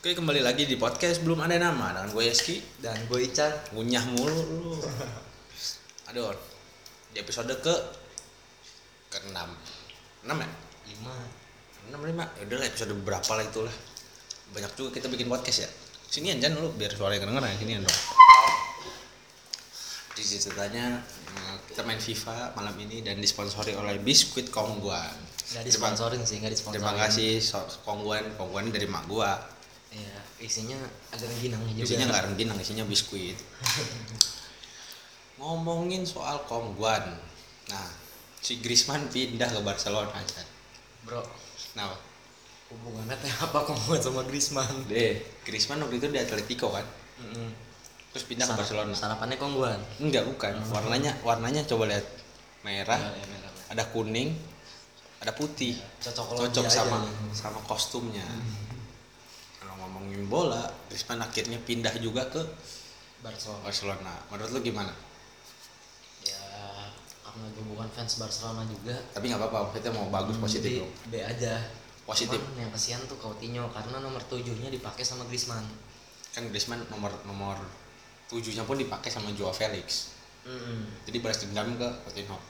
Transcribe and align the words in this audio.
Oke 0.00 0.16
kembali 0.16 0.40
lagi 0.40 0.64
di 0.64 0.80
podcast 0.80 1.20
belum 1.20 1.44
ada 1.44 1.60
nama 1.60 1.92
dengan 1.92 2.08
gue 2.08 2.24
Yeski 2.24 2.56
dan 2.80 2.96
gue 3.04 3.20
Ican. 3.20 3.52
Ngunyah 3.76 4.04
mulu. 4.16 4.32
Lu. 4.32 4.72
Aduh, 6.08 6.32
di 7.12 7.20
episode 7.20 7.52
ke 7.60 7.74
ke 9.12 9.18
enam 9.28 9.52
enam 10.24 10.36
ya? 10.40 10.48
Lima. 10.88 11.16
Enam 11.92 12.00
lima. 12.08 12.24
Ya 12.40 12.48
udah 12.48 12.58
lah 12.64 12.66
episode 12.72 12.96
berapa 13.04 13.28
lah 13.28 13.44
itulah. 13.44 13.74
Banyak 14.56 14.72
juga 14.72 14.96
kita 14.96 15.12
bikin 15.12 15.28
podcast 15.28 15.68
ya. 15.68 15.70
Sini 16.08 16.32
aja 16.32 16.48
lu 16.48 16.72
biar 16.80 16.96
suaranya 16.96 17.20
kedengeran. 17.20 17.52
Sini 17.60 17.72
dong. 17.76 17.98
Di 20.16 20.22
ceritanya 20.24 20.96
eh, 21.04 21.56
kita 21.68 21.84
main 21.84 22.00
FIFA 22.00 22.56
malam 22.56 22.72
ini 22.80 23.04
dan 23.04 23.20
disponsori 23.20 23.76
oleh 23.76 24.00
biskuit 24.00 24.48
Kongguan. 24.48 25.12
Nggak 25.52 25.64
disponsorin 25.68 26.24
sih 26.24 26.40
nggak 26.40 26.56
disponsorin. 26.56 26.80
terima 26.80 26.96
kasih 26.96 27.36
so- 27.36 27.68
Kongguan. 27.84 28.24
Kongguan 28.40 28.72
dari 28.72 28.88
mak 28.88 29.04
gua 29.04 29.59
ya 29.90 30.14
isinya 30.38 30.78
agak 31.10 31.26
rengginang 31.28 31.60
juga. 31.68 31.82
Isinya 31.82 32.04
nggak 32.06 32.22
rengginang 32.26 32.58
isinya 32.58 32.84
biskuit. 32.84 33.34
Ngomongin 35.36 36.04
soal 36.04 36.44
Kongguan. 36.44 37.16
Nah 37.68 37.86
si 38.40 38.56
Griezmann 38.58 39.08
pindah 39.08 39.46
ke 39.46 39.60
Barcelona 39.60 40.12
aja 40.12 40.42
bro. 41.02 41.20
Nah 41.74 41.92
hubungannya 42.68 43.16
teh 43.16 43.32
apa 43.32 43.58
kamu 43.62 43.98
sama 43.98 44.22
Griezmann? 44.22 44.86
Deh 44.86 45.16
Griezmann 45.42 45.80
waktu 45.80 45.96
itu 45.96 46.06
di 46.06 46.18
Atletico 46.18 46.70
kan? 46.70 46.86
Mm-mm. 47.20 47.50
terus 48.10 48.26
pindah 48.26 48.42
ke 48.42 48.50
Sarap- 48.50 48.60
Barcelona. 48.60 48.92
sarapannya 48.92 49.36
kongguan? 49.36 49.78
Enggak 49.98 50.26
bukan. 50.26 50.50
Warnanya 50.66 51.14
warnanya 51.20 51.62
coba 51.64 51.86
lihat. 51.86 52.02
Merah 52.60 52.98
Ya, 52.98 53.10
ya, 53.12 53.24
merah, 53.24 53.50
merah. 53.50 53.70
ada 53.70 53.84
kuning 53.88 54.34
ada 55.18 55.30
putih. 55.30 55.78
Cocok 56.00 56.26
cocok 56.42 56.64
sama 56.66 56.96
nih. 57.00 57.12
sama 57.32 57.60
kostumnya. 57.62 58.24
Kalau 58.24 58.69
ngomongin 60.00 60.24
bola 60.32 60.64
Griezmann 60.88 61.20
akhirnya 61.20 61.60
pindah 61.60 61.92
juga 62.00 62.24
ke 62.32 62.40
Barcelona. 63.20 63.60
Barcelona. 63.68 64.12
Menurut 64.32 64.50
lu 64.56 64.60
gimana? 64.64 64.92
Ya 66.24 66.40
karena 67.20 67.44
gue 67.52 67.64
bukan 67.68 67.84
fans 67.92 68.16
Barcelona 68.16 68.64
juga. 68.64 68.96
Tapi 69.12 69.28
nggak 69.28 69.44
apa-apa 69.44 69.76
kita 69.76 69.92
mau 69.92 70.08
bagus 70.08 70.40
positif 70.40 70.72
jadi 70.72 70.80
dong. 70.80 70.92
B 71.12 71.14
aja. 71.20 71.54
Positif. 72.08 72.40
Cuman 72.40 72.64
yang 72.64 72.72
kesian 72.72 73.04
tuh 73.04 73.20
Coutinho 73.20 73.68
karena 73.70 74.00
nomor 74.00 74.24
tujuhnya 74.24 74.72
dipakai 74.72 75.04
sama 75.04 75.28
Griezmann. 75.28 75.68
Kan 76.32 76.48
Griezmann 76.48 76.80
nomor 76.88 77.12
nomor 77.28 77.60
tujuhnya 78.32 78.64
pun 78.64 78.80
dipakai 78.80 79.12
sama 79.12 79.28
Joao 79.36 79.52
Felix. 79.52 80.16
Mm-mm. 80.40 81.04
jadi 81.04 81.20
balas 81.20 81.44
dendam 81.44 81.76
ke 81.76 81.84
Coutinho. 82.08 82.40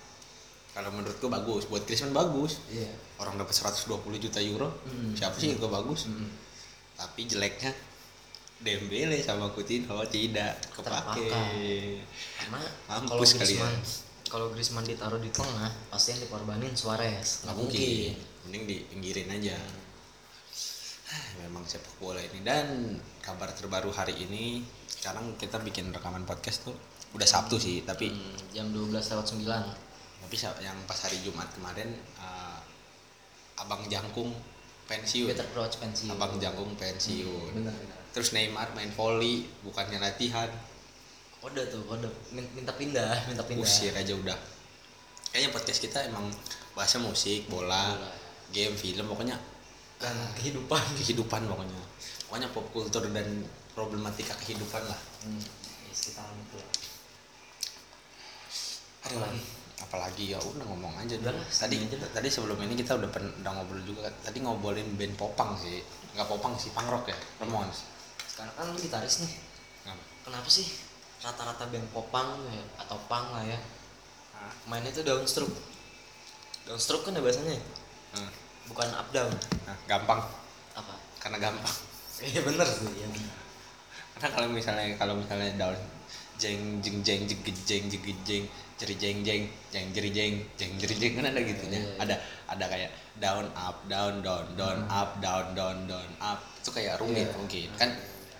Kalau 0.70 0.94
menurut 0.94 1.18
gua 1.18 1.42
bagus. 1.42 1.66
Buat 1.66 1.82
Griezmann 1.82 2.14
bagus. 2.14 2.62
Iya. 2.70 2.94
Orang 3.18 3.34
dapat 3.34 3.50
120 3.50 3.90
juta 4.22 4.38
euro 4.38 4.70
Mm. 4.86 5.18
siapa 5.18 5.34
sih 5.34 5.50
yang 5.50 5.58
gak 5.58 5.74
bagus? 5.82 6.06
Mm-mm. 6.06 6.30
Tapi 7.00 7.24
jeleknya 7.24 7.72
Dembele 8.60 9.16
sama 9.24 9.48
Coutinho 9.56 10.04
tidak. 10.12 10.60
Kepake. 10.76 11.32
Karena 12.36 12.60
kalau 13.08 13.24
kalian. 13.24 13.40
Griezmann 13.40 13.76
kalau 14.30 14.46
Griezmann 14.52 14.84
ditaruh 14.84 15.16
di 15.16 15.32
tengah 15.32 15.72
pasti 15.88 16.12
yang 16.12 16.20
dikorbanin 16.28 16.76
Suarez. 16.76 17.48
Nggak 17.48 17.56
mungkin. 17.56 18.12
mending 18.44 18.64
dipinggirin 18.68 19.28
aja. 19.32 19.56
Ah, 21.10 21.28
memang 21.40 21.64
sepak 21.64 21.96
bola 21.96 22.20
ini. 22.20 22.44
Dan 22.44 23.00
kabar 23.24 23.48
terbaru 23.56 23.88
hari 23.96 24.20
ini 24.20 24.60
sekarang 24.86 25.40
kita 25.40 25.56
bikin 25.64 25.88
rekaman 25.96 26.28
podcast 26.28 26.68
tuh 26.68 26.76
udah 27.16 27.26
Sabtu 27.26 27.56
sih 27.58 27.82
tapi 27.82 28.12
Hmm, 28.12 28.36
jam 28.54 28.66
12 28.70 28.92
lewat 28.92 29.26
9 29.34 29.48
tapi 30.20 30.36
yang 30.62 30.76
pas 30.84 31.00
hari 31.00 31.18
Jumat 31.24 31.48
kemarin 31.56 31.90
eh, 31.96 32.60
abang 33.58 33.82
jangkung 33.90 34.30
pensiun. 34.90 35.30
Peter 35.30 35.46
Crouch 35.54 35.78
pensiun. 35.78 36.10
Abang 36.10 36.34
jangkung 36.42 36.74
pensiun. 36.74 37.54
Benar 37.54 37.70
benar. 37.70 37.98
Terus 38.10 38.34
Neymar 38.34 38.74
main 38.74 38.90
volley 38.90 39.46
bukannya 39.62 40.02
latihan. 40.02 40.50
Kode 41.38 41.62
tuh 41.70 41.86
kode. 41.86 42.10
Min- 42.34 42.50
minta 42.52 42.74
pindah 42.74 43.14
minta 43.30 43.46
pindah. 43.46 43.62
Usir 43.62 43.94
aja 43.94 44.10
udah. 44.10 44.34
Kayaknya 45.30 45.54
podcast 45.54 45.78
kita 45.78 45.98
emang 46.10 46.26
bahasa 46.74 46.98
musik 46.98 47.46
bola 47.46 47.94
Bola. 47.94 48.10
game 48.50 48.74
film 48.74 49.06
pokoknya 49.06 49.38
dan 50.02 50.16
kehidupan. 50.34 50.82
kehidupan 50.98 51.46
pokoknya. 51.46 51.80
Pokoknya 52.26 52.48
pop 52.50 52.66
culture 52.74 53.06
dan 53.14 53.46
problematika 53.70 54.34
kehidupan 54.42 54.82
lah. 54.82 54.98
Hmm, 55.22 55.38
ya, 55.86 55.92
sekitaran 55.94 56.34
itu 56.34 56.58
lah. 56.58 56.68
Aduh, 59.06 59.16
Apalagi? 59.22 59.42
Apalagi 59.80 60.36
ya 60.36 60.38
udah 60.38 60.64
ngomong 60.68 60.92
aja 61.00 61.16
Udah 61.18 61.32
dulu. 61.32 61.40
lah, 61.40 61.46
tadi 61.48 61.76
aja 61.80 61.96
tadi 62.12 62.28
sebelum 62.28 62.58
ini 62.60 62.76
kita 62.76 62.94
udah 63.00 63.10
pen- 63.10 63.34
udah 63.40 63.52
ngobrol 63.56 63.82
juga 63.82 64.06
tadi 64.22 64.38
ngobrolin 64.44 64.94
band 64.94 65.14
popang 65.16 65.56
sih. 65.56 65.80
Nggak 66.14 66.28
popang 66.28 66.54
sih 66.60 66.70
punk 66.76 66.88
rock 66.92 67.08
ya 67.08 67.16
Ramones. 67.40 67.88
Sekarang 68.28 68.52
kan 68.54 68.64
lu 68.70 68.78
gitaris 68.78 69.24
nih. 69.24 69.32
Nah, 69.88 69.96
kenapa 70.24 70.48
sih 70.52 70.68
rata-rata 71.20 71.64
band 71.68 71.88
popang 71.92 72.40
ya, 72.48 72.62
atau 72.80 72.96
pang 73.08 73.28
lah 73.32 73.44
ya 73.44 73.58
ah, 74.36 74.52
mainnya 74.68 74.88
tuh 74.92 75.04
downstroke 75.04 75.52
downstroke 76.64 77.04
kan 77.08 77.16
ya 77.16 77.20
bahasanya 77.24 77.56
ah, 78.16 78.30
bukan 78.68 78.88
up 78.94 79.08
down. 79.12 79.32
Nah, 79.64 79.76
gampang. 79.88 80.20
Apa? 80.76 80.94
Karena 81.18 81.38
gampang. 81.40 81.76
Iya 82.20 82.44
bener 82.44 82.68
sih 82.68 82.84
ya 83.00 83.08
karena 84.20 84.36
kalau 84.36 84.48
misalnya 84.52 84.84
kalau 85.00 85.16
misalnya 85.16 85.48
down 85.56 85.72
jeng 86.36 86.84
jeng 86.84 87.00
jeng 87.00 87.24
jeng 87.24 87.40
jeng 87.64 87.84
jeng 87.88 88.18
jeng 88.28 88.44
jeri 88.80 88.96
jeng 88.96 89.20
jeng 89.20 89.44
jeng 89.68 89.86
jeri 89.92 90.08
jeng 90.08 90.34
jeng 90.56 90.72
jeri 90.80 90.96
jeng 90.96 91.12
kan 91.20 91.28
ada 91.28 91.36
gitunya 91.38 91.76
Iya, 91.76 91.84
iya. 91.84 92.00
ada 92.00 92.14
ada 92.48 92.64
kayak 92.66 92.90
down 93.20 93.46
up 93.52 93.76
down 93.84 94.24
down 94.24 94.46
down 94.56 94.78
up 94.88 95.20
down 95.20 95.52
down 95.52 95.78
down 95.84 96.10
up. 96.18 96.40
Itu 96.56 96.72
kayak 96.72 96.96
rumit 96.96 97.28
Iya. 97.28 97.36
mungkin. 97.36 97.68
Kan 97.76 97.90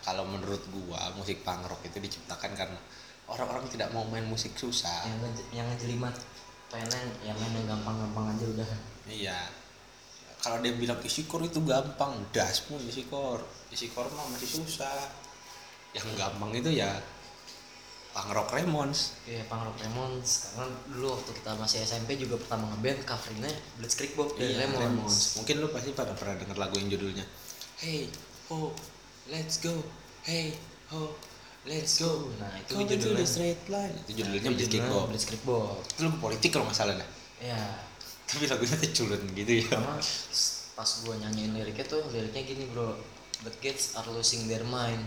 kalau 0.00 0.24
menurut 0.24 0.64
gua 0.72 1.12
musik 1.12 1.44
punk 1.44 1.68
rock 1.68 1.84
itu 1.84 2.00
diciptakan 2.00 2.56
karena 2.56 2.80
orang-orang 3.28 3.68
tidak 3.68 3.92
mau 3.92 4.02
main 4.02 4.24
musik 4.24 4.56
susah. 4.56 5.04
Yang 5.04 5.20
nge- 5.22 5.48
yang 5.52 5.66
ngejelimat 5.68 6.14
pengen 6.66 6.88
yang 7.20 7.36
main 7.36 7.52
yang 7.52 7.68
gampang-gampang 7.68 8.32
aja 8.32 8.44
udah. 8.48 8.68
Iya. 9.06 9.38
Kalau 10.40 10.56
dia 10.58 10.72
bilang 10.72 10.96
isi 11.04 11.28
core 11.28 11.46
itu 11.46 11.60
gampang. 11.60 12.16
Das 12.32 12.64
pun 12.64 12.80
isi 12.80 13.04
core 13.04 13.44
isi 13.68 13.92
core 13.92 14.08
mah 14.10 14.24
masih 14.32 14.48
susah. 14.56 14.88
Yang 15.92 16.16
gampang 16.16 16.56
itu 16.56 16.72
ya 16.72 16.88
punk 18.10 18.30
rock 18.34 18.50
Ramones 18.50 19.14
Iya, 19.22 19.46
Pang 19.46 19.62
Rock 19.62 19.78
Ramones 19.78 20.50
karena 20.50 20.66
dulu 20.90 21.14
waktu 21.14 21.30
kita 21.30 21.50
masih 21.54 21.78
SMP 21.86 22.18
juga 22.18 22.34
pertama 22.42 22.66
ngeband 22.74 23.06
covernya 23.06 23.50
Blitzkrieg 23.78 24.12
Bob 24.18 24.34
dari 24.34 24.50
Iya, 24.54 24.66
Ramones. 24.66 24.82
Ramones. 24.82 25.18
Mungkin 25.38 25.54
lu 25.62 25.68
pasti 25.70 25.90
pada 25.94 26.12
pernah 26.18 26.34
denger 26.38 26.58
lagu 26.58 26.74
yang 26.78 26.90
judulnya 26.90 27.24
Hey 27.80 28.10
ho, 28.50 28.74
let's 29.30 29.56
go. 29.62 29.72
Hey 30.20 30.52
ho, 30.92 31.16
let's 31.64 31.96
go. 31.96 32.28
Nah, 32.36 32.50
itu 32.60 32.76
to 32.76 32.82
judulnya. 32.84 33.24
straight 33.24 33.62
line. 33.72 33.96
Itu 34.04 34.20
judulnya 34.20 34.42
Nah, 34.42 34.56
Blitzkrieg 34.58 34.84
Bob. 34.84 35.04
Blitzkrieg 35.08 35.42
Bob. 35.48 35.80
Itu 35.86 36.00
lagu 36.04 36.18
politik 36.20 36.50
kalau 36.52 36.68
nggak 36.68 36.76
salah 36.76 36.92
dah. 36.98 37.08
Iya. 37.40 37.62
Tapi 38.28 38.44
lagunya 38.44 38.76
tuh 38.76 38.90
culun 39.00 39.22
gitu 39.32 39.52
ya. 39.64 39.80
Karena 39.80 39.96
pas 40.76 40.90
gua 41.06 41.14
nyanyiin 41.24 41.56
liriknya 41.56 41.86
tuh 41.88 42.04
liriknya 42.12 42.42
gini, 42.44 42.68
Bro. 42.68 43.00
The 43.48 43.52
kids 43.64 43.96
are 43.96 44.04
losing 44.12 44.44
their 44.44 44.66
mind. 44.68 45.00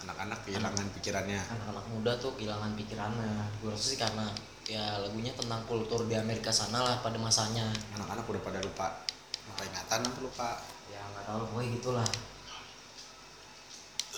Anak-anak 0.00 0.38
kehilangan 0.48 0.86
pikirannya. 0.96 1.40
Anak-anak 1.40 1.84
muda 1.92 2.12
tuh 2.16 2.32
kehilangan 2.40 2.72
pikirannya. 2.76 3.32
Gua 3.60 3.70
rasa 3.76 3.84
sih 3.92 3.98
karena 4.00 4.26
ya 4.64 5.02
lagunya 5.02 5.34
tentang 5.36 5.60
kultur 5.66 6.06
di 6.08 6.14
Amerika 6.16 6.48
sana 6.48 6.80
lah 6.80 6.96
pada 7.04 7.20
masanya. 7.20 7.68
Anak-anak 7.98 8.24
udah 8.24 8.42
pada 8.42 8.58
lupa 8.64 9.04
lupa 9.50 9.62
ingatan 9.66 10.00
apa 10.06 10.20
lupa. 10.22 10.50
Ya 10.88 11.00
nggak 11.04 11.24
tahu 11.28 11.38
pokoknya 11.52 11.68
gitulah. 11.76 12.08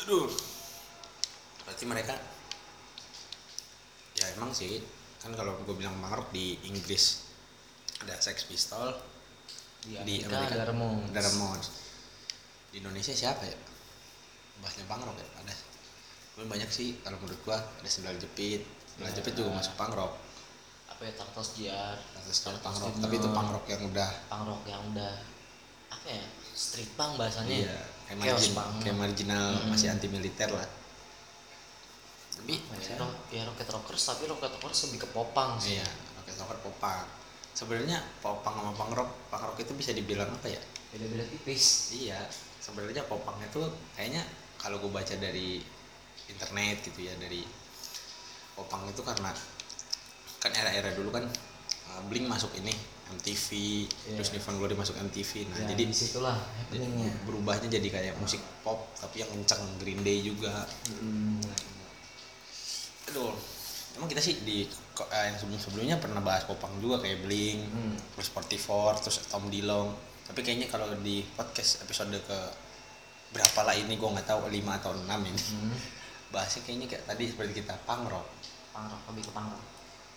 Aduh. 0.03 0.31
Berarti 1.63 1.85
mereka 1.87 2.15
ya 4.19 4.27
emang 4.37 4.53
sih 4.53 4.83
kan 5.23 5.33
kalau 5.33 5.55
gue 5.63 5.75
bilang 5.79 5.95
punk 6.03 6.15
rock 6.19 6.29
di 6.35 6.59
Inggris 6.67 7.31
ada 8.03 8.19
Sex 8.19 8.51
Pistol, 8.51 8.91
Di 9.87 9.95
di 10.03 10.19
Amerika, 10.27 10.35
Amerika 10.43 10.55
ada 10.59 10.67
Ramones. 10.75 11.09
ada 11.15 11.21
Ramones. 11.23 11.67
Di 12.75 12.77
Indonesia 12.83 13.15
siapa 13.15 13.47
ya 13.47 13.57
bahasnya 14.61 14.85
punk 14.91 15.07
rock 15.07 15.17
ya 15.23 15.27
ada 15.43 15.55
banyak 16.35 16.71
sih 16.73 16.97
kalau 17.01 17.21
menurut 17.21 17.41
gua 17.45 17.59
ada 17.61 17.89
sendal 17.89 18.17
jepit. 18.17 18.65
Sendal 18.89 19.09
Ya. 19.09 19.17
jepit 19.21 19.33
juga 19.35 19.51
masuk 19.57 19.73
punk 19.75 19.93
rock 19.93 20.13
Apa 20.89 21.03
ya 21.05 21.13
Tartos 21.17 21.49
Jar, 21.57 21.97
Terus 21.97 22.39
kalau 22.45 22.59
punk 22.61 22.77
Tartos 22.77 22.89
rock 22.89 22.97
tapi 23.01 23.15
itu 23.17 23.29
punk 23.29 23.49
rock 23.53 23.65
yang 23.69 23.83
udah. 23.85 24.11
Punk 24.29 24.43
rock 24.49 24.63
yang 24.69 24.83
udah 24.93 25.13
apa 25.93 26.09
ya 26.09 26.25
street 26.53 26.89
punk 26.97 27.21
bahasanya 27.21 27.69
iya 27.69 27.77
kayak, 28.09 28.17
margin, 28.37 28.53
punk. 28.53 28.73
kayak 28.81 28.97
marginal 28.97 29.47
Mm-mm. 29.57 29.69
masih 29.73 29.89
anti 29.93 30.09
militer 30.09 30.49
lah. 30.49 30.69
Tapi 32.33 32.55
ya, 32.59 32.97
rock, 32.97 33.13
ya 33.29 33.43
rocket 33.45 33.69
rockers 33.69 34.03
tapi 34.03 34.25
rocket 34.25 34.53
rockers 34.57 34.89
lebih 34.89 35.05
ke 35.05 35.09
popang 35.13 35.61
sih. 35.61 35.77
Iya 35.77 35.89
rocket 36.17 36.37
rocker 36.41 36.59
popang. 36.65 37.05
Sebenarnya 37.53 38.01
popang 38.25 38.57
sama 38.57 38.73
punk 38.73 38.93
rock 38.97 39.11
punk 39.29 39.43
rock 39.47 39.57
itu 39.61 39.73
bisa 39.77 39.93
dibilang 39.93 40.33
apa 40.33 40.49
ya? 40.49 40.61
Beda-beda 40.93 41.25
tipis. 41.29 41.93
Iya, 41.93 42.21
sebenarnya 42.61 43.05
popang 43.05 43.37
itu 43.41 43.61
kayaknya 43.97 44.25
kalau 44.57 44.81
gue 44.81 44.89
baca 44.89 45.15
dari 45.17 45.61
internet 46.27 46.77
gitu 46.83 47.01
ya 47.03 47.15
dari 47.17 47.43
popang 48.53 48.85
itu 48.85 49.01
karena 49.01 49.31
kan 50.39 50.53
era-era 50.53 50.93
dulu 50.93 51.11
kan 51.11 51.25
uh, 51.89 52.01
Blink 52.07 52.27
masuk 52.27 52.53
ini 52.55 52.75
MTV 53.11 53.47
Iya. 53.53 54.17
terus 54.17 54.31
Nirvana 54.31 54.57
Glory 54.57 54.75
masuk 54.75 54.97
MTV 54.99 55.31
nah 55.47 55.57
ya, 55.59 55.67
jadi 55.71 55.83
di 55.85 55.95
situlah 55.95 56.33
happeningnya 56.35 57.13
berubahnya 57.23 57.69
jadi 57.69 57.89
kayak 57.89 58.15
musik 58.17 58.41
pop 58.61 58.89
tapi 58.95 59.21
yang 59.21 59.31
kencang 59.31 59.61
Green 59.79 60.01
Day 60.01 60.21
juga 60.21 60.65
Hmm. 60.89 61.41
aduh 63.07 63.33
emang 63.93 64.09
kita 64.09 64.21
sih 64.21 64.41
di 64.41 64.65
eh, 64.65 65.25
yang 65.27 65.37
sebelum 65.37 65.59
sebelumnya 65.59 65.97
pernah 65.99 66.21
bahas 66.21 66.45
popang 66.45 66.73
juga 66.79 66.99
kayak 66.99 67.23
Blink 67.23 67.61
Hmm. 67.69 67.95
terus 68.13 68.29
44 68.31 69.01
terus 69.01 69.21
Tom 69.27 69.47
Dilong 69.47 69.93
tapi 70.23 70.41
kayaknya 70.41 70.67
kalau 70.67 70.89
di 70.99 71.21
podcast 71.31 71.83
episode 71.83 72.15
ke 72.17 72.39
berapa 73.31 73.61
lah 73.63 73.75
ini 73.75 73.93
gue 73.93 74.09
nggak 74.09 74.25
tahu 74.27 74.47
5 74.47 74.57
atau 74.75 74.93
6 74.95 75.05
ini 75.23 75.43
Hmm. 75.53 75.77
Bahasnya 76.33 76.65
kayaknya 76.65 76.87
kayak 76.89 77.05
tadi 77.05 77.25
seperti 77.29 77.53
kita 77.61 77.77
punk 77.85 78.09
rock 78.09 78.27
punk 78.73 78.89
rock 78.89 79.03
lebih 79.13 79.23
ke 79.29 79.33
punk 79.33 79.49
rock 79.53 79.65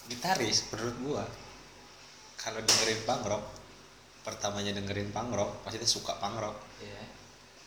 gitaris 0.08 0.58
menurut 0.72 0.96
gua 1.04 1.24
kalau 2.36 2.60
dengerin 2.62 3.02
punk 3.04 3.24
rock 3.26 3.46
pertamanya 4.22 4.72
dengerin 4.74 5.12
punk 5.12 5.36
rock 5.36 5.52
pasti 5.62 5.78
dia 5.78 5.90
suka 5.90 6.18
punk 6.18 6.40
rock 6.40 6.58
Iya. 6.80 7.04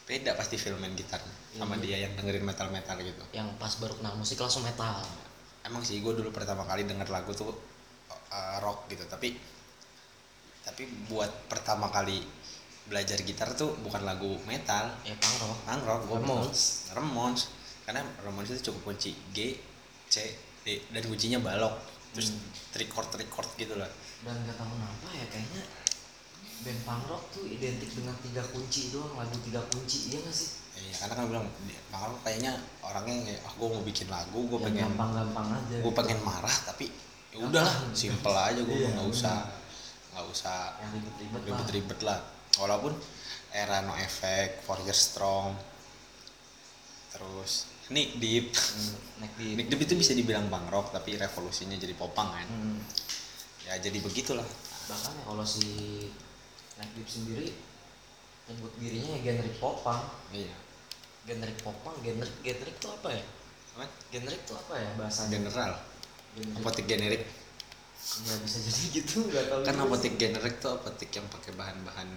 beda 0.08 0.30
pasti 0.34 0.56
film 0.56 0.80
main 0.80 0.96
gitarnya 0.96 1.34
sama 1.54 1.76
Iya. 1.76 1.82
dia 1.84 1.96
yang 2.08 2.12
dengerin 2.16 2.44
metal 2.44 2.68
metal 2.68 2.96
gitu. 3.00 3.20
Yang 3.32 3.48
pas 3.60 3.72
baru 3.76 3.92
kenal 3.96 4.14
musik 4.16 4.36
langsung 4.36 4.64
metal. 4.64 5.00
Emang 5.64 5.84
sih 5.84 6.00
gue 6.00 6.12
dulu 6.12 6.28
pertama 6.32 6.64
kali 6.64 6.84
denger 6.84 7.08
lagu 7.08 7.32
tuh 7.32 7.52
uh, 8.08 8.56
rock 8.60 8.88
gitu. 8.88 9.04
Tapi 9.04 9.36
tapi 10.64 10.82
buat 11.08 11.28
pertama 11.48 11.88
kali 11.88 12.20
belajar 12.88 13.20
gitar 13.20 13.52
tuh 13.52 13.76
bukan 13.84 14.04
lagu 14.04 14.36
metal. 14.44 14.92
Ya 15.04 15.12
punk 15.16 15.36
rock 15.44 15.58
punk 15.64 15.82
rock 15.84 16.00
gue 16.04 16.16
Ramones. 16.20 16.60
Ramones 16.96 17.42
karena 17.88 18.04
Ramones 18.20 18.52
itu 18.52 18.68
cukup 18.68 18.92
kunci 18.92 19.16
G 19.32 19.56
C 20.06 20.16
D 20.60 20.84
dan 20.92 21.00
kuncinya 21.08 21.40
balok 21.40 21.72
terus 22.12 22.36
Hmm. 22.36 22.52
trichord 22.72 23.08
trichord 23.08 23.48
gitu 23.56 23.72
lah 23.74 23.88
dan 24.20 24.36
gak 24.44 24.56
tahu 24.56 24.68
kenapa 24.68 25.08
ya 25.16 25.24
kayaknya 25.32 25.62
band 26.58 26.80
punk 26.84 27.02
rock 27.08 27.22
tuh 27.32 27.44
identik 27.48 27.88
dengan 27.94 28.12
tiga 28.20 28.42
kunci 28.44 28.92
doang 28.92 29.16
lagu 29.16 29.36
tiga 29.40 29.64
kunci 29.72 30.12
iya 30.12 30.20
gak 30.20 30.36
sih 30.36 30.50
Iya, 30.78 30.94
karena 30.94 31.14
kan 31.18 31.24
bilang 31.26 31.46
Bang 31.90 32.02
Al 32.06 32.12
kayaknya 32.22 32.52
orangnya 32.86 33.26
kayak 33.26 33.40
ah 33.42 33.52
gue 33.58 33.66
mau 33.66 33.82
bikin 33.82 34.06
lagu, 34.06 34.46
gue 34.46 34.60
pengen 34.62 34.86
gampang-gampang 34.86 35.46
aja 35.58 35.74
gue 35.74 35.90
gitu. 35.90 35.98
pengen 35.98 36.18
marah 36.22 36.56
tapi 36.70 36.86
ya 37.34 37.42
udahlah, 37.42 37.74
Gampang. 37.82 37.98
simple 37.98 38.36
aja 38.38 38.60
gue 38.62 38.76
Iya, 38.78 38.88
nggak 38.94 39.08
usah 39.10 39.36
nggak 40.14 40.26
usah 40.30 40.56
yang 40.78 40.90
ribet-ribet 40.94 41.34
lah 41.42 41.46
ribet-ribet 41.50 42.00
lah. 42.06 42.18
Walaupun 42.62 42.94
era 43.50 43.82
No 43.82 43.98
Effect, 43.98 44.62
Years 44.86 45.02
Strong, 45.02 45.58
terus 47.10 47.66
Nick 47.88 48.16
Deep, 48.16 48.52
Hmm, 48.52 48.94
Neck 49.18 49.32
Deep. 49.34 49.54
Nick 49.54 49.66
Deep 49.68 49.80
itu 49.82 49.94
bisa 49.94 50.12
dibilang 50.12 50.46
bang 50.46 50.66
rock 50.68 50.90
tapi 50.90 51.14
revolusinya 51.14 51.74
jadi 51.74 51.92
popang 51.92 52.28
kan. 52.30 52.44
Hmm. 52.44 52.78
Ya 53.64 53.76
jadi 53.78 53.98
begitulah. 53.98 54.44
bahkan 54.84 55.12
ya 55.12 55.22
kalau 55.22 55.44
si 55.44 55.64
Neck 56.76 56.90
Deep 56.92 57.04
sendiri 57.04 57.48
nyebut 58.46 58.72
dirinya 58.76 59.12
ya 59.12 59.20
genre 59.26 59.50
popang 59.58 60.00
Iya. 60.30 60.56
genre 61.26 61.52
popang 61.58 61.92
genre 61.98 62.24
genre 62.38 62.70
itu 62.70 62.86
apa 62.88 63.08
ya 63.10 63.24
Apa? 63.70 63.84
genre 64.08 64.32
itu 64.34 64.52
apa 64.54 64.74
ya 64.74 64.88
bahasanya 64.96 65.30
General, 65.34 65.72
genre 66.34 66.56
apotek 66.56 66.86
generik. 66.86 67.22
ya 68.18 68.34
bisa 68.40 68.58
jadi 68.62 68.80
gitu 68.96 69.16
nggak 69.26 69.44
tahu 69.46 69.60
Kan 69.62 69.76
apotek 69.78 70.14
generik 70.16 70.54
tuh 70.58 70.72
apotek 70.72 71.10
yang 71.12 71.28
pakai 71.28 71.52
bahan-bahan 71.52 72.08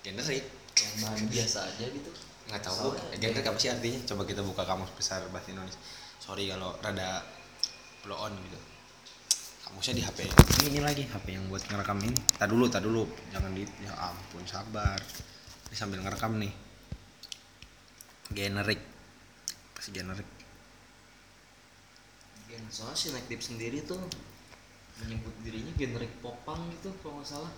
generik. 0.00 0.48
yang 0.74 0.94
bahan 0.98 1.24
biasa 1.26 1.58
aja 1.66 1.84
gitu 1.84 2.10
nggak 2.46 2.62
tahu 2.62 2.94
genre 3.18 3.40
apa 3.42 3.58
sih 3.58 3.70
artinya? 3.70 3.98
Coba 4.06 4.22
kita 4.22 4.40
buka 4.46 4.62
kamus 4.62 4.90
besar 4.94 5.22
bahasa 5.34 5.50
Indonesia. 5.50 5.80
Sorry 6.22 6.46
kalau 6.46 6.74
rada 6.78 7.22
blow 8.06 8.18
on 8.18 8.34
gitu. 8.38 8.58
Kamusnya 9.66 9.98
di 9.98 10.02
HP 10.06 10.30
ini, 10.30 10.38
ini 10.70 10.78
lagi 10.78 11.02
HP 11.02 11.34
yang 11.34 11.50
buat 11.50 11.58
ngerekam 11.66 11.98
ini. 12.06 12.14
Tak 12.38 12.46
dulu 12.46 12.70
tak 12.70 12.86
dulu. 12.86 13.02
Jangan 13.34 13.50
di 13.50 13.66
ya 13.82 13.90
ampun 13.98 14.46
sabar. 14.46 14.94
Ini 15.66 15.74
sambil 15.74 15.98
ngerekam 16.06 16.38
nih. 16.38 16.54
Generik. 18.30 18.78
Pasti 19.74 19.90
generik? 19.90 20.28
Gen 22.46 22.62
soalnya 22.70 22.94
si 22.94 23.10
Neck 23.10 23.26
Deep 23.26 23.42
sendiri 23.42 23.82
tuh 23.82 23.98
menyebut 25.02 25.34
dirinya 25.42 25.74
genre 25.74 26.06
popang 26.22 26.70
gitu 26.70 26.94
kalau 27.02 27.18
nggak 27.18 27.26
salah. 27.26 27.52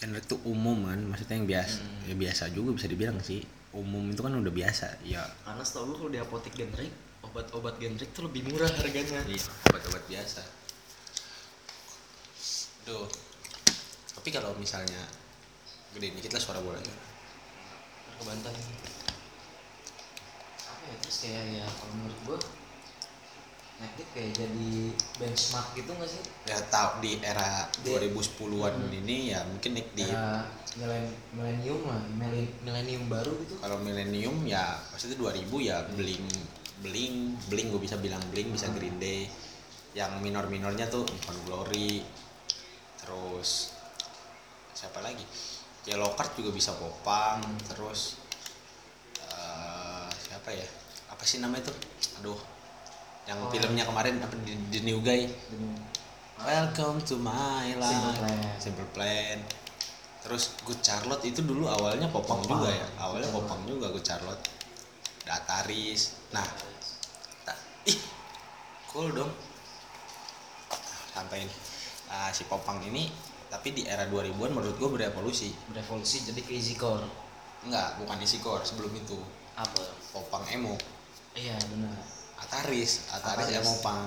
Generik 0.00 0.24
tuh 0.24 0.40
umum 0.48 0.88
kan 0.88 0.96
maksudnya 1.04 1.36
yang 1.36 1.48
biasa 1.48 1.78
Hmm. 1.84 2.08
ya 2.08 2.14
biasa 2.16 2.42
juga 2.56 2.72
bisa 2.72 2.88
dibilang 2.88 3.20
sih 3.20 3.44
umum 3.72 4.08
itu 4.08 4.20
kan 4.24 4.32
udah 4.32 4.48
biasa 4.48 5.04
ya 5.04 5.20
karena 5.44 5.60
setahu 5.60 5.92
gue 5.92 5.96
kalau 6.00 6.12
di 6.12 6.20
apotek 6.20 6.54
generic 6.56 6.92
obat-obat 7.20 7.76
generic 7.76 8.08
tuh 8.16 8.24
lebih 8.30 8.48
murah 8.48 8.70
harganya 8.70 9.20
Iya, 9.26 9.42
obat-obat 9.68 10.00
biasa. 10.08 10.40
Tuh. 12.88 13.04
Tapi 14.16 14.28
kalau 14.32 14.56
misalnya 14.56 15.02
gede 15.92 16.08
dikit 16.14 16.32
lah 16.32 16.42
suara 16.42 16.60
bolanya. 16.62 16.94
kebantai 18.18 18.50
apa 20.58 20.84
ya 20.90 20.96
terus 20.98 21.18
kayak 21.22 21.44
ya 21.54 21.66
kalau 21.70 21.92
menurut 21.94 22.18
gue 22.26 22.38
Deep 23.78 24.10
kayak 24.10 24.30
jadi 24.34 24.70
benchmark 25.18 25.70
gitu 25.74 25.90
nggak 25.90 26.10
sih? 26.10 26.22
Ya 26.46 26.58
tahu 26.66 26.98
di 26.98 27.22
era 27.22 27.70
Di- 27.78 27.94
2010-an 27.94 28.74
Hmm. 28.74 28.90
ini 28.92 29.30
ya 29.30 29.46
mungkin 29.46 29.70
Nick 29.74 29.94
di 29.94 30.02
Era 30.02 30.42
milenium 31.30 31.86
lah 31.86 32.02
milen- 32.10 32.58
milenium 32.62 33.06
baru 33.06 33.30
gitu. 33.38 33.54
Kalau 33.58 33.78
milenium 33.78 34.42
ya 34.42 34.82
maksudnya 34.90 35.14
2000 35.14 35.62
ya 35.62 35.86
bling 35.88 36.26
bling 36.78 37.16
bling 37.46 37.66
gue 37.70 37.78
bisa 37.78 37.94
bilang 37.96 38.22
bling 38.30 38.50
bisa 38.50 38.66
Green 38.70 38.98
Day. 38.98 39.30
Yang 39.94 40.22
minor-minornya 40.22 40.86
tuh 40.86 41.06
Ivan 41.06 41.38
Glory 41.44 42.02
terus 42.98 43.74
siapa 44.72 44.98
lagi? 45.00 45.22
Yellow 45.84 46.12
Card 46.12 46.34
juga 46.34 46.50
bisa 46.50 46.74
popang 46.74 47.38
Hmm. 47.40 47.62
terus 47.64 48.18
eh, 49.22 50.06
siapa 50.20 50.50
ya? 50.50 50.66
Apa 51.08 51.22
sih 51.22 51.38
namanya 51.38 51.70
tuh? 51.70 51.78
Aduh 52.18 52.38
yang 53.28 53.44
Oh. 53.44 53.52
filmnya 53.52 53.84
kemarin 53.84 54.16
apa 54.24 54.32
The, 54.40 54.56
The 54.72 54.80
New 54.88 55.04
Guy? 55.04 55.28
Welcome 56.40 57.04
to 57.04 57.20
my 57.20 57.76
life. 57.76 57.92
Simple 57.92 58.16
Plan. 58.16 58.40
Simple 58.56 58.88
Plan. 58.96 59.38
Terus 60.24 60.56
Good 60.64 60.80
Charlotte 60.80 61.24
itu 61.28 61.44
dulu 61.44 61.68
awalnya 61.68 62.08
popang 62.08 62.40
Popang. 62.40 62.64
juga 62.64 62.72
ya? 62.72 62.86
Awalnya 62.96 63.28
Good 63.28 63.36
popang 63.36 63.60
juga 63.68 63.86
Good 63.92 64.06
Charlotte. 64.06 64.44
Dataris 65.28 66.16
nah 66.32 66.44
ta- 67.44 67.60
ih 67.84 68.00
cool 68.88 69.12
dong. 69.12 69.28
Santai 71.12 71.44
nih 71.44 71.58
Ah, 72.08 72.32
si 72.32 72.48
popang 72.48 72.80
ini 72.80 73.12
tapi 73.52 73.76
di 73.76 73.84
era 73.84 74.08
2000-an 74.08 74.48
menurut 74.48 74.80
gue 74.80 74.88
berevolusi. 74.88 75.52
Berevolusi 75.68 76.24
jadi 76.24 76.40
ke 76.40 76.56
easy 76.56 76.72
core. 76.72 77.04
Enggak 77.68 78.00
bukan 78.00 78.16
isi 78.24 78.40
core 78.40 78.64
sebelum 78.64 78.88
itu. 78.96 79.20
Apa? 79.52 79.84
Popang 80.16 80.48
emo. 80.48 80.72
Iya 81.36 81.60
benar 81.68 82.17
Ataris. 82.38 83.10
Ataris 83.12 83.46
Ataris. 83.50 83.60
emo 83.62 83.74
pang 83.82 84.06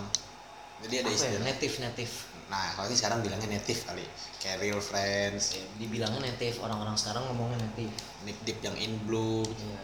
jadi 0.81 1.05
ada 1.05 1.09
ya? 1.13 1.15
istilah. 1.15 1.41
Native 1.45 1.75
native. 1.85 2.13
Nah 2.49 2.65
kalau 2.73 2.85
ini 2.89 2.97
sekarang 2.97 3.19
bilangnya 3.21 3.49
native 3.53 3.79
kali. 3.85 4.05
Kayak 4.41 4.57
real 4.65 4.81
friends. 4.81 5.53
Ya, 5.55 5.63
dibilangnya 5.77 6.21
native. 6.25 6.57
Orang-orang 6.59 6.97
sekarang 6.97 7.23
ngomongnya 7.29 7.61
native. 7.61 7.93
Nick 8.25 8.37
Deep 8.43 8.59
yang 8.65 8.75
in 8.81 8.97
blue. 9.05 9.45
Iya. 9.45 9.81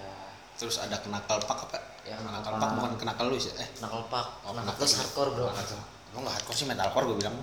Terus 0.57 0.81
ada 0.81 0.97
kenakal 0.97 1.37
pak 1.45 1.69
apa? 1.69 1.77
Ya, 2.01 2.17
kenakal 2.17 2.57
pak. 2.57 2.69
bukan 2.73 2.91
kenakal 2.97 3.25
lu 3.29 3.37
sih. 3.37 3.53
Eh. 3.61 3.67
Knuckle 3.77 4.09
pack 4.09 4.41
Oh, 4.41 4.57
Knuckles. 4.57 4.97
hardcore 4.97 5.29
bro. 5.37 5.47
Lo 6.15 6.17
nggak 6.25 6.33
hardcore 6.41 6.57
sih 6.57 6.65
metalcore 6.65 7.05
gue 7.13 7.17
bilang. 7.21 7.37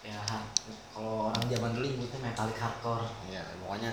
Ya 0.00 0.16
kalau 0.96 1.28
orang 1.28 1.44
zaman 1.46 1.70
dulu 1.76 1.86
nyebutnya 1.86 2.18
metallic 2.24 2.58
hardcore. 2.58 3.06
Iya, 3.30 3.44
pokoknya 3.62 3.90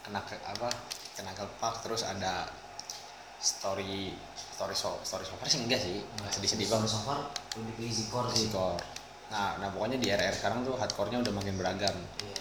kenakal 0.00 0.38
apa? 0.48 0.68
Kenakal 1.12 1.46
pak 1.60 1.74
terus 1.84 2.06
ada 2.06 2.48
story 3.40 4.12
story 4.36 4.76
so 4.76 5.00
story 5.00 5.24
so 5.24 5.34
far 5.40 5.48
sih 5.48 5.64
enggak 5.64 5.80
sih. 5.80 6.04
Sedih-sedih 6.28 6.68
Sound 6.68 6.84
banget. 6.84 6.90
so 6.92 7.00
far 7.02 7.18
lebih 7.56 7.72
ke 7.80 7.82
easy 7.88 8.04
core 8.12 8.28
sih. 8.30 8.52
Hardcore 8.52 8.78
nah 9.30 9.54
nah 9.62 9.70
pokoknya 9.70 9.96
di 10.02 10.10
RR 10.10 10.34
sekarang 10.34 10.66
tuh 10.66 10.74
hardcore-nya 10.74 11.22
udah 11.22 11.32
makin 11.32 11.54
beragam. 11.56 11.96
Iya. 12.20 12.36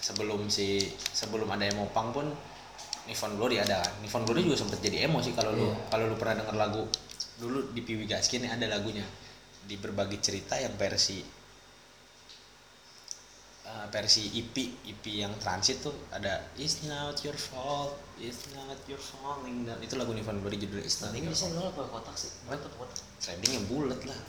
Sebelum 0.00 0.46
si 0.48 0.84
sebelum 0.94 1.48
ada 1.50 1.66
emo 1.66 1.88
punk 1.90 2.08
pun 2.14 2.26
Nivon 3.08 3.32
Glory 3.40 3.58
ada 3.58 3.80
kan. 3.82 3.92
Nivon 4.04 4.22
Glory 4.28 4.44
juga 4.46 4.60
sempet 4.60 4.78
jadi 4.84 5.08
emo 5.10 5.18
sih 5.24 5.34
kalau 5.34 5.50
lu 5.56 5.72
Iya. 5.72 5.76
kalau 5.90 6.04
lu 6.12 6.16
pernah 6.20 6.44
denger 6.44 6.56
lagu 6.56 6.82
dulu 7.40 7.72
di 7.72 7.80
Piwi 7.82 8.04
Gaskin 8.06 8.46
ada 8.46 8.68
lagunya. 8.68 9.02
Di 9.64 9.74
berbagi 9.80 10.20
cerita 10.20 10.60
yang 10.60 10.76
versi 10.76 11.39
eh, 13.70 13.86
versi 13.94 14.34
EP 14.34 14.56
EP 14.90 15.04
yang 15.06 15.30
transit 15.38 15.86
tuh 15.86 15.94
ada 16.10 16.50
It's 16.58 16.82
not 16.90 17.14
your 17.22 17.38
fault 17.38 17.94
It's 18.18 18.50
not 18.52 18.82
your 18.90 18.98
falling 18.98 19.62
down 19.62 19.78
itu 19.78 19.94
lagu 19.94 20.10
Nivon 20.10 20.42
Glory 20.42 20.58
judulnya 20.58 20.82
It's 20.82 20.98
not 20.98 21.14
your 21.14 21.30
bisa 21.30 21.46
fault 21.46 21.54
nol 21.54 21.66
apa 21.70 21.82
kotak 21.86 22.16
sih? 22.18 22.30
Apa 22.50 22.68
kotak? 22.74 22.98
trendingnya 23.20 23.62
bulat 23.70 24.02
lah 24.04 24.20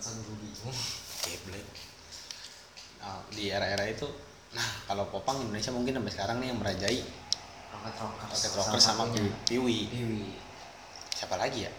guru 0.00 0.34
bingung. 0.40 0.78
Geblek. 1.20 1.66
Nah, 3.00 3.20
di 3.32 3.52
era-era 3.52 3.84
itu 3.88 4.08
nah 4.50 4.66
kalau 4.90 5.06
popang 5.14 5.38
Indonesia 5.46 5.70
mungkin 5.70 5.94
sampai 5.94 6.10
sekarang 6.10 6.36
nih 6.42 6.50
yang 6.50 6.58
merajai 6.58 6.98
Rocket 7.70 7.94
Rockers. 8.02 8.30
Rocket 8.34 8.52
Rockers 8.58 8.82
sama 8.82 9.04
satunya. 9.06 9.34
Piwi 9.46 9.78
Piwi. 9.86 10.22
siapa 11.14 11.38
lagi 11.38 11.70
ya 11.70 11.72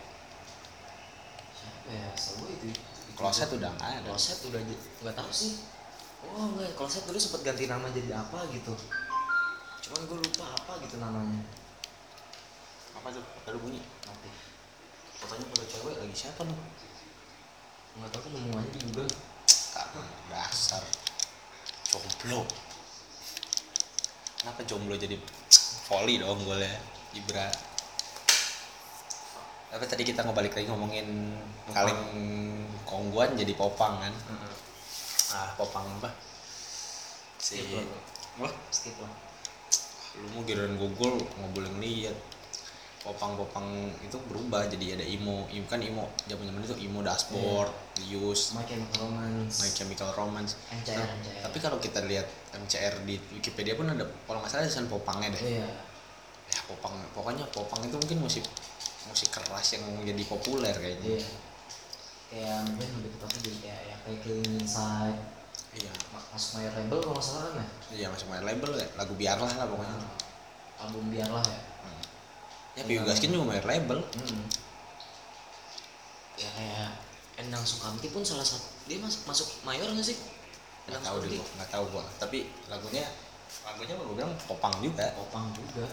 Siapa 1.52 1.90
ya? 1.92 2.10
Sebu 2.16 2.46
itu. 2.48 2.68
Kloset 3.12 3.52
udah 3.52 3.70
nggak 3.76 3.90
ada 3.92 4.08
Kloset 4.08 4.40
udah 4.48 4.62
nggak 5.04 5.16
tahu 5.20 5.32
sih. 5.36 5.60
Oh 6.32 6.46
enggak 6.56 6.72
kalau 6.80 6.90
saya 6.90 7.04
dulu 7.08 7.20
sempat 7.20 7.42
ganti 7.44 7.68
nama 7.68 7.88
jadi 7.92 8.16
apa 8.16 8.48
gitu. 8.56 8.74
Cuman 9.84 10.02
gue 10.08 10.18
lupa 10.24 10.46
apa 10.56 10.74
gitu 10.88 10.96
namanya. 11.02 11.44
Apa 12.96 13.08
tuh? 13.12 13.24
Ada 13.48 13.58
bunyi? 13.60 13.82
Nanti. 13.84 14.30
Fotonya 15.20 15.46
foto 15.52 15.64
cewek 15.68 15.96
lagi 16.00 16.16
siapa 16.16 16.42
lu 16.48 16.56
nggak 17.92 18.08
tahu 18.08 18.24
kan 18.24 18.32
nemu 18.32 18.52
aja 18.56 18.78
Google. 18.88 19.12
Karena 19.76 20.02
dasar. 20.32 20.84
Jomblo. 21.92 22.48
Kenapa 24.40 24.64
jomblo 24.64 24.96
jadi 24.96 25.20
volley 25.92 26.24
dong 26.24 26.40
golnya 26.48 26.72
Ibra. 27.12 27.52
Tapi 29.72 29.86
tadi 29.88 30.04
kita 30.08 30.24
ngebalik 30.24 30.56
lagi 30.56 30.68
ngomongin 30.72 31.36
kaleng 31.76 32.00
kongguan 32.88 33.36
jadi 33.36 33.56
popang 33.56 34.00
kan 34.00 34.14
ah 35.36 35.50
popang 35.56 35.88
apa? 36.00 36.10
Si 37.40 37.64
wah 38.40 38.54
skip 38.72 38.96
lah 39.02 39.12
lu 40.12 40.28
mau 40.36 40.42
giliran 40.44 40.76
google 40.76 41.24
nggak 41.24 41.52
boleh 41.56 41.72
ngeliat. 41.80 42.18
Popang-popang 43.02 43.66
itu 44.06 44.14
berubah 44.30 44.70
jadi 44.70 44.94
ada 44.94 45.06
imo. 45.08 45.50
Imo 45.50 45.66
kan 45.66 45.82
imo 45.82 46.14
zaman 46.30 46.46
zaman 46.46 46.62
itu 46.62 46.78
imo 46.86 47.02
dashboard 47.02 47.74
use 48.06 48.54
My 48.54 48.62
Chemical 48.62 49.10
Romance. 49.10 49.58
My 49.58 49.72
Chemical 49.74 50.10
Romance. 50.14 50.54
MCR 50.70 51.02
Nah, 51.02 51.08
MCR 51.18 51.42
tapi 51.50 51.58
kalau 51.58 51.78
kita 51.82 52.06
lihat 52.06 52.30
MCR 52.54 53.02
di 53.02 53.18
Wikipedia 53.34 53.74
pun 53.74 53.90
ada 53.90 54.06
kalau 54.30 54.38
nggak 54.46 54.54
salah 54.54 54.68
ada 54.68 54.70
tulisan 54.70 54.86
popangnya 54.86 55.34
deh. 55.34 55.42
Iya. 55.42 55.66
Ya 56.52 56.60
popang 56.70 56.94
pokoknya 57.18 57.50
popang 57.50 57.82
itu 57.82 57.98
mungkin 57.98 58.22
musik 58.22 58.46
musik 59.10 59.34
keras 59.34 59.74
yang 59.74 59.82
jadi 60.06 60.24
populer 60.30 60.76
kayaknya. 60.78 61.18
Iya 61.18 61.51
kayak 62.32 62.64
mungkin 62.64 62.88
lebih 63.04 63.10
tepatnya 63.20 63.40
jadi 63.44 63.58
kayak 63.60 63.82
yang 63.92 64.00
kayak 64.08 64.20
Killing 64.24 64.54
Inside. 64.64 65.20
Iya. 65.72 65.92
Ma- 66.16 66.28
masuk 66.32 66.50
My 66.56 66.68
Label 66.72 67.00
kalau 67.04 67.16
nggak 67.16 67.28
salah 67.28 67.44
kan 67.44 67.54
ya? 67.60 67.68
Iya 67.92 68.08
masuk 68.08 68.28
main 68.32 68.44
label 68.48 68.72
ya. 68.80 68.88
Lagu 68.96 69.14
biarlah 69.20 69.52
lah 69.52 69.68
pokoknya. 69.68 69.96
Nah, 70.00 70.16
album 70.80 71.04
biarlah 71.12 71.44
ya? 71.44 71.60
Hmm. 71.84 72.04
ya 72.80 72.84
Piyu 72.88 73.04
Gaskin 73.04 73.36
juga 73.36 73.52
main 73.52 73.64
label. 73.68 74.00
Hmm. 74.00 74.44
Ya 76.40 76.50
kayak 76.56 76.90
Endang 77.36 77.64
Sukamti 77.68 78.08
pun 78.12 78.24
salah 78.24 78.48
satu 78.48 78.64
dia 78.88 78.98
masuk 79.00 79.28
masuk 79.28 79.48
mayor 79.68 79.88
nggak 79.92 80.08
sih? 80.08 80.18
nggak 80.82 80.98
tahu 81.06 81.24
deh 81.24 81.30
gua 81.38 81.48
nggak 81.60 81.70
tahu 81.70 81.84
gua. 81.94 82.04
Tapi 82.18 82.48
lagunya 82.72 83.06
lagunya 83.68 83.94
gue 84.00 84.16
bilang? 84.16 84.34
Popang 84.48 84.74
juga. 84.80 85.06
Popang 85.16 85.52
juga. 85.54 85.86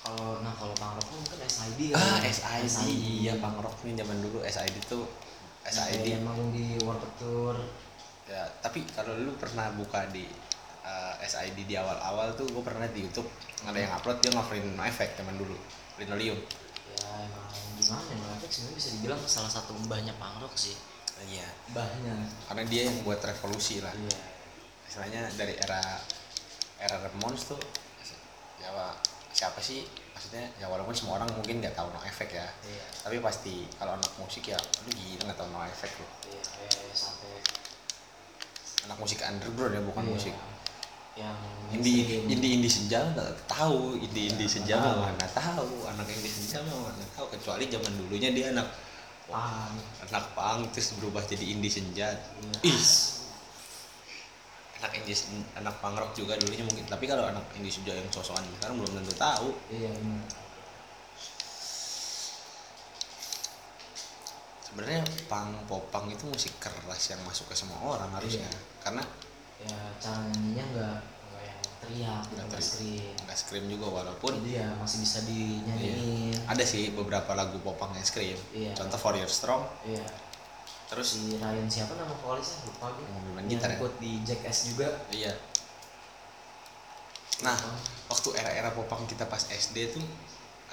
Kalau 0.00 0.40
nah 0.40 0.52
kalau 0.56 0.72
punk 0.76 0.96
rock 0.96 1.08
mungkin 1.12 1.38
SID 1.44 1.92
ah 1.92 2.18
ya. 2.24 2.32
SID 2.32 2.88
iya 2.88 3.32
punk 3.36 3.60
rock 3.60 3.76
nih 3.84 3.94
zaman 4.00 4.16
dulu 4.24 4.40
SID 4.44 4.76
tuh 4.88 5.04
SID 5.64 6.06
Yang 6.08 6.24
manggung 6.24 6.50
di 6.50 6.78
Warped 6.80 7.12
Tour. 7.16 7.56
ya 8.24 8.46
tapi 8.62 8.86
kalau 8.94 9.12
lu 9.18 9.34
pernah 9.34 9.74
buka 9.74 10.06
di 10.08 10.22
uh, 10.80 11.14
SID 11.20 11.66
di 11.66 11.74
awal-awal 11.74 12.30
tuh 12.32 12.46
gue 12.46 12.62
pernah 12.62 12.86
di 12.86 13.02
YouTube 13.02 13.26
ada 13.66 13.74
yang 13.74 13.90
upload 13.90 14.22
dia 14.22 14.30
ngoverin 14.30 14.70
no 14.72 14.82
effect 14.82 15.18
zaman 15.18 15.34
dulu 15.34 15.56
linoleum 15.98 16.38
Ya 16.90 17.06
emang 17.22 17.46
gimana 17.74 18.02
ya 18.02 18.16
Noefek 18.18 18.50
sebenarnya 18.50 18.76
bisa 18.76 18.88
dibilang 18.94 19.20
salah 19.24 19.48
satu 19.48 19.72
mbahnya 19.78 20.10
punk 20.18 20.42
rock 20.42 20.54
sih. 20.54 20.74
iya 21.26 21.46
Mbahnya. 21.70 22.14
karena 22.46 22.62
dia 22.66 22.82
yang 22.86 22.96
buat 23.02 23.18
revolusi 23.18 23.78
lah 23.80 23.92
Iya. 23.94 24.18
istilahnya 24.86 25.22
dari 25.34 25.54
era 25.54 25.80
era 26.78 26.96
Ramones 26.98 27.44
tuh 27.46 27.60
ya 28.58 28.68
Pak, 28.70 28.94
siapa 29.32 29.58
sih 29.58 29.86
maksudnya 30.20 30.44
ya 30.60 30.68
walaupun 30.68 30.92
semua 30.92 31.16
orang 31.16 31.32
mungkin 31.32 31.64
nggak 31.64 31.72
tahu 31.72 31.88
no 31.88 32.00
effect 32.04 32.36
ya 32.36 32.44
Iya. 32.60 32.84
tapi 33.00 33.16
pasti 33.24 33.64
kalau 33.80 33.96
anak 33.96 34.12
musik 34.20 34.44
ya 34.44 34.60
lu 34.84 34.92
gila 34.92 35.22
nggak 35.24 35.38
tahu 35.40 35.48
no 35.48 35.64
effect 35.64 35.96
lu 35.96 36.04
Iya 36.28 36.42
kayak 36.44 36.92
sampai 36.92 37.32
anak 38.84 38.98
musik 39.00 39.24
underground 39.24 39.72
ya 39.72 39.80
bukan 39.80 40.04
iya, 40.04 40.12
musik 40.12 40.34
yang 41.16 41.36
indie 41.72 42.04
mainstream. 42.04 42.32
indie 42.36 42.50
indie 42.52 42.68
senja 42.70 42.98
nggak 43.16 43.30
tahu 43.48 43.96
indie 43.96 44.28
indie 44.28 44.44
Nggak 44.44 44.52
senja 44.60 44.74
mah 44.76 45.08
mana 45.08 45.26
tahu 45.32 45.68
anak 45.88 46.06
indie 46.06 46.28
senja 46.28 46.58
mah 46.68 46.92
mana 46.92 47.04
tahu 47.16 47.26
kecuali 47.32 47.64
zaman 47.66 47.92
dulunya 47.96 48.28
dia 48.30 48.52
anak 48.52 48.68
punk. 49.24 49.80
anak 50.04 50.24
pang 50.36 50.60
terus 50.68 50.92
berubah 51.00 51.24
jadi 51.24 51.48
indie 51.48 51.72
senja 51.72 52.12
Iya. 52.60 52.76
Anak 54.80 54.92
indie 54.96 55.12
sen- 55.12 55.44
anak 55.54 55.76
punk 55.78 55.94
rock 55.94 56.12
juga 56.12 56.34
dulunya 56.34 56.64
mungkin. 56.64 56.84
Tapi 56.84 57.04
kalau 57.04 57.28
anak 57.28 57.44
indie 57.52 57.68
senja 57.68 57.92
yang 57.92 58.08
sosokan 58.08 58.40
sekarang 58.56 58.80
belum 58.80 58.92
tentu 58.96 59.14
tahu. 59.14 59.48
Iya 59.68 59.92
benar. 59.92 60.24
sebenarnya 64.60 65.02
pang 65.26 65.50
popang 65.66 66.06
itu 66.06 66.22
musik 66.30 66.54
keras 66.62 67.10
yang 67.10 67.18
masuk 67.26 67.50
ke 67.50 67.58
semua 67.58 67.74
orang 67.82 68.06
harusnya. 68.14 68.46
Iya. 68.46 68.60
karena 68.78 69.02
ya 69.60 69.76
cara 69.98 70.22
nyanyinya 70.30 70.64
nggak 70.70 70.96
nggak 71.26 71.42
yang 71.42 71.60
teriak 71.82 72.22
Nggak 72.30 72.46
teriak. 72.48 72.62
scream. 72.62 73.14
Nggak 73.26 73.36
scream 73.36 73.64
juga 73.66 73.86
walaupun 73.90 74.32
jadi 74.40 74.62
ya 74.62 74.68
masih 74.78 74.98
bisa 75.02 75.18
dinyanyiin. 75.26 76.38
Ada 76.46 76.62
sih 76.62 76.94
beberapa 76.94 77.34
lagu 77.34 77.58
popang 77.60 77.90
yang 77.92 78.06
scream. 78.06 78.38
Iya. 78.54 78.70
contoh 78.78 78.94
For 78.94 79.18
Your 79.18 79.26
Strong. 79.26 79.66
Iya 79.84 80.06
terus 80.90 81.06
si 81.14 81.38
Ryan 81.38 81.70
siapa 81.70 81.94
nama 81.94 82.10
vokalisnya? 82.18 82.66
Lupa 82.66 82.90
gue 82.98 83.06
Yang 83.38 83.46
gitar 83.54 83.70
ya? 83.70 83.76
ikut 83.78 83.92
di 84.02 84.12
Jackass 84.26 84.58
juga. 84.74 84.88
Iya. 85.14 85.32
Nah 87.46 87.54
waktu 88.10 88.28
era-era 88.34 88.74
popang 88.74 89.06
kita 89.06 89.24
pas 89.30 89.46
SD 89.46 89.94
tuh 89.94 90.02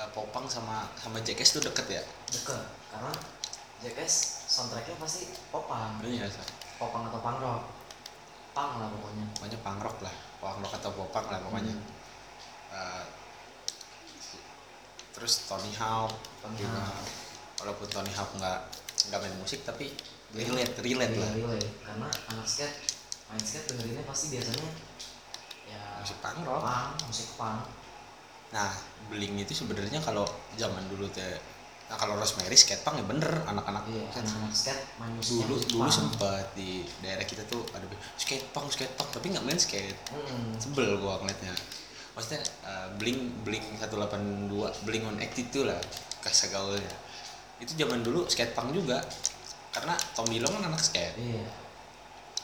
eh, 0.01 0.09
popang 0.17 0.49
sama 0.49 0.89
sama 0.97 1.21
Jackass 1.21 1.53
tuh 1.53 1.61
deket 1.61 2.01
ya? 2.01 2.03
Deket. 2.33 2.65
Karena 2.89 3.13
Jackass 3.85 4.13
soundtracknya 4.49 4.97
pasti 4.97 5.29
popang. 5.53 6.01
Iya 6.01 6.25
popang 6.81 7.13
atau 7.13 7.21
punk 7.21 7.37
rock. 7.37 7.63
Punk 8.57 8.71
lah 8.81 8.89
pokoknya. 8.89 9.25
Pokoknya 9.37 9.59
punk 9.61 9.79
rock 9.85 9.97
lah. 10.01 10.15
Punk 10.41 10.57
rock 10.65 10.73
atau 10.81 10.91
popang 10.97 11.25
lah 11.29 11.39
pokoknya. 11.45 11.77
Hmm. 11.77 12.73
Eh, 12.73 13.05
terus 15.13 15.45
Tony 15.45 15.73
Hawk 15.77 16.13
Tony 16.41 16.57
juga. 16.57 16.81
Hawk. 16.81 17.05
walaupun 17.57 17.87
Tony 17.89 18.13
Hawk 18.13 18.33
nggak 18.37 18.59
nggak 19.07 19.19
main 19.19 19.35
musik 19.39 19.63
tapi 19.63 19.91
relate 20.35 20.75
relate 20.83 21.13
Iya, 21.15 21.23
lah. 21.23 21.31
relate. 21.33 21.69
karena 21.81 22.07
anak 22.29 22.47
skate 22.47 22.75
main 23.27 23.39
skate 23.39 23.65
dengerinnya 23.71 24.03
pasti 24.03 24.25
biasanya 24.31 24.67
ya 25.67 25.81
musik 25.99 26.17
punk 26.19 26.37
rock. 26.43 26.61
punk 26.63 26.91
musik 27.07 27.29
punk. 27.35 27.61
Nah 28.47 28.71
beling 29.07 29.35
itu 29.39 29.53
sebenarnya 29.53 29.99
kalau 29.99 30.23
zaman 30.55 30.83
dulu 30.87 31.07
teh 31.11 31.35
nah 31.87 31.95
kalau 31.95 32.19
Rosemary 32.19 32.51
skate 32.51 32.83
punk 32.83 32.99
ya 32.99 33.05
bener 33.07 33.31
anak-anak 33.47 33.87
iya 33.87 34.03
kan. 34.11 34.19
anak 34.27 34.51
skate 34.51 34.83
main 34.99 35.15
dulu 35.15 35.55
musik 35.55 35.71
dulu 35.71 35.87
sempat 35.87 36.45
di 36.51 36.83
daerah 36.99 37.23
kita 37.23 37.47
tuh 37.47 37.63
ada 37.71 37.87
skate 38.19 38.51
punk 38.51 38.67
skate 38.67 38.91
punk 38.99 39.07
tapi 39.15 39.31
nggak 39.31 39.43
main 39.47 39.55
skate. 39.55 39.95
Mm-mm. 40.11 40.59
sebel 40.59 40.99
gua 40.99 41.23
ngeliatnya. 41.23 41.55
Maksudnya 42.11 42.41
uh, 42.65 42.87
bling 42.99 43.45
bling 43.47 43.63
182 43.79 44.51
bling 44.83 45.03
on 45.05 45.15
itu 45.21 45.63
lah 45.63 45.79
kasih 46.19 46.51
gaulnya 46.51 46.91
itu 47.57 47.71
zaman 47.73 48.05
dulu 48.05 48.29
skate 48.29 48.53
punk 48.53 48.73
juga. 48.73 49.01
Karena 49.73 49.93
Tom 50.13 50.25
Dillon 50.29 50.49
kan 50.57 50.63
anak 50.69 50.81
skate. 50.81 51.17
Iya. 51.17 51.45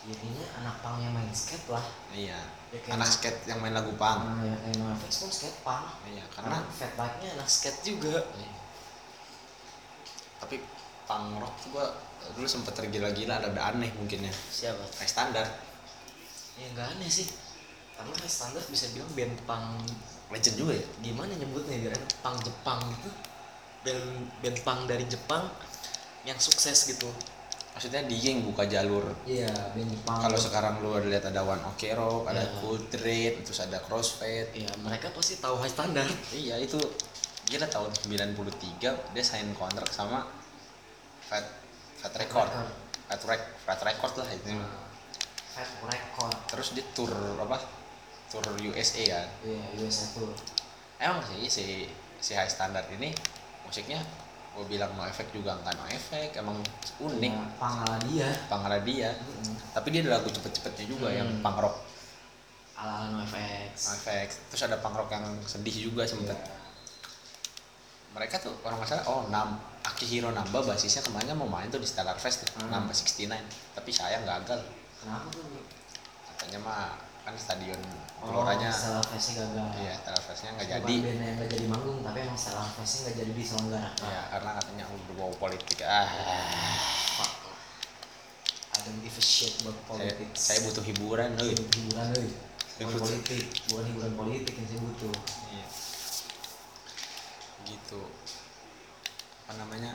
Jadinya 0.03 0.45
anak 0.61 0.75
punk 0.81 0.97
yang 1.01 1.13
main 1.13 1.29
skate 1.33 1.67
lah. 1.69 1.85
Iya. 2.13 2.39
Ya, 2.73 2.79
anak 2.97 3.09
skate 3.09 3.45
yang 3.45 3.61
main 3.61 3.73
lagu 3.73 3.93
punk. 3.93 4.21
Nah 4.25 4.41
ya 4.41 4.55
kayak 4.57 4.75
NoFX 4.81 5.11
pun 5.21 5.29
skate 5.29 5.59
punk. 5.61 5.85
Iya 6.09 6.25
karena 6.33 6.57
karena 6.61 6.73
fat 6.73 6.91
bike 6.97 7.17
nya 7.21 7.29
anak 7.39 7.49
skate 7.49 7.79
juga. 7.85 8.17
Iya. 8.37 8.51
tapi 10.43 10.59
punk 11.07 11.39
rock 11.39 11.55
tuh 11.63 11.69
gua 11.71 11.87
dulu 12.35 12.43
sempet 12.43 12.75
tergila-gila 12.75 13.39
ada 13.39 13.47
ada 13.47 13.61
aneh 13.71 13.95
mungkin 13.95 14.27
ya. 14.27 14.33
Siapa? 14.51 14.83
Kayak 14.99 15.11
standar 15.11 15.47
ya 16.59 16.67
nggak 16.75 16.99
aneh 16.99 17.07
sih. 17.07 17.31
Karena 17.95 18.11
kayak 18.11 18.33
standar 18.33 18.63
bisa 18.67 18.91
bilang 18.91 19.07
band 19.15 19.35
punk 19.47 19.87
legend 20.35 20.55
juga 20.59 20.73
ya? 20.75 20.85
Gimana 20.99 21.31
nyebutnya 21.37 21.79
biar 21.79 21.93
enak? 21.95 22.11
punk 22.19 22.37
Jepang 22.43 22.81
gitu 22.99 23.09
band 23.83 24.05
band 24.39 24.57
punk 24.63 24.79
dari 24.87 25.05
Jepang 25.05 25.47
yang 26.23 26.39
sukses 26.39 26.87
gitu. 26.87 27.07
Maksudnya 27.73 28.05
dia 28.05 28.29
yang 28.29 28.45
buka 28.45 28.63
jalur. 28.65 29.01
Iya 29.25 29.49
band 29.73 29.89
Jepang 29.89 30.17
kalau 30.21 30.37
sekarang 30.37 30.79
lu 30.79 30.93
ada 30.93 31.07
lihat 31.07 31.25
ada 31.25 31.41
One 31.41 31.63
Ok 31.65 31.91
Rock 31.91 32.27
ada 32.27 32.39
Iya. 32.39 32.53
Cool 32.57 32.79
Trade 32.87 33.37
terus 33.41 33.59
ada 33.59 33.77
Crossfade. 33.77 34.53
Ya 34.53 34.71
mereka 34.79 35.11
pasti 35.11 35.37
tahu 35.37 35.57
high 35.57 35.69
standard. 35.69 36.09
Iya 36.31 36.57
itu 36.57 36.77
gila 37.43 37.67
tahun 37.67 37.91
93 37.91 38.79
dia 39.11 39.23
sign 39.23 39.51
kontrak 39.53 39.89
sama 39.89 40.23
Fat 41.21 41.43
Fat 41.97 42.13
Record. 42.15 42.51
Fat, 43.03 43.21
Rec- 43.25 43.51
Fat 43.61 43.79
Record 43.79 44.13
lah 44.15 44.29
itu. 44.31 44.53
Nah, 44.53 44.87
Fat 45.51 45.69
Record. 45.83 46.37
Terus 46.47 46.67
dia 46.71 46.85
tour 46.93 47.11
apa 47.37 47.59
tour 48.29 48.43
USA 48.63 49.03
kan? 49.03 49.27
Iya 49.43 49.59
USA 49.75 50.07
Tour. 50.13 50.31
Emang 50.97 51.19
sih 51.25 51.45
si 51.45 51.65
si 52.17 52.31
high 52.31 52.47
standard 52.47 52.87
ini 52.91 53.11
musiknya 53.63 53.99
gue 54.53 54.65
bilang 54.69 54.93
no 54.93 55.01
effect 55.03 55.33
juga 55.33 55.57
nggak 55.57 55.73
no 55.73 55.85
effect 55.89 56.37
emang 56.37 56.57
unik. 56.99 57.33
Ya, 57.33 57.45
punk 57.57 57.75
ala 57.81 57.97
dia. 58.05 58.29
Pangara 58.45 58.77
dia. 58.81 59.09
Mm-mm. 59.09 59.55
tapi 59.73 59.87
dia 59.89 60.05
ada 60.05 60.21
lagu 60.21 60.29
cepet-cepetnya 60.29 60.85
juga 60.85 61.09
yang 61.09 61.25
Hmm. 61.25 61.41
punk 61.41 61.57
rock. 61.59 61.75
Ala 62.77 62.91
ala 63.01 63.05
no 63.09 63.17
NoFX 63.21 63.73
effect 63.97 64.31
terus 64.47 64.63
ada 64.63 64.77
punk 64.77 64.93
rock 64.93 65.09
yang 65.09 65.25
sedih 65.43 65.89
juga 65.89 66.05
sempet. 66.05 66.35
Iya. 66.35 66.61
mereka 68.13 68.37
tuh 68.37 68.53
orang 68.61 68.77
nggak 68.77 68.89
salah 68.93 69.05
oh 69.09 69.25
nam 69.27 69.57
Akihiro 69.81 70.29
Namba 70.29 70.61
basisnya 70.61 71.01
kemarin 71.01 71.33
mau 71.33 71.49
main 71.49 71.65
tuh 71.67 71.81
di 71.81 71.89
Stellar 71.89 72.13
Fest 72.15 72.45
tuh 72.45 72.61
Hmm. 72.61 72.69
Namba 72.69 72.93
69 72.93 73.33
tapi 73.73 73.89
sayang 73.89 74.21
gagal. 74.21 74.61
Kenapa 75.01 75.33
tuh 75.33 75.41
katanya 76.29 76.59
mah 76.61 76.93
kan 77.23 77.33
stadion 77.39 77.79
oh 78.19 78.27
geloranya. 78.27 78.67
Setelah 78.67 79.03
festnya 79.07 79.33
gagal. 79.47 79.67
Iya 79.79 79.95
nggak 80.03 80.19
Bukan 80.19 80.67
jadi. 80.67 80.95
bandnya 80.99 81.23
yang 81.23 81.35
nggak 81.39 81.49
jadi 81.55 81.65
manggung 81.71 81.99
tapi 82.03 82.17
emang 82.27 82.39
setelah 82.39 82.67
festnya 82.75 82.99
nggak 83.07 83.15
jadi 83.23 83.31
diselenggarakan 83.31 84.07
ya 84.11 84.21
karena 84.31 84.49
katanya 84.59 84.83
berbau 85.07 85.33
politik. 85.39 85.77
Ah. 85.87 86.07
Fuck. 87.15 87.31
I 88.73 88.77
don't 88.83 88.99
give 89.05 89.15
a 89.15 89.23
shit 89.23 89.53
about 89.63 89.77
saya, 89.85 90.11
politics. 90.11 90.39
saya 90.41 90.59
butuh 90.65 90.83
hiburan 90.83 91.29
Saya 91.37 91.45
euy. 91.45 91.55
butuh 91.55 91.77
hiburan 91.79 92.07
euy. 92.17 92.29
Saya 92.73 92.85
bukan 92.89 92.99
politik. 93.05 93.43
Bukan 93.69 93.85
hiburan 93.87 94.13
politik 94.17 94.53
yang 94.59 94.67
saya 94.67 94.81
butuh. 94.81 95.15
Iya. 95.53 95.67
gitu. 97.63 98.01
Apa 99.47 99.51
namanya? 99.61 99.91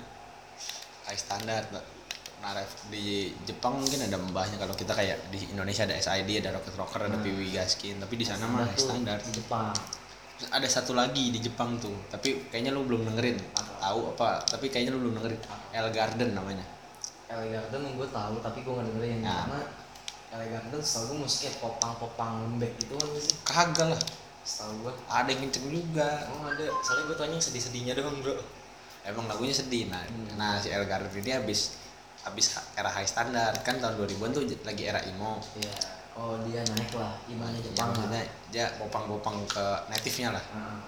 High 1.04 1.20
standard 1.20 1.68
nah 1.74 1.84
ref- 2.40 2.86
di 2.88 3.04
Jepang 3.42 3.76
mungkin 3.76 3.98
ada 4.00 4.14
membahasnya 4.14 4.56
kalau 4.56 4.72
kita 4.72 4.92
kayak 4.92 5.28
di 5.28 5.42
Indonesia 5.48 5.82
ada 5.82 5.94
SID 5.94 6.38
ada 6.38 6.54
Rocket 6.54 6.74
Rocker 6.74 7.00
ada 7.02 7.14
Hmm. 7.14 7.24
PW 7.24 7.50
Gaskin. 7.50 7.98
Tapi 7.98 8.14
di 8.14 8.24
sana 8.24 8.46
mah 8.46 8.68
di 8.68 9.32
Jepang. 9.34 9.74
Terus 10.38 10.48
ada 10.48 10.68
satu 10.70 10.94
lagi 10.94 11.30
di 11.30 11.38
Jepang 11.38 11.74
tuh. 11.76 11.94
Tapi 12.08 12.46
kayaknya 12.48 12.70
lu 12.70 12.86
belum 12.86 13.02
dengerin. 13.04 13.36
Tahu 13.78 14.14
apa? 14.14 14.38
Tapi 14.44 14.70
kayaknya 14.70 14.94
lu 14.94 15.02
belum 15.02 15.18
dengerin. 15.18 15.40
El 15.72 15.88
Garden 15.90 16.30
namanya. 16.32 16.62
LA 17.28 17.44
Garden 17.50 17.92
gue 17.92 18.08
tahu 18.08 18.34
tapi 18.40 18.58
gue 18.62 18.72
nggak 18.72 18.86
dengerin. 18.88 19.18
Nah. 19.20 19.44
karena 19.44 19.60
LA 20.30 20.46
Garden 20.48 20.80
setahu 20.80 21.04
gue 21.12 21.18
musiknya 21.20 21.52
popang-popang 21.58 22.32
lembek 22.46 22.72
gitu 22.78 22.96
kan 22.96 23.08
sih. 23.14 23.34
Kagak 23.44 23.88
lah. 23.92 24.00
Setahu 24.40 24.72
gue 24.80 24.92
ada 25.10 25.28
yang 25.28 25.40
kenceng 25.42 25.66
juga. 25.68 26.24
Oh 26.30 26.46
ada. 26.46 26.64
Soalnya 26.80 27.04
gue 27.04 27.16
tanya 27.18 27.36
sedih-sedihnya 27.36 27.92
doang 27.94 28.16
bro. 28.22 28.38
Emang 29.04 29.26
lagunya 29.26 29.52
sedih. 29.52 29.90
Nah 29.90 30.00
Hmm. 30.06 30.38
nah 30.38 30.56
si 30.56 30.70
El 30.70 30.86
Garden 30.86 31.10
ini 31.12 31.34
habis 31.34 31.76
habis 32.26 32.56
era 32.74 32.90
high 32.90 33.06
standard. 33.06 33.54
Kan 33.62 33.78
tahun 33.78 33.94
2000-an 34.00 34.30
tuh 34.34 34.44
lagi 34.66 34.82
era 34.88 35.00
emo. 35.04 35.38
Iya. 35.58 35.74
Oh 36.18 36.34
dia 36.42 36.66
naik 36.66 36.90
lah. 36.98 37.14
Imannya 37.30 37.62
Ya, 37.62 37.66
Jepang 37.70 37.90
lah. 37.94 38.26
dia 38.50 38.66
popang-popang 38.80 39.38
ke 39.46 39.64
native-nya 39.86 40.34
lah. 40.34 40.44
Nah, 40.50 40.82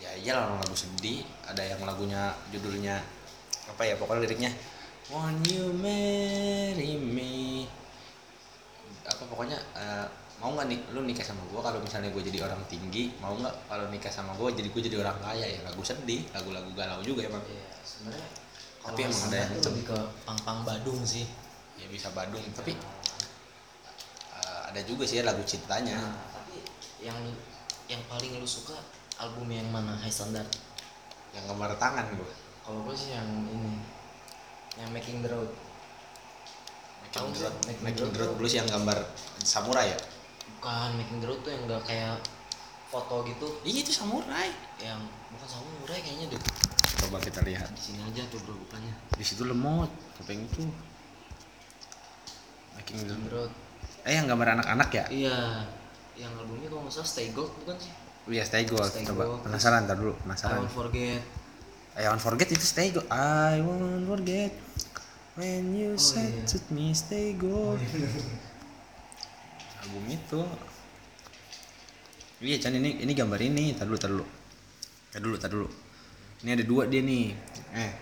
ya 0.00 0.10
iyalah 0.16 0.48
orang 0.48 0.58
lagu 0.64 0.76
sedih. 0.76 1.20
Ada 1.44 1.76
yang 1.76 1.80
lagunya 1.84 2.32
judulnya 2.48 2.96
apa 3.70 3.86
ya 3.86 3.94
pokoknya 3.94 4.26
liriknya 4.26 4.50
Won't 5.10 5.42
you 5.46 5.74
marry 5.74 6.94
me? 6.96 7.66
Apa 9.06 9.26
pokoknya 9.26 9.58
eh, 9.74 10.06
mau 10.38 10.54
nggak 10.54 10.66
nih 10.70 10.78
lu 10.94 11.02
nikah 11.02 11.26
sama 11.26 11.42
gue 11.50 11.60
kalau 11.60 11.82
misalnya 11.82 12.14
gue 12.14 12.22
jadi 12.22 12.46
orang 12.46 12.62
tinggi? 12.70 13.10
Mau 13.18 13.34
nggak 13.34 13.66
kalau 13.66 13.90
nikah 13.90 14.08
sama 14.08 14.32
gue 14.38 14.48
jadi 14.54 14.68
gue 14.70 14.82
jadi 14.86 14.96
orang 15.02 15.18
kaya? 15.18 15.46
Ya 15.50 15.60
lagu 15.66 15.82
sedih 15.82 16.24
lagu-lagu 16.30 16.70
galau 16.78 17.02
juga 17.02 17.26
emang. 17.26 17.42
Iya 17.42 17.66
sebenarnya 17.82 18.28
Tapi 18.80 19.00
emang 19.04 19.22
ada 19.28 19.36
yang 19.36 19.52
lebih 19.60 19.84
ke 19.86 19.98
pang-pang 20.24 20.64
Badung 20.64 21.04
sih. 21.04 21.28
ya 21.76 21.88
bisa 21.88 22.12
Badung 22.12 22.44
tapi 22.52 22.76
eh, 24.36 24.60
ada 24.68 24.80
juga 24.84 25.04
sih 25.08 25.24
lagu 25.24 25.40
cintanya 25.44 25.96
Nah, 25.96 26.28
tapi 26.28 26.60
yang 27.00 27.16
yang 27.88 28.00
paling 28.04 28.36
lu 28.36 28.44
suka 28.44 28.76
album 29.16 29.48
yang 29.48 29.68
mana? 29.68 29.96
High 29.96 30.12
Standard? 30.12 30.48
yang 31.30 31.46
gambar 31.46 31.78
tangan 31.78 32.10
gue 32.18 32.32
Kalau 32.60 32.84
gue 32.84 32.92
sih 32.92 33.14
yang 33.14 33.28
ini 33.48 33.80
yang 34.76 34.90
Making 34.90 35.20
the 35.20 35.30
Road. 35.30 35.50
Making 37.02 37.26
the 37.34 37.40
Road, 37.42 37.56
Making 37.66 37.84
Making 37.84 38.08
the 38.14 38.20
Road 38.22 38.32
Blues 38.38 38.54
yang 38.54 38.66
gambar 38.66 38.98
samurai 39.42 39.90
ya? 39.90 39.98
Bukan 40.56 40.90
Making 40.96 41.18
the 41.20 41.26
Road 41.26 41.40
tuh 41.42 41.50
yang 41.50 41.62
enggak 41.66 41.82
kayak 41.84 42.16
foto 42.86 43.22
gitu. 43.26 43.46
Iya 43.66 43.82
itu 43.82 43.92
samurai. 43.92 44.50
Yang 44.78 45.00
bukan 45.34 45.48
samurai 45.48 45.98
kayaknya 46.02 46.26
deh. 46.30 46.42
Coba 47.06 47.16
kita 47.20 47.40
lihat. 47.44 47.68
Di 47.72 47.82
sini 47.92 48.00
aja 48.04 48.22
tuh 48.28 48.40
bro 48.44 48.60
di 49.20 49.28
situ 49.28 49.44
lemot 49.44 49.92
apa 50.16 50.32
yang 50.32 50.48
itu 50.48 50.64
making 52.72 53.04
the 53.04 53.12
Road. 53.28 53.52
eh 54.08 54.16
yang 54.16 54.24
gambar 54.24 54.56
anak-anak 54.56 54.88
ya? 54.96 55.04
Iya, 55.12 55.38
yang 56.16 56.32
albumnya 56.40 56.72
kalau 56.72 56.88
nggak 56.88 56.94
salah 56.96 57.10
Stay 57.12 57.28
Gold 57.36 57.52
bukan 57.60 57.76
sih? 57.76 57.92
iya 58.30 58.44
stay 58.46 58.64
gold. 58.64 58.88
Stay 58.88 59.04
coba. 59.04 59.28
Gold. 59.28 59.40
penasaran 59.44 59.84
ntar 59.84 60.00
dulu. 60.00 60.16
I 60.16 60.20
penasaran 60.24 60.64
Won't 60.64 60.72
Forget. 60.72 61.22
I 62.00 62.02
won't 62.08 62.22
forget 62.22 62.48
itu 62.48 62.64
stay 62.64 62.88
gold. 62.94 63.08
I 63.12 63.58
won't 63.60 64.06
forget 64.08 64.52
when 65.36 65.74
you 65.76 65.96
Oh, 65.96 66.00
said 66.00 66.32
iya. 66.32 66.48
to 66.48 66.56
me 66.72 66.96
stay 66.96 67.36
gold. 67.36 67.76
Album 69.84 70.04
itu. 70.08 70.40
Iya 72.40 72.56
Chan 72.56 72.72
ini 72.72 73.02
ini 73.04 73.12
gambar 73.12 73.40
ini. 73.44 73.76
Tar 73.76 73.84
dulu 73.90 73.98
tar 74.00 74.08
dulu. 74.14 74.24
Tar 75.10 75.20
dulu 75.20 75.36
tar 75.36 75.50
dulu 75.52 75.68
ini 76.40 76.50
ada 76.56 76.64
dua 76.64 76.88
dia 76.88 77.04
nih. 77.04 77.36
Eh. 77.76 77.92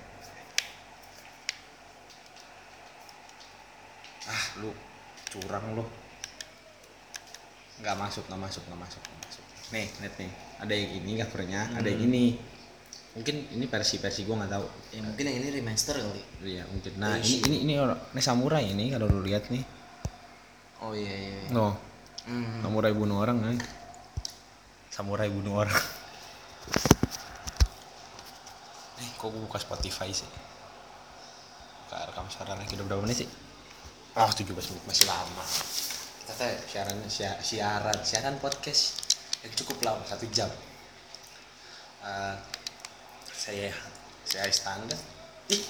Ah 4.31 4.45
lu 4.63 4.71
curang 5.35 5.65
lu. 5.75 5.85
Nggak 7.83 7.97
masuk 7.99 8.25
nggak 8.31 8.41
masuk 8.41 8.63
nggak 8.71 8.81
masuk 8.81 9.01
nggak 9.03 9.19
masuk. 9.27 9.45
Nih 9.75 9.87
lihat 9.99 10.15
nih. 10.23 10.33
Ada 10.63 10.73
yang 10.75 10.91
ini 11.03 11.11
covernya 11.19 11.61
ada 11.75 11.89
yang 11.91 12.03
ini. 12.07 12.25
Mungkin 13.19 13.37
ini 13.59 13.67
versi 13.67 13.99
versi 13.99 14.23
gua 14.23 14.47
nggak 14.47 14.53
tahu. 14.55 14.67
Ya 14.95 15.01
mungkin 15.03 15.25
yang 15.27 15.37
ini 15.43 15.49
remaster 15.59 15.99
kali. 15.99 16.23
iya 16.47 16.63
mungkin. 16.71 16.93
Nah 17.03 17.19
ini 17.19 17.43
ini 17.43 17.57
ini 17.67 17.75
orang 17.75 17.99
ini 18.15 18.23
samurai 18.23 18.63
ini 18.63 18.95
kalau 18.95 19.11
lu 19.11 19.27
lihat 19.27 19.51
nih. 19.51 19.65
Oh 20.79 20.95
iya 20.95 21.11
iya. 21.11 21.39
iya. 21.43 21.51
no. 21.51 21.75
Hmm. 22.29 22.61
samurai 22.61 22.93
bunuh 22.93 23.25
orang 23.25 23.41
kan? 23.41 23.57
Samurai 24.93 25.33
bunuh 25.33 25.65
orang 25.65 25.98
eh 28.99 29.09
kok 29.15 29.29
gua 29.29 29.41
buka 29.45 29.59
Spotify 29.59 30.11
sih? 30.11 30.27
Buka 31.87 32.05
rekam 32.05 32.27
suara 32.27 32.53
lagi 32.53 32.75
udah 32.75 32.87
berapa 32.87 33.03
menit 33.03 33.23
sih? 33.23 33.29
Oh 34.13 34.27
17 34.27 34.51
menit 34.51 34.85
masih 34.85 35.07
lama. 35.07 35.45
Kita 36.21 36.33
teh 36.35 36.53
siaran 36.67 36.99
sia- 37.07 37.41
siaran 37.41 37.99
siaran 38.03 38.35
podcast 38.39 39.01
yang 39.41 39.55
cukup 39.55 39.79
lama 39.83 40.03
satu 40.03 40.27
jam. 40.29 40.51
Eh, 42.01 42.35
saya 43.29 43.71
saya 44.23 44.51
standar. 44.51 44.99
Ih 45.49 45.65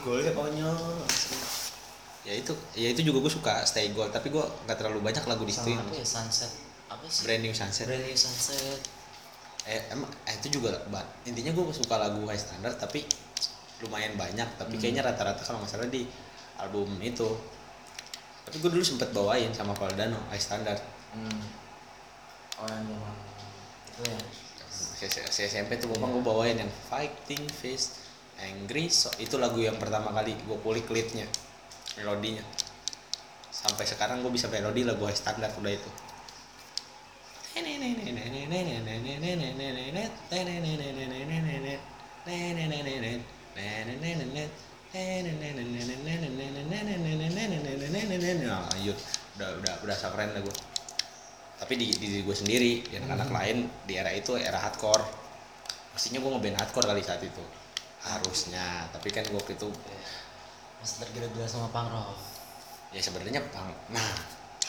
golnya 0.00 0.32
konyol. 0.32 1.04
Ya 2.24 2.34
itu 2.34 2.52
ya 2.72 2.88
itu 2.88 3.04
juga 3.04 3.20
gue 3.20 3.32
suka 3.32 3.54
stay 3.62 3.92
gold 3.92 4.08
tapi 4.08 4.32
gue 4.32 4.40
nggak 4.40 4.76
terlalu 4.76 5.04
banyak 5.04 5.24
lagu 5.24 5.44
di 5.44 5.52
situ. 5.52 5.76
Ya 5.76 6.02
Sunset? 6.02 6.48
Apa 6.88 7.04
sih? 7.06 7.24
brand 7.24 7.42
new 7.44 7.52
sunset. 7.52 7.84
Brand 7.84 8.00
New 8.00 8.16
Sunset. 8.16 8.80
Eh 9.64 9.80
emang 9.88 10.12
eh, 10.28 10.34
itu 10.36 10.60
juga 10.60 10.76
ba- 10.92 11.08
intinya 11.24 11.48
gue 11.56 11.64
suka 11.72 11.96
lagu 11.96 12.20
high 12.28 12.40
standard 12.40 12.76
tapi 12.76 13.04
lumayan 13.80 14.14
banyak. 14.16 14.48
Tapi 14.60 14.74
kayaknya 14.76 15.04
rata-rata 15.04 15.40
kalau 15.44 15.64
nggak 15.64 15.72
salah 15.72 15.88
di 15.88 16.04
album 16.60 16.88
itu. 17.00 17.28
Tapi 18.44 18.56
gue 18.60 18.70
dulu 18.76 18.84
sempet 18.84 19.08
bawain 19.16 19.50
sama 19.56 19.72
Valdano 19.72 20.20
high 20.28 20.40
standard. 20.40 20.80
Hmm. 21.16 21.40
Oh 22.60 22.68
yang 22.70 22.86
zaman 22.86 23.14
itu 23.94 24.02
ya. 24.10 24.18
si 25.30 25.42
SMP 25.46 25.78
tuh 25.78 25.90
bapak 25.90 26.08
gue 26.10 26.22
bawain 26.22 26.56
yang 26.58 26.70
fighting 26.90 27.46
face 27.50 28.02
angry 28.40 28.90
so 28.90 29.06
itu 29.22 29.38
lagu 29.38 29.62
yang 29.62 29.78
pertama 29.78 30.10
kali 30.10 30.34
gue 30.34 30.58
kulik 30.60 30.86
leadnya 30.92 31.24
melodinya. 31.96 32.44
Sampai 33.48 33.88
sekarang 33.88 34.20
gue 34.20 34.32
bisa 34.34 34.50
melodi 34.52 34.84
lagu 34.84 35.08
high 35.08 35.16
standard 35.16 35.56
udah 35.56 35.72
itu 35.72 35.90
Lanjut 48.74 48.98
udah 49.38 49.48
udah 49.62 49.74
udah 49.86 49.96
keren 49.98 50.30
lah 50.34 50.42
gue 50.42 50.56
tapi 51.54 51.74
di 51.78 51.86
di 51.94 52.06
diri 52.10 52.22
gue 52.26 52.36
sendiri 52.36 52.72
di 52.90 52.94
anak-anak 52.98 53.30
lain 53.30 53.56
di 53.86 53.94
era 53.94 54.10
itu 54.10 54.34
era 54.34 54.58
hardcore 54.58 55.06
mestinya 55.94 56.18
gue 56.22 56.30
ngeband 56.34 56.58
hardcore 56.58 56.86
kali 56.90 57.02
saat 57.06 57.22
itu 57.22 57.44
harusnya 58.02 58.90
tapi 58.90 59.08
kan 59.14 59.24
gue 59.24 59.38
waktu 59.38 59.56
itu. 59.56 59.70
Masih 60.82 60.96
tergila-gila 61.06 61.48
sama 61.48 61.72
punk 61.72 61.88
rock. 61.88 62.18
ya 62.90 63.00
sebenarnya 63.02 63.42
punk 63.46 63.74
nah 63.94 64.10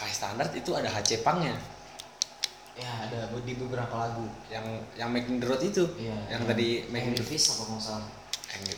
high 0.02 0.14
standard 0.14 0.54
itu 0.54 0.70
ada 0.74 0.90
HC 0.90 1.26
punknya 1.26 1.58
Ya 2.76 2.92
ada 3.08 3.32
di 3.32 3.56
beberapa 3.56 3.96
lagu. 3.96 4.28
yang 4.52 4.68
yang 5.00 5.08
making 5.08 5.40
the 5.40 5.48
road 5.48 5.64
itu? 5.64 5.88
Iya. 5.96 6.36
yang 6.36 6.44
tadi 6.44 6.84
making 6.92 7.16
Angry 7.16 7.24
the 7.24 7.28
Fist 7.32 7.56
apa 7.56 7.64
nggak 7.72 7.80
salah. 7.80 8.08
angry 8.56 8.78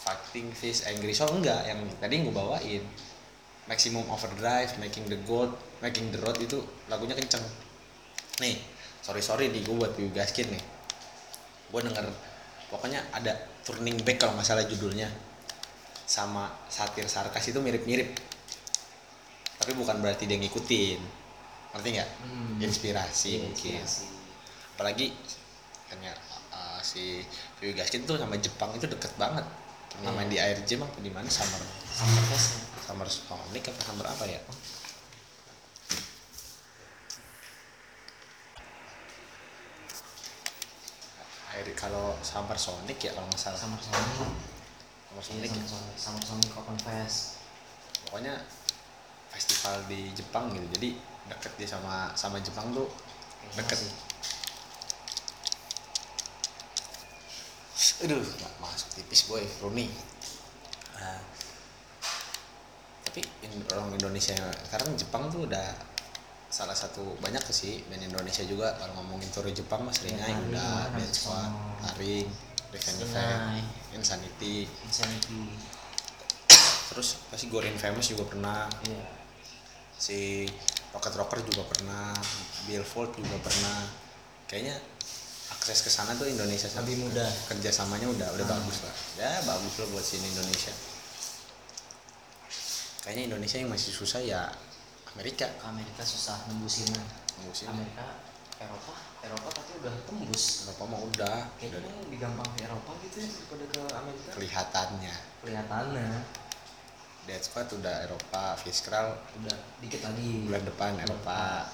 fighting 0.00 0.48
face 0.56 0.80
angry 0.88 1.12
soul 1.12 1.28
enggak. 1.36 1.60
Yang 1.68 1.92
tadi 2.00 2.12
yang 2.16 2.24
gue 2.32 2.36
bawain. 2.36 2.82
Maximum 3.68 4.06
overdrive 4.08 4.72
making 4.80 5.04
the 5.12 5.18
gold 5.28 5.52
making 5.84 6.08
the 6.08 6.16
road 6.24 6.40
itu 6.40 6.56
lagunya 6.88 7.12
kenceng. 7.12 7.44
Nih 8.40 8.64
sorry 9.04 9.20
sorry 9.20 9.52
nih 9.52 9.60
gue 9.60 9.76
buat 9.76 9.92
Piu 9.92 10.08
Gaskin 10.16 10.48
nih. 10.48 10.62
Gue 11.68 11.80
denger 11.84 12.08
pokoknya 12.72 13.04
ada 13.12 13.36
turning 13.60 14.00
back 14.08 14.24
kalau 14.24 14.40
nggak 14.40 14.48
salah 14.48 14.64
judulnya. 14.64 15.12
Sama 16.08 16.48
satir 16.72 17.04
sarkas 17.12 17.52
itu 17.52 17.60
mirip-mirip. 17.60 18.08
Tapi 19.60 19.72
bukan 19.76 20.00
berarti 20.00 20.24
dia 20.24 20.40
ngikutin 20.40 21.25
ngerti 21.76 21.88
nggak? 22.00 22.10
Hmm. 22.24 22.56
inspirasi, 22.56 23.30
ya, 23.36 23.44
mungkin 23.44 23.84
apalagi 24.76 25.12
hanya 25.92 26.12
uh, 26.52 26.80
si 26.80 27.20
Vivi 27.60 27.76
Gaskin 27.76 28.08
tuh 28.08 28.16
sama 28.16 28.36
Jepang 28.40 28.72
itu 28.72 28.88
deket 28.88 29.12
banget. 29.20 29.44
Pernah 29.96 30.12
iya. 30.12 30.18
main 30.20 30.28
di 30.28 30.38
air 30.40 30.58
jam 30.68 30.84
apa 30.84 30.98
di 31.00 31.08
mana? 31.08 31.28
Summer 31.28 31.62
summer 31.96 32.24
summer 32.84 33.08
sonic 33.08 33.64
atau 33.72 33.82
summer 33.88 34.06
apa 34.08 34.24
ya? 34.28 34.40
Air 41.56 41.68
kalau 41.72 42.12
summer 42.20 42.58
sonic 42.60 43.00
ya 43.00 43.16
kalau 43.16 43.24
nggak 43.32 43.40
salah. 43.40 43.56
Summer 43.56 43.80
sonic. 43.80 44.12
Summer 44.12 45.22
iya, 45.24 45.24
sonic 45.24 45.50
ya, 45.56 45.64
summer, 45.64 45.92
summer 45.96 46.22
sonic 46.24 46.50
open 46.52 46.76
fest. 46.84 47.40
Pokoknya 48.04 48.36
festival 49.32 49.80
di 49.88 50.12
Jepang 50.12 50.52
gitu. 50.52 50.68
Jadi 50.76 51.15
deket 51.26 51.52
dia 51.56 51.68
sama 51.68 52.10
sama 52.14 52.38
Jepang 52.40 52.70
tuh. 52.72 52.88
Deket. 53.54 53.78
aduh 57.96 58.20
nggak 58.20 58.52
masuk 58.60 58.88
tipis 58.92 59.24
boy. 59.24 59.40
Rooney 59.64 59.88
Nah, 60.96 61.20
tapi 63.04 63.20
in- 63.44 63.64
orang 63.72 63.92
Indonesia 63.92 64.32
sekarang 64.64 64.96
Jepang 64.96 65.28
tuh 65.28 65.44
udah 65.44 65.76
salah 66.48 66.72
satu 66.72 67.16
banyak 67.20 67.40
sih 67.52 67.84
dan 67.92 68.00
Indonesia 68.00 68.44
juga. 68.48 68.72
Kalau 68.80 68.96
ngomongin 69.00 69.28
tour 69.28 69.44
Jepang 69.52 69.84
mas 69.84 70.00
Ya, 70.00 70.12
Ringai 70.12 70.32
Haring 70.32 70.48
udah 70.52 70.72
habis 70.88 71.08
Squad. 71.12 71.52
Haring 71.84 72.26
Revenge 72.72 73.04
Sinai. 73.04 73.60
Insanity. 73.92 74.54
Insanity. 74.88 75.40
Terus 76.92 77.08
pasti 77.28 77.46
Gorin 77.52 77.76
Famous 77.76 78.08
juga 78.08 78.24
pernah. 78.24 78.64
Iya. 78.88 79.04
Si 79.96 80.48
Rocket 80.96 81.12
Rocker 81.14 81.40
juga 81.44 81.62
pernah 81.68 82.16
Billfold 82.64 83.12
juga 83.14 83.36
pernah. 83.38 83.84
Kayaknya 84.48 84.80
akses 85.52 85.84
ke 85.84 85.90
sana 85.92 86.16
tuh 86.16 86.24
Indonesia 86.24 86.66
sama- 86.66 86.88
Lebih 86.88 87.04
mudah. 87.04 87.28
kerjasamanya 87.46 88.08
udah 88.08 88.28
udah 88.32 88.46
Ah. 88.48 88.52
bagus 88.56 88.76
lah. 88.80 88.94
Ya 89.20 89.30
bagus 89.44 89.74
lah 89.76 89.86
buat 89.92 90.00
sini 90.02 90.26
Indonesia. 90.26 90.72
Kayaknya 93.04 93.22
Indonesia 93.30 93.56
yang 93.60 93.70
masih 93.70 93.92
susah 93.92 94.18
ya 94.18 94.50
Amerika. 95.14 95.46
Amerika 95.62 96.02
susah 96.02 96.34
nembusinnya 96.48 96.98
musim 97.44 97.68
Amerika 97.68 98.18
Eropa 98.56 98.96
Eropa 99.22 99.48
tapi 99.52 99.70
udah 99.78 99.94
tembus. 100.08 100.64
Eropa 100.66 100.82
mah 100.88 101.00
udah. 101.04 101.36
Kayaknya 101.60 101.78
udah 101.86 101.92
lebih 102.02 102.18
gampang 102.18 102.48
ke 102.56 102.58
Eropa 102.64 102.90
gitu 103.04 103.16
ya 103.20 103.28
daripada 103.28 103.64
ke 103.68 103.80
Amerika. 103.94 104.28
Kelihatannya. 104.34 105.14
Kelihatannya 105.44 106.08
Dead 107.26 107.42
Squad 107.42 107.66
udah 107.74 108.06
Eropa 108.06 108.54
Fiskral 108.54 109.18
udah 109.42 109.56
dikit 109.82 110.00
lagi. 110.06 110.46
bulan 110.46 110.62
depan 110.62 110.94
Eropa. 111.02 111.66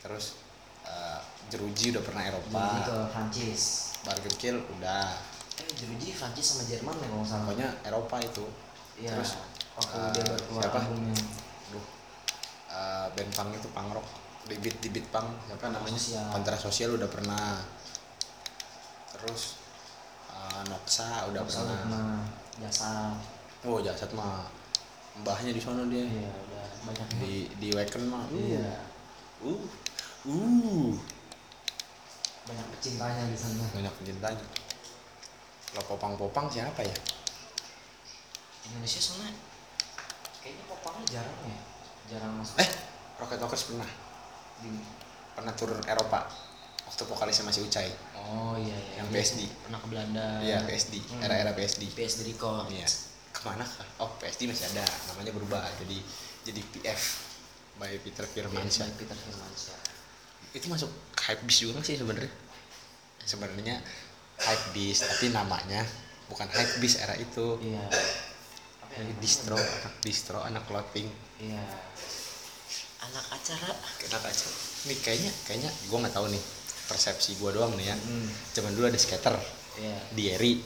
Terus 0.00 0.38
eh, 0.86 1.20
Jeruji 1.50 1.90
udah 1.90 2.02
pernah 2.06 2.22
Eropa. 2.22 2.62
Jeruji 2.62 2.80
ke 2.86 2.96
Prancis. 3.10 3.62
Burger 4.06 4.34
Kill 4.38 4.58
udah. 4.78 5.18
Eh 5.58 5.68
Jeruji 5.74 6.14
Prancis 6.14 6.46
sama 6.46 6.62
Jerman 6.70 6.94
ya 6.94 7.06
kalau 7.10 7.26
salah. 7.26 7.42
Pokoknya 7.50 7.68
Eropa 7.82 8.16
itu. 8.22 8.46
Iya 8.94 9.10
terus 9.18 9.30
waktu 9.74 9.98
eh, 9.98 10.10
dia 10.14 10.22
baru 10.30 10.42
keluar 10.46 10.62
siapa? 10.62 10.78
albumnya. 10.86 11.16
Duh, 11.74 11.86
eh, 12.70 13.06
band 13.18 13.30
punk 13.34 13.50
itu 13.58 13.68
punk 13.74 13.88
rock. 13.98 14.08
Di 14.46 14.56
beat 14.62 14.76
di 14.78 14.88
beat 14.94 15.06
punk. 15.10 15.28
Siapa 15.50 15.58
Kontra 15.58 15.82
namanya? 15.82 15.98
Sosial. 15.98 16.26
kontra 16.30 16.56
sosial 16.56 16.90
udah 16.94 17.10
pernah. 17.10 17.46
Terus 19.10 19.58
eh, 20.30 20.62
Noxa 20.70 21.26
udah 21.34 21.42
usah 21.42 21.62
pernah. 21.66 21.82
pernah. 21.82 22.18
Jasa. 22.62 23.18
Oh 23.66 23.82
jasad 23.82 24.12
mah 24.14 24.46
mbahnya 25.20 25.50
di 25.54 25.62
sana 25.62 25.86
dia. 25.86 26.02
Iya 26.02 26.30
udah 26.32 26.66
banyak 26.84 27.08
di 27.22 27.32
di 27.60 27.68
Wacken 27.76 28.02
mah 28.10 28.24
uh. 28.26 28.34
iya. 28.34 28.70
Uh 29.44 29.62
uh. 30.26 30.92
Banyak 32.44 32.66
pecintanya 32.76 33.24
di 33.30 33.38
sana. 33.38 33.64
Banyak 33.72 33.94
pencintanya 34.00 34.46
kalau 35.74 35.98
popang-popang 35.98 36.46
siapa 36.46 36.86
ya? 36.86 36.94
Indonesia 38.70 39.00
soalnya 39.02 39.34
kayaknya 40.38 40.64
popangnya 40.70 41.04
jarang 41.18 41.38
ya. 41.50 41.58
Jarang 42.14 42.32
masuk. 42.38 42.56
Eh 42.62 42.70
Rocket 43.18 43.40
Rockers 43.42 43.64
pernah. 43.66 43.90
Di 44.62 44.70
pernah 45.34 45.52
tur 45.58 45.74
Eropa. 45.82 46.30
Waktu 46.84 47.02
vokalisnya 47.10 47.50
masih 47.50 47.66
Ucai. 47.66 47.90
Oh 48.14 48.54
iya 48.54 48.76
iya. 48.76 49.02
Yang 49.02 49.08
Dia 49.10 49.16
PSD. 49.18 49.40
pernah 49.66 49.78
ke 49.82 49.86
Belanda. 49.90 50.26
Iya 50.46 50.58
PSD 50.62 50.94
Hmm. 51.10 51.24
era-era 51.26 51.50
PSD 51.58 51.82
PSD 51.90 52.20
Record 52.30 52.70
Iya. 52.70 52.86
Ke 53.44 53.52
mana? 53.52 53.64
kah? 53.68 53.84
Oh 54.00 54.08
PSD 54.16 54.48
masih 54.48 54.64
ada. 54.72 54.80
Namanya 55.12 55.36
berubah 55.36 55.60
jadi 55.84 56.00
jadi 56.48 56.60
PF 56.64 57.00
by 57.76 57.92
Peter 58.00 58.24
Firmansyah. 58.24 58.88
Peter 58.96 59.12
Firmansyah 59.12 59.76
Itu 60.56 60.72
masuk 60.72 60.88
hype 61.28 61.44
beast 61.44 61.60
juga 61.60 61.76
nggak 61.76 61.84
sih 61.84 62.00
sebenarnya? 62.00 62.32
Sebenarnya 63.20 63.76
hype 64.40 64.66
beast 64.72 65.04
tapi 65.04 65.28
namanya 65.28 65.84
bukan 66.32 66.48
hype 66.48 66.80
beast 66.80 67.04
era 67.04 67.12
itu. 67.20 67.60
iya 67.60 67.84
ya 68.94 69.02
distro, 69.18 69.58
anak 69.58 69.94
distro, 70.06 70.38
anak 70.46 70.62
clothing. 70.70 71.10
iya 71.42 71.58
anak 73.02 73.26
acara 73.28 73.74
Enak 74.06 74.22
aja. 74.22 74.46
Nih 74.86 74.96
kayaknya 75.02 75.32
kayaknya 75.44 75.70
gue 75.90 75.98
nggak 75.98 76.14
tahu 76.14 76.30
nih 76.30 76.42
persepsi 76.86 77.34
gue 77.42 77.50
doang 77.52 77.74
nih 77.74 77.90
ya. 77.90 77.96
hmm. 77.98 78.28
Zaman 78.54 78.72
dulu 78.78 78.86
ada 78.86 79.00
skater, 79.00 79.34
iya 79.82 79.98
Dieri, 80.14 80.62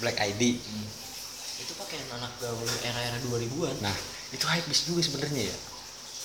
Black 0.00 0.16
ID. 0.16 0.42
Hmm. 0.56 1.03
Itu 1.54 1.72
pakaian 1.78 2.08
anak 2.18 2.32
gaul 2.42 2.66
era-era 2.82 3.18
2000-an 3.22 3.76
Nah, 3.78 3.96
itu 4.34 4.44
hype 4.44 4.66
beast 4.66 4.84
juga 4.90 5.00
sebenarnya 5.06 5.42
ya. 5.50 5.56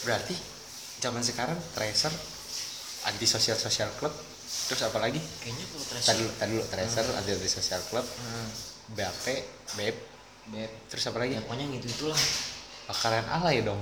Berarti 0.07 0.35
zaman 0.99 1.21
sekarang 1.21 1.59
Tracer 1.75 2.11
anti 3.07 3.25
sosial 3.29 3.55
sosial 3.55 3.87
club 3.95 4.11
terus 4.69 4.81
apa 4.81 4.97
lagi? 4.97 5.21
kayaknya 5.45 5.65
kalau 5.69 5.85
Tadi 5.85 5.93
Tracer 5.93 6.15
dulu, 6.17 6.29
tadi 6.41 6.51
dulu 6.57 6.63
Tracer 6.73 7.05
anti 7.15 7.29
anti 7.37 7.49
sosial 7.49 7.81
club, 7.87 8.05
hmm. 8.05 8.47
BAP, 8.97 9.25
BEP, 9.77 9.97
beb 10.49 10.71
terus 10.89 11.03
apa 11.07 11.17
lagi? 11.21 11.37
ya 11.37 11.41
pokoknya 11.45 11.65
gitu 11.77 11.87
itulah 11.87 12.21
Bakaran 12.89 13.25
alay 13.29 13.61
dong 13.61 13.77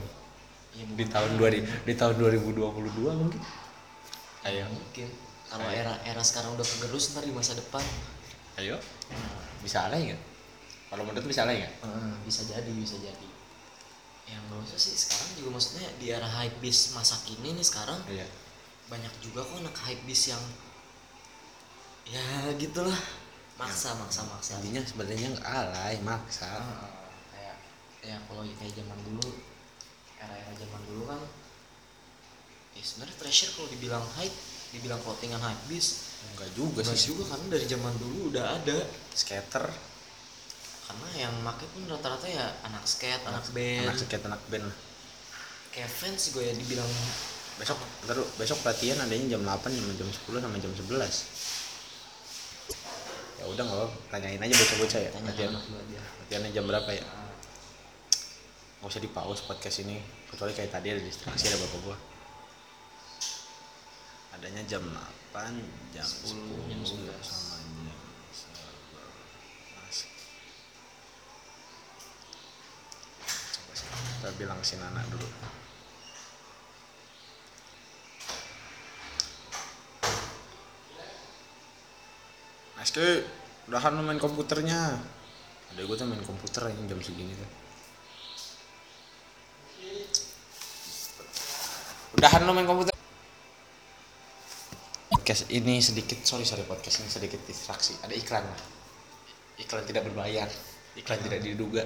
ya, 0.76 0.84
di 0.84 1.06
tahun 1.08 1.40
apa. 1.40 1.48
2000 1.64 1.88
di 1.88 1.94
tahun 1.96 2.16
2022 2.20 2.60
mungkin. 3.24 3.42
Ayo, 4.44 4.68
mungkin 4.68 5.08
kalau 5.48 5.68
era 5.72 5.96
era 6.04 6.20
sekarang 6.20 6.60
udah 6.60 6.68
kegerus 6.68 7.16
ntar 7.16 7.24
di 7.24 7.32
masa 7.32 7.56
depan 7.56 7.80
ayo. 8.60 8.76
nah, 9.08 9.40
Bisa 9.64 9.88
alay 9.88 10.12
nggak? 10.12 10.22
Kalau 10.88 11.04
menurut 11.04 11.24
lu 11.24 11.30
bisa 11.30 11.44
alay 11.44 11.60
nggak? 11.60 11.74
eh, 11.84 12.16
bisa 12.24 12.42
jadi 12.44 12.72
bisa 12.72 12.96
jadi 12.98 13.28
yang 14.28 14.44
gak 14.48 14.60
usah 14.60 14.76
sih 14.76 14.92
sekarang 14.92 15.30
juga 15.36 15.50
maksudnya 15.56 15.88
di 16.00 16.12
era 16.12 16.28
hype 16.28 16.60
beast 16.60 16.92
masa 16.92 17.16
kini 17.24 17.56
nih 17.56 17.64
sekarang 17.64 17.96
Iya. 18.08 18.28
banyak 18.88 19.14
juga 19.20 19.40
kok 19.40 19.56
anak 19.58 19.76
hype 19.80 20.04
beast 20.04 20.28
yang 20.28 20.44
ya 22.06 22.24
gitulah 22.56 22.96
maksa 23.56 23.96
maksa 23.96 24.28
maksa 24.28 24.60
Intinya 24.60 24.84
sebenarnya 24.84 25.28
nggak 25.32 25.48
alay, 25.48 25.96
maksa. 26.04 26.48
Ah, 26.48 26.88
ah, 26.88 26.92
kayak 27.32 27.56
ya 28.04 28.16
kalau 28.28 28.44
kayak 28.44 28.74
zaman 28.76 29.00
dulu 29.04 29.28
era-era 30.18 30.52
zaman 30.56 30.82
dulu 30.88 31.04
kan 31.06 31.22
ya 32.74 32.82
sebenarnya 32.82 33.16
treasure 33.18 33.52
kalau 33.56 33.68
dibilang 33.68 34.06
hype 34.16 34.38
dibilang 34.72 35.00
clothingan 35.02 35.40
hype 35.40 35.64
beast 35.68 36.04
Enggak 36.36 36.52
juga 36.52 36.80
Enggak 36.84 36.96
sih. 36.96 37.12
juga 37.12 37.24
karena 37.32 37.48
dari 37.50 37.66
zaman 37.66 37.94
dulu 37.96 38.18
udah 38.30 38.46
ada 38.60 38.78
Skater, 39.12 39.66
karena 40.88 41.08
yang 41.20 41.34
make 41.44 41.68
pun 41.68 41.84
rata-rata 41.86 42.24
ya 42.26 42.48
anak 42.64 42.88
skate 42.88 43.20
anak 43.22 43.44
band. 43.52 43.84
anak 43.86 44.00
skate, 44.00 44.24
anak 44.24 44.40
band. 44.48 44.68
kayak 45.70 45.92
fans 45.92 46.32
gue 46.32 46.42
ya 46.42 46.56
dibilang 46.56 46.88
besok 47.58 47.76
ntar 48.06 48.16
lu- 48.16 48.32
besok 48.36 48.64
latihan 48.64 48.98
adanya 48.98 49.36
jam 49.36 49.42
8 49.44 49.68
sama 49.68 49.94
jam 49.94 50.08
10 50.08 50.40
sama 50.40 50.58
jam 50.58 50.72
11 50.72 50.98
ya 53.38 53.46
udah 53.46 53.64
nggak 53.64 53.78
apa 53.78 53.88
tanyain 54.10 54.42
aja 54.42 54.54
bocah-bocah 54.56 55.00
ya 55.00 55.10
tanya 55.12 55.30
latihan. 55.30 55.52
anak 55.54 55.64
latihannya 56.24 56.52
jam 56.52 56.66
berapa 56.66 56.90
ya? 56.90 57.06
Nggak 58.78 58.90
usah 58.90 59.02
di 59.02 59.10
pause 59.10 59.42
podcast 59.44 59.78
ini 59.84 60.00
kecuali 60.26 60.54
kayak 60.54 60.72
tadi 60.72 60.88
ada 60.90 61.02
distraksi 61.02 61.50
ada 61.50 61.58
bapak 61.58 61.80
gua. 61.84 61.98
Adanya 64.34 64.62
jam 64.66 64.82
8 65.34 65.34
jam 65.92 66.06
10, 66.06 66.30
10, 66.30 66.70
jam 66.70 66.82
11. 66.82 67.22
sama 67.22 67.58
jam 67.58 67.98
11 68.30 69.98
coba 73.54 73.74
sih 73.74 73.90
kita 74.28 74.44
bilang 74.44 74.60
si 74.60 74.76
Nana 74.76 75.00
dulu 75.08 75.24
Mas 82.76 82.92
ke, 82.92 83.24
udahan 83.72 83.96
main 84.04 84.20
komputernya. 84.20 85.00
Ada 85.72 85.82
gue 85.82 85.96
tuh 85.98 86.06
main 86.06 86.22
komputer 86.22 86.70
yang 86.70 86.92
jam 86.92 87.00
segini 87.02 87.34
tuh. 87.34 87.50
Udahan 92.20 92.44
lu 92.46 92.54
main 92.54 92.68
komputer. 92.70 92.94
Podcast 95.10 95.50
ini 95.50 95.82
sedikit, 95.82 96.22
sorry 96.22 96.46
sorry 96.46 96.68
podcast 96.68 97.02
ini 97.02 97.10
sedikit 97.10 97.42
distraksi. 97.50 97.98
Ada 98.06 98.14
iklan. 98.14 98.46
Iklan 99.58 99.84
tidak 99.88 100.06
berbayar, 100.12 100.52
iklan 101.00 101.20
tidak 101.24 101.42
diduga. 101.42 101.82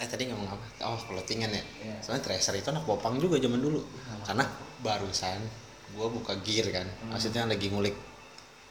Eh 0.00 0.08
tadi 0.08 0.24
ngomong 0.32 0.48
apa? 0.48 0.64
Oh 0.88 0.96
clothingan 0.96 1.52
ya. 1.52 1.62
Iya. 1.84 1.94
Soalnya 2.00 2.24
Tracer 2.24 2.56
itu 2.56 2.72
anak 2.72 2.88
popang 2.88 3.20
juga 3.20 3.36
zaman 3.36 3.60
dulu. 3.60 3.84
Karena 4.24 4.48
barusan 4.80 5.40
gue 5.92 6.06
buka 6.08 6.34
gear 6.40 6.72
kan. 6.72 6.88
Maksudnya 7.12 7.44
lagi 7.44 7.68
ngulik 7.68 7.94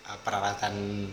uh, 0.10 0.18
peralatan 0.26 1.06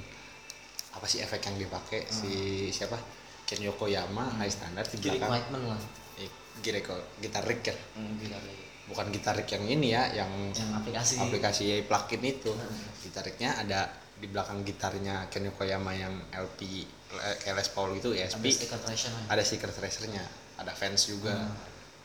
apa 0.96 1.04
sih 1.04 1.20
efek 1.20 1.44
yang 1.44 1.60
dipakai 1.60 2.08
si 2.08 2.32
siapa 2.72 2.96
Ken 3.44 3.60
Yokoyama 3.60 4.40
high 4.40 4.48
standard 4.48 4.88
di 4.88 4.96
belakang 5.04 5.28
lah 5.68 5.76
eh, 6.16 6.30
gear 6.64 6.80
gitar 7.20 7.44
rig 7.44 7.60
kan 7.60 7.76
hmm, 8.00 8.88
bukan 8.88 9.12
gitarik 9.12 9.44
yang 9.44 9.68
ini 9.68 9.92
ya 9.92 10.08
yang 10.16 10.32
yang 10.56 10.70
aplikasi 10.72 11.20
aplikasi 11.20 11.64
plugin 11.84 12.24
itu 12.24 12.48
Hmm. 12.48 12.72
gitariknya 13.04 13.60
ada 13.60 13.92
di 14.16 14.24
belakang 14.32 14.64
gitarnya 14.64 15.28
Ken 15.28 15.44
Yokoyama 15.44 15.92
yang 15.92 16.16
LP 16.32 16.64
eh, 16.64 16.88
kayak 17.14 17.54
Les 17.54 17.70
Paul 17.70 17.94
gitu 17.96 18.10
ada 18.12 18.26
ESP 18.26 18.44
stiker 18.50 18.80
traction 18.82 19.12
ada 19.30 19.42
stiker 19.42 19.70
tracernya 19.70 20.24
ada 20.56 20.72
fans 20.72 21.06
juga. 21.06 21.36
Hmm. 21.36 21.54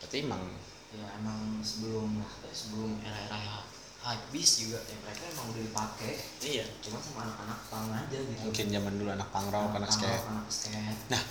berarti 0.01 0.17
emang 0.25 0.43
ya 0.91 1.07
emang 1.23 1.39
sebelum 1.63 2.19
eh, 2.19 2.51
sebelum 2.53 2.99
era-era 2.99 3.63
hype 4.01 4.25
beast 4.33 4.65
juga 4.65 4.81
ya 4.81 4.97
mereka 5.05 5.21
emang 5.29 5.45
udah 5.53 5.61
dipakai 5.61 6.13
iya. 6.41 6.65
Cuma 6.81 6.97
sama 6.97 7.29
anak-anak 7.29 7.59
pang 7.69 7.87
aja 7.93 8.17
gitu. 8.17 8.49
Mungkin 8.49 8.65
zaman 8.73 8.93
dulu 8.97 9.09
anak 9.13 9.29
punk 9.29 9.47
rock 9.53 9.71
anak 9.77 9.91
skate. 9.93 10.09
rock, 10.09 10.25
anak 10.33 10.47
skate. 10.49 11.01
Nah 11.13 11.23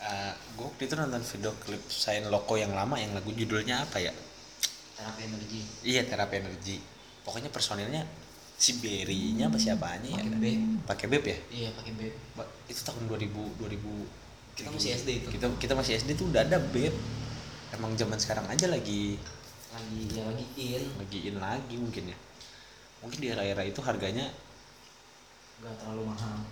eh 0.00 0.32
gue 0.56 0.64
waktu 0.64 0.82
itu 0.88 0.94
nonton 0.96 1.20
video 1.20 1.52
klip 1.60 1.84
Sain 1.92 2.24
Loko 2.32 2.56
yang 2.56 2.72
lama 2.72 2.96
yang 2.96 3.12
lagu 3.12 3.28
judulnya 3.36 3.84
apa 3.84 4.00
ya? 4.00 4.12
Terapi 4.96 5.20
energi. 5.28 5.60
Iya 5.84 6.08
terapi 6.08 6.40
energi. 6.40 6.80
Pokoknya 7.20 7.52
personilnya 7.52 8.08
si 8.60 8.76
Berry-nya 8.76 9.48
apa 9.48 9.56
siapanya 9.56 10.20
ya? 10.20 10.20
Pakai 10.20 10.36
beb. 10.36 10.60
Pakai 10.84 11.06
beb 11.08 11.24
ya? 11.24 11.38
Iya 11.48 11.68
pakai 11.72 11.92
beb. 11.96 12.14
Itu 12.68 12.80
tahun 12.84 13.08
2000 13.08 13.32
2000 13.56 14.60
Kita 14.60 14.68
masih 14.68 14.90
SD 15.00 15.08
itu. 15.24 15.28
kita 15.32 15.46
kita 15.56 15.72
masih 15.72 15.96
SD 15.96 16.20
tuh 16.20 16.28
udah 16.28 16.44
ada 16.44 16.60
beb. 16.60 16.92
Emang 17.72 17.96
zaman 17.96 18.20
sekarang 18.20 18.44
aja 18.52 18.68
lagi 18.68 19.16
lagi 19.70 20.02
ya 20.12 20.26
lagi 20.26 20.46
in. 20.58 20.84
lagi 21.00 21.18
in 21.32 21.36
lagi 21.40 21.74
mungkin 21.80 22.12
ya. 22.12 22.18
Mungkin 23.00 23.18
di 23.24 23.28
era-era 23.32 23.64
itu 23.64 23.80
harganya 23.80 24.28
nggak 25.64 25.74
terlalu 25.80 26.12
mahal. 26.12 26.44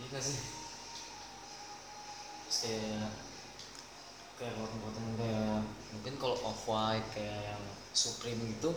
Iya 0.00 0.16
sih? 0.16 0.38
Terus 2.48 2.58
kayak 2.64 3.12
kayak 4.40 4.54
potong-potong 4.56 5.06
kayak 5.20 5.60
mungkin 5.92 6.14
kalau 6.16 6.36
off 6.40 6.64
white 6.64 7.04
kayak 7.12 7.52
yang 7.52 7.62
supreme 7.92 8.40
gitu 8.56 8.72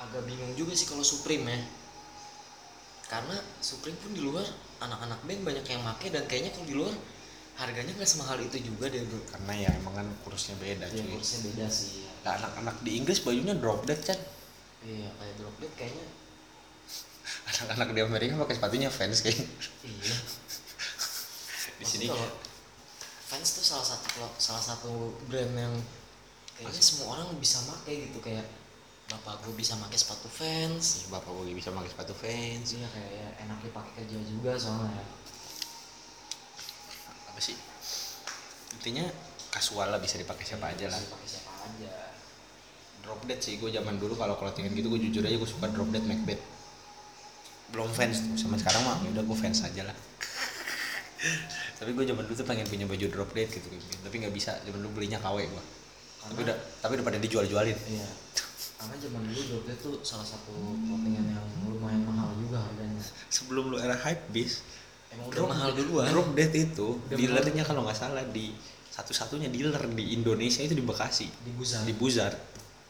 agak 0.00 0.22
bingung 0.24 0.52
juga 0.56 0.72
sih 0.72 0.88
kalau 0.88 1.04
supreme 1.04 1.44
ya. 1.44 1.60
Karena 3.10 3.36
supreme 3.60 3.98
pun 4.00 4.14
di 4.14 4.22
luar 4.22 4.46
anak-anak 4.80 5.20
band 5.26 5.42
banyak 5.44 5.66
yang 5.66 5.82
make 5.84 6.08
dan 6.08 6.24
kayaknya 6.24 6.54
kalau 6.56 6.66
di 6.66 6.76
luar 6.78 6.94
harganya 7.60 7.92
nggak 7.92 8.08
semahal 8.08 8.40
itu 8.40 8.56
juga 8.64 8.88
deh 8.88 9.04
bro. 9.04 9.20
Karena 9.28 9.52
ya 9.68 9.70
emang 9.76 9.94
kan 9.98 10.06
kurusnya 10.24 10.56
beda 10.56 10.88
ya 10.88 11.04
cuy. 11.04 11.12
kursnya 11.18 11.38
beda 11.52 11.66
sih. 11.68 12.08
Nah, 12.24 12.32
anak-anak 12.40 12.76
di 12.80 12.90
Inggris 12.96 13.20
bajunya 13.20 13.54
drop 13.56 13.84
dead 13.84 14.00
kan 14.00 14.16
iya 14.80 15.12
kayak 15.20 15.34
drop 15.36 15.54
dead 15.60 15.72
kayaknya. 15.76 16.06
Anak-anak 17.50 17.88
di 17.92 18.00
Amerika 18.00 18.32
pakai 18.40 18.56
sepatunya 18.56 18.88
fans 18.88 19.20
kayak 19.20 19.44
iya. 19.84 20.16
Di 21.80 21.84
sini. 21.88 22.12
fans 23.30 23.56
tuh 23.56 23.64
salah 23.64 23.86
satu 23.86 24.26
salah 24.36 24.60
satu 24.60 25.16
brand 25.30 25.54
yang 25.54 25.74
kayaknya 26.58 26.82
semua 26.82 27.16
orang 27.16 27.30
bisa 27.40 27.62
pakai 27.64 28.10
gitu 28.10 28.18
kayak 28.20 28.44
bapak 29.10 29.42
gue 29.42 29.54
bisa 29.58 29.74
pakai 29.74 29.98
sepatu 29.98 30.30
fans. 30.30 31.10
Bapak 31.10 31.30
gue 31.34 31.50
bisa 31.50 31.74
pakai 31.74 31.90
sepatu 31.90 32.14
fans. 32.14 32.66
Iya 32.78 32.86
kayak 32.94 33.10
ya, 33.10 33.28
enak 33.42 33.58
dipakai 33.66 33.92
kerja 34.06 34.18
juga 34.22 34.54
soalnya. 34.54 35.02
Ya. 35.02 35.06
apa 37.34 37.40
sih? 37.42 37.58
Intinya 38.78 39.06
kasual 39.50 39.90
lah 39.90 39.98
bisa 39.98 40.14
dipakai 40.14 40.46
siapa 40.46 40.70
aja 40.70 40.86
lah. 40.86 40.98
dipakai 40.98 41.26
siapa 41.26 41.50
aja. 41.66 41.90
Drop 43.02 43.20
dead 43.26 43.42
sih 43.42 43.58
gue 43.58 43.70
zaman 43.74 43.98
dulu 43.98 44.14
kalau 44.14 44.38
clothingan 44.38 44.70
gitu 44.78 44.86
gue 44.94 45.00
jujur 45.10 45.22
aja 45.26 45.34
gue 45.34 45.50
suka 45.50 45.66
drop 45.74 45.90
dead 45.90 46.06
Macbeth. 46.06 46.42
Belum 47.74 47.90
fans 47.90 48.22
tuh 48.22 48.38
sama 48.38 48.54
sekarang 48.62 48.86
mah 48.86 49.02
ya 49.02 49.10
udah 49.10 49.24
gue 49.26 49.36
fans 49.38 49.66
aja 49.66 49.90
lah. 49.90 49.96
Tapi 51.82 51.90
gue 51.98 52.04
zaman 52.06 52.22
dulu 52.30 52.34
tuh 52.38 52.46
pengen 52.46 52.66
punya 52.70 52.86
baju 52.86 53.06
drop 53.10 53.30
dead 53.34 53.50
gitu 53.50 53.66
tapi 54.04 54.14
nggak 54.20 54.32
bisa 54.36 54.56
zaman 54.68 54.84
dulu 54.84 55.00
belinya 55.00 55.16
KW 55.20 55.48
gue 55.48 55.64
tapi 56.20 56.44
udah 56.44 56.56
tapi 56.84 56.92
udah 57.00 57.06
pada 57.08 57.16
dijual-jualin. 57.16 57.72
Iya 57.72 58.08
karena 58.80 58.96
zaman 58.96 59.22
dulu 59.28 59.40
drop 59.44 59.62
dead 59.68 59.78
tuh 59.84 59.94
salah 60.00 60.24
satu 60.24 60.56
clothingan 60.56 61.36
yang 61.36 61.44
lumayan 61.68 62.00
mahal 62.08 62.32
juga 62.40 62.64
harganya. 62.64 62.96
Sebelum 63.28 63.68
lu 63.68 63.76
era 63.76 63.92
hype 63.92 64.32
bis 64.32 64.64
emang 65.12 65.28
udah 65.28 65.52
mahal 65.52 65.70
duluan. 65.76 66.08
Drop 66.08 66.32
dead 66.32 66.48
itu 66.56 66.96
Udah 66.96 67.16
dealernya 67.20 67.60
kalau 67.68 67.84
nggak 67.84 67.98
salah 68.00 68.24
di 68.32 68.56
satu-satunya 68.88 69.52
dealer 69.52 69.84
di 69.92 70.16
Indonesia 70.16 70.64
itu 70.64 70.72
di 70.72 70.80
Bekasi. 70.80 71.28
Di 71.28 71.52
Buzan 71.52 71.84
di 71.84 71.92
Buzar. 71.92 72.32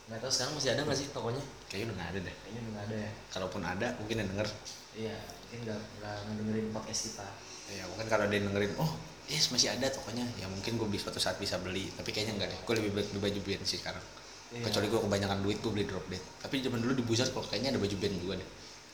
Nggak 0.07 0.19
tahu 0.23 0.31
sekarang 0.31 0.53
masih 0.55 0.71
ada 0.79 0.81
nggak 0.87 0.99
sih 0.99 1.07
tokonya? 1.11 1.43
Kayaknya 1.67 1.87
udah 1.91 1.97
nggak 1.99 2.11
ada 2.15 2.19
deh. 2.23 2.35
Kayaknya 2.39 2.61
udah 2.63 2.71
nggak 2.71 2.87
ada 2.87 2.97
ya. 2.97 3.11
Kalaupun 3.35 3.61
ada 3.67 3.87
mungkin 3.99 4.17
yang 4.23 4.29
denger. 4.31 4.49
Iya 4.95 5.17
mungkin 5.19 5.59
nggak 5.67 5.81
nggak 5.99 6.17
ngedengerin 6.23 6.67
podcast 6.71 7.01
kita. 7.11 7.29
Ya 7.75 7.85
mungkin 7.91 8.07
kalau 8.07 8.25
dia 8.31 8.39
dengerin 8.39 8.73
oh 8.79 8.93
yes 9.27 9.51
masih 9.51 9.75
ada 9.75 9.91
tokonya. 9.91 10.23
Ya 10.39 10.47
mungkin 10.47 10.79
gue 10.79 10.87
bisa 10.87 11.11
suatu 11.11 11.19
saat 11.19 11.35
bisa 11.43 11.59
beli 11.59 11.91
tapi 11.99 12.15
kayaknya 12.15 12.39
enggak 12.39 12.55
deh. 12.55 12.61
Gue 12.63 12.75
lebih 12.79 12.95
baik 12.95 13.11
beli 13.11 13.21
baju 13.27 13.41
band 13.43 13.67
sih 13.67 13.83
sekarang 13.83 14.20
Iya. 14.51 14.67
kecuali 14.67 14.87
gue 14.91 15.01
kebanyakan 15.01 15.39
duit 15.47 15.59
gue 15.63 15.71
beli 15.71 15.87
drop 15.87 16.03
dead. 16.11 16.19
Tapi 16.43 16.59
zaman 16.59 16.83
dulu 16.83 16.93
di 16.99 17.05
Buzar 17.07 17.31
kok 17.31 17.47
kayaknya 17.47 17.71
ada 17.71 17.79
baju 17.79 17.97
band 17.97 18.17
juga 18.19 18.35
deh. 18.39 18.49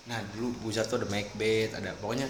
Nah 0.07 0.19
dulu 0.37 0.53
Buzar 0.61 0.85
tuh 0.85 1.01
ada 1.01 1.09
Macbeth 1.09 1.73
ada 1.73 1.97
pokoknya 1.97 2.29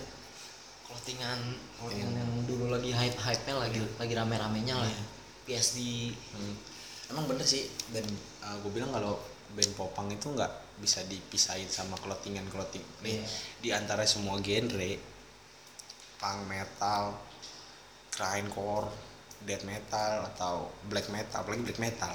clothingan 0.86 1.40
clothingan 1.76 2.14
yang 2.14 2.30
dulu 2.46 2.70
lagi 2.70 2.94
hype 2.94 3.18
hype 3.18 3.42
nya 3.44 3.58
lagi 3.58 3.82
lagi 3.98 4.14
rame 4.14 4.38
ramenya 4.38 4.78
lah 4.78 4.86
ya 4.86 5.02
PSD 5.42 5.78
hmm, 6.14 6.54
emang 7.10 7.26
bener 7.26 7.42
sih 7.42 7.66
dan 7.90 8.06
gue 8.62 8.70
bilang 8.70 8.94
kalau 8.94 9.18
band 9.52 9.72
popang 9.74 10.06
itu 10.08 10.30
nggak 10.30 10.50
bisa 10.78 11.02
dipisahin 11.04 11.66
sama 11.66 11.98
clothingan 11.98 12.46
clothing 12.46 12.86
nih 13.02 13.18
Iya. 13.18 13.26
di 13.58 13.68
antara 13.74 14.06
semua 14.06 14.38
genre 14.38 14.90
punk 16.16 16.40
metal 16.46 17.02
grindcore 18.14 18.88
death 19.42 19.66
metal 19.66 20.24
atau 20.32 20.70
black 20.86 21.10
metal 21.10 21.42
apalagi 21.42 21.62
black 21.66 21.82
metal 21.82 22.14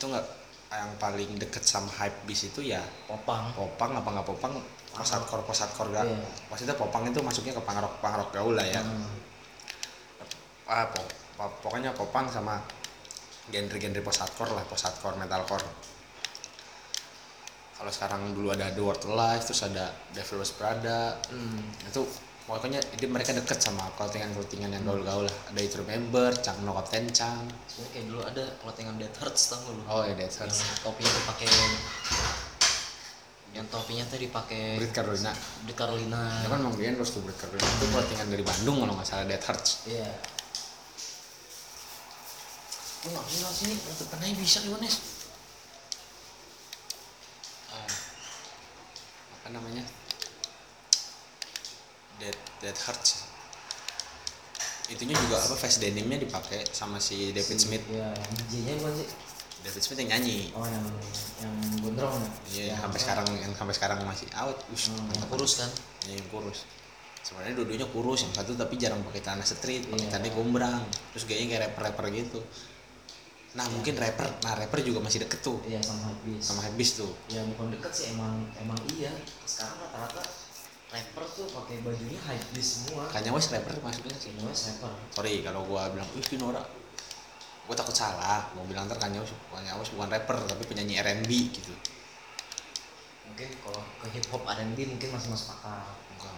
itu 0.00 0.08
nggak 0.08 0.26
yang 0.72 0.88
paling 0.96 1.28
deket 1.36 1.60
sama 1.60 1.92
hype 1.92 2.24
bis 2.24 2.48
itu 2.48 2.64
ya 2.64 2.80
popang. 3.04 3.52
Popang 3.52 3.92
apa 3.92 4.08
nggak 4.08 4.24
popang? 4.24 4.56
Post 4.96 5.12
hardcore 5.12 5.92
gak 5.92 6.02
Iya. 6.08 6.16
maksudnya 6.48 6.72
popang 6.74 7.04
itu 7.04 7.20
masuknya 7.20 7.52
ke 7.52 7.60
punk 7.60 7.78
rock 8.16 8.32
gaul 8.32 8.56
lah 8.56 8.64
ya. 8.64 8.80
Hmm. 8.80 9.06
ah 10.64 10.86
po- 10.88 11.04
po- 11.36 11.56
pokoknya 11.60 11.92
popang 11.92 12.26
sama 12.26 12.62
genre-genre 13.50 14.00
post 14.00 14.24
hardcore 14.24 14.56
lah 14.56 14.64
post 14.64 14.88
hardcore 14.88 15.20
metalcore. 15.20 15.66
Kalau 17.76 17.92
sekarang 17.92 18.32
dulu 18.32 18.52
ada 18.52 18.68
The 18.70 18.80
World 18.80 19.04
Alive 19.04 19.42
terus 19.42 19.60
ada 19.62 19.88
Devil's 20.12 20.52
Prada. 20.52 21.16
Hmm. 21.28 21.60
itu 21.82 22.00
pokoknya 22.50 22.82
ini 22.98 23.06
mereka 23.06 23.30
deket 23.30 23.62
sama 23.62 23.86
clothingan-clothingan 23.94 24.74
yang 24.74 24.82
gaul-gaul 24.82 25.22
lah. 25.22 25.36
Ada 25.54 25.60
itu 25.62 25.86
member 25.86 26.34
Chang 26.42 26.58
No 26.66 26.74
Captain 26.74 27.06
Chang. 27.14 27.46
Sebenarnya 27.70 27.90
kayak 27.94 28.04
dulu 28.10 28.20
ada 28.26 28.44
clothingan 28.58 28.94
Dead 28.98 29.14
Hurts 29.22 29.42
tau 29.54 29.62
gak 29.62 29.70
lu? 29.78 29.82
oh 29.86 30.02
ya 30.02 30.14
Dead 30.18 30.26
yang 30.26 30.34
Hurts 30.34 30.58
topinya 30.82 31.12
dipakai 31.14 31.46
yang 33.50 33.66
topinya 33.70 34.04
tuh 34.10 34.18
dipakai 34.18 34.62
Brit 34.82 34.90
Carolina. 34.90 35.30
Di 35.62 35.74
Carolina. 35.78 36.22
Ya 36.42 36.48
kan 36.50 36.58
emang 36.58 36.74
dia 36.74 36.90
terus 36.90 37.14
tuh 37.14 37.22
Brit 37.22 37.38
Carolina. 37.38 37.70
Itu 37.70 37.86
clothingan 37.94 38.26
dari 38.26 38.42
Bandung 38.42 38.76
kalau 38.82 38.92
nggak 38.98 39.06
salah 39.06 39.26
Dead 39.30 39.42
Hurts 39.46 39.70
iya. 39.86 40.10
Lu 43.06 43.08
nggak 43.14 43.26
sini 43.30 43.46
sini 43.54 43.74
depan 43.78 44.18
aja 44.26 44.34
bisa 44.34 44.58
gimana 44.66 44.82
Nes? 44.82 44.96
Ah, 47.70 47.90
apa 49.38 49.48
namanya 49.54 49.99
Dead 52.20 52.36
Dead 52.60 52.76
Hurts 52.78 53.26
itunya 54.86 55.14
juga 55.16 55.38
apa 55.38 55.54
face 55.54 55.78
denimnya 55.78 56.18
dipakai 56.18 56.66
sama 56.68 56.98
si 56.98 57.30
David 57.30 57.58
Smith 57.58 57.84
iya 57.86 58.10
yang 58.10 58.32
DJ-nya 58.44 58.74
bukan 58.76 58.94
sih 58.96 59.08
David 59.60 59.82
Smith 59.82 59.98
yang 59.98 60.10
nyanyi 60.10 60.38
oh 60.50 60.64
yang 60.64 60.84
yang 61.38 61.54
gondrong 61.78 62.16
ya 62.16 62.28
Iya, 62.50 62.64
Yang 62.66 62.80
sampai 62.80 62.90
apa? 62.90 63.04
sekarang 63.04 63.26
yang 63.38 63.52
sampai 63.54 63.74
sekarang 63.74 63.98
masih 64.02 64.28
out. 64.34 64.58
Ush, 64.68 64.88
Hmm, 64.88 65.06
yang 65.10 65.28
kurus 65.28 65.52
kan 65.56 65.70
Iya, 66.04 66.14
yang 66.16 66.28
kurus. 66.28 66.58
Sebenarnya 67.20 67.52
dua-duanya 67.54 67.86
kurus, 67.86 68.24
yang 68.24 68.32
satu 68.32 68.56
tapi 68.56 68.74
jarang 68.74 69.04
pakai 69.04 69.20
celana 69.20 69.44
street, 69.44 69.84
pakai 69.86 70.00
Iya. 70.00 70.10
celana 70.10 70.28
gombrang. 70.32 70.82
Terus 71.12 71.24
gayanya 71.24 71.48
kayak 71.50 71.62
rapper-rapper 71.68 72.06
gitu. 72.10 72.40
Nah, 73.52 73.66
mungkin 73.68 73.94
rapper, 73.94 74.26
nah 74.40 74.54
rapper 74.54 74.80
juga 74.80 74.98
masih 74.98 75.20
deket 75.20 75.42
tuh 75.42 75.58
iya 75.66 75.82
sama 75.82 76.06
habis 76.06 76.38
sama 76.40 76.60
Habis 76.62 76.90
tuh. 76.96 77.10
ya 77.28 77.42
bukan 77.44 77.68
deket 77.70 77.92
sih 77.92 78.06
emang 78.10 78.46
emang 78.56 78.78
iya 78.88 79.10
sekarang 79.42 79.74
rata-rata 79.82 80.22
rapper 80.90 81.24
tuh 81.30 81.46
pakai 81.46 81.86
bajunya 81.86 82.18
high 82.18 82.42
beast 82.50 82.82
semua 82.82 83.06
Kanye 83.06 83.30
West 83.30 83.54
rapper 83.54 83.78
maksudnya 83.78 84.14
sih. 84.18 84.34
semua 84.34 84.50
rapper 84.50 84.92
Sorry 85.14 85.34
kalau 85.40 85.62
gua 85.64 85.86
bilang, 85.90 86.08
"Ih, 86.14 86.26
Nora." 86.36 86.62
Gua 87.64 87.74
takut 87.78 87.94
salah. 87.94 88.50
Mau 88.58 88.66
bilang 88.66 88.90
ntar 88.90 88.98
Kanye 88.98 89.22
West, 89.22 89.30
Kanye 89.46 89.70
West 89.78 89.94
bukan 89.94 90.10
rapper 90.10 90.36
tapi 90.44 90.62
penyanyi 90.66 90.98
R&B 90.98 91.30
gitu. 91.50 91.70
mungkin 93.30 93.46
kalau 93.62 93.80
ke 94.02 94.06
hip 94.10 94.26
hop 94.34 94.42
R&B 94.42 94.78
mungkin 94.90 95.08
masih 95.14 95.30
masuk 95.30 95.54
akal 95.54 95.94
Enggak. 96.18 96.34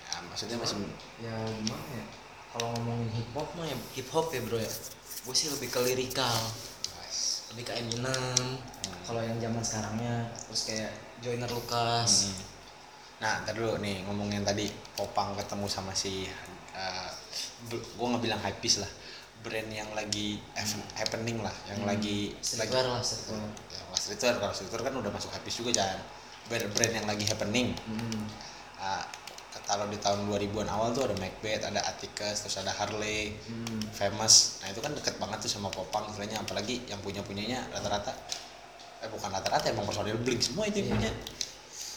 Ya, 0.00 0.14
maksudnya 0.24 0.56
masih 0.56 0.80
ya 1.20 1.36
gimana 1.44 1.86
ya 1.92 2.04
kalau 2.48 2.72
ngomongin 2.72 3.12
hip 3.12 3.28
hop 3.36 3.48
mah 3.52 3.68
ya 3.68 3.76
hip 3.92 4.08
hop 4.08 4.32
ya 4.32 4.40
bro 4.40 4.56
ya 4.56 4.70
gue 5.22 5.34
sih 5.36 5.52
lebih 5.52 5.68
ke 5.68 5.76
lirikal 5.84 6.32
lebih 7.52 7.68
ke 7.68 7.72
Eminem 7.76 8.56
kalau 9.04 9.20
yang 9.20 9.36
zaman 9.36 9.60
sekarangnya 9.60 10.14
terus 10.48 10.62
kayak 10.64 10.90
Joyner 11.20 11.52
Lucas 11.52 12.32
Hmm. 12.32 12.55
Nah, 13.16 13.40
ntar 13.42 13.52
dulu 13.52 13.80
nih 13.80 14.04
ngomongin 14.04 14.42
tadi 14.42 14.68
Popang 14.92 15.32
ketemu 15.34 15.66
sama 15.66 15.92
si 15.92 16.28
uh, 16.72 17.10
gue 17.70 18.06
nggak 18.06 18.22
bilang 18.22 18.38
hypebeast 18.38 18.80
lah. 18.80 18.92
brand 19.36 19.70
yang 19.70 19.86
lagi 19.92 20.42
ev- 20.54 20.90
happening 20.96 21.38
lah 21.38 21.54
yang 21.66 21.78
Hmm. 21.78 21.86
lagi 21.86 22.34
streetwear 22.36 22.82
lah 22.84 22.98
streetwear 22.98 23.38
ya, 23.70 23.78
nggak 23.84 24.00
streetwear 24.00 24.34
kalau 24.36 24.50
streetwear 24.50 24.82
kan 24.82 24.94
udah 24.96 25.06
masuk 25.08 25.30
habis 25.30 25.54
juga 25.54 25.70
jangan 25.72 26.02
brand 26.46 26.66
brand 26.68 26.92
yang 26.92 27.06
lagi 27.06 27.24
happening 27.24 27.70
hmm. 27.78 28.26
Ah, 28.76 29.06
kalau 29.62 29.86
di 29.86 29.96
tahun 29.96 30.26
2000-an 30.26 30.66
awal 30.68 30.90
tuh 30.90 31.06
ada 31.06 31.14
Macbeth, 31.16 31.62
ada 31.62 31.78
Atticus, 31.80 32.42
terus 32.42 32.58
ada 32.58 32.70
Harley, 32.70 33.38
Hmm. 33.40 33.80
Famous. 33.88 34.58
Nah, 34.60 34.68
itu 34.68 34.78
kan 34.78 34.90
deket 34.92 35.14
banget 35.16 35.38
tuh 35.40 35.52
sama 35.52 35.70
Popang 35.70 36.04
istilahnya 36.06 36.38
apalagi 36.38 36.82
yang 36.84 36.98
punya-punyanya 37.00 37.70
rata-rata 37.70 38.12
eh 38.98 39.08
bukan 39.08 39.30
rata-rata 39.30 39.68
emang 39.68 39.84
personil 39.84 40.18
Blink 40.18 40.42
semua 40.42 40.66
itu 40.66 40.82
yang 40.82 40.90
Iya. 40.92 40.94
punya. 40.98 41.10